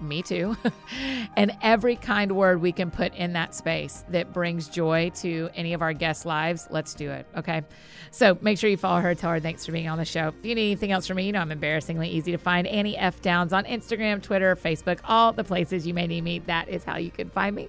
Me 0.00 0.22
too. 0.22 0.56
and 1.36 1.56
every 1.62 1.96
kind 1.96 2.32
word 2.32 2.60
we 2.60 2.72
can 2.72 2.90
put 2.90 3.14
in 3.14 3.32
that 3.32 3.54
space 3.54 4.04
that 4.10 4.32
brings 4.32 4.68
joy 4.68 5.10
to 5.16 5.48
any 5.54 5.72
of 5.72 5.82
our 5.82 5.92
guests' 5.92 6.26
lives, 6.26 6.68
let's 6.70 6.94
do 6.94 7.10
it. 7.10 7.26
Okay. 7.36 7.62
So 8.10 8.36
make 8.40 8.58
sure 8.58 8.68
you 8.68 8.76
follow 8.76 9.00
her. 9.00 9.14
Tell 9.14 9.30
her 9.30 9.40
thanks 9.40 9.64
for 9.64 9.72
being 9.72 9.88
on 9.88 9.98
the 9.98 10.04
show. 10.04 10.28
If 10.28 10.44
you 10.44 10.54
need 10.54 10.66
anything 10.66 10.92
else 10.92 11.06
from 11.06 11.16
me, 11.16 11.24
you 11.24 11.32
know 11.32 11.40
I'm 11.40 11.52
embarrassingly 11.52 12.08
easy 12.08 12.32
to 12.32 12.38
find. 12.38 12.66
Annie 12.66 12.96
F. 12.96 13.22
Downs 13.22 13.52
on 13.52 13.64
Instagram, 13.64 14.22
Twitter, 14.22 14.54
Facebook, 14.54 15.00
all 15.04 15.32
the 15.32 15.44
places 15.44 15.86
you 15.86 15.94
may 15.94 16.06
need 16.06 16.24
me. 16.24 16.40
That 16.40 16.68
is 16.68 16.84
how 16.84 16.98
you 16.98 17.10
can 17.10 17.30
find 17.30 17.56
me. 17.56 17.68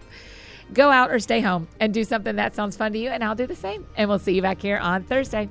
Go 0.73 0.89
out 0.91 1.11
or 1.11 1.19
stay 1.19 1.39
home 1.39 1.67
and 1.79 1.93
do 1.93 2.03
something 2.03 2.35
that 2.35 2.55
sounds 2.55 2.75
fun 2.75 2.91
to 2.91 2.99
you, 2.99 3.09
and 3.09 3.23
I'll 3.23 3.35
do 3.35 3.47
the 3.47 3.55
same. 3.55 3.85
And 3.95 4.09
we'll 4.09 4.19
see 4.19 4.33
you 4.33 4.41
back 4.41 4.61
here 4.61 4.77
on 4.77 5.03
Thursday. 5.03 5.47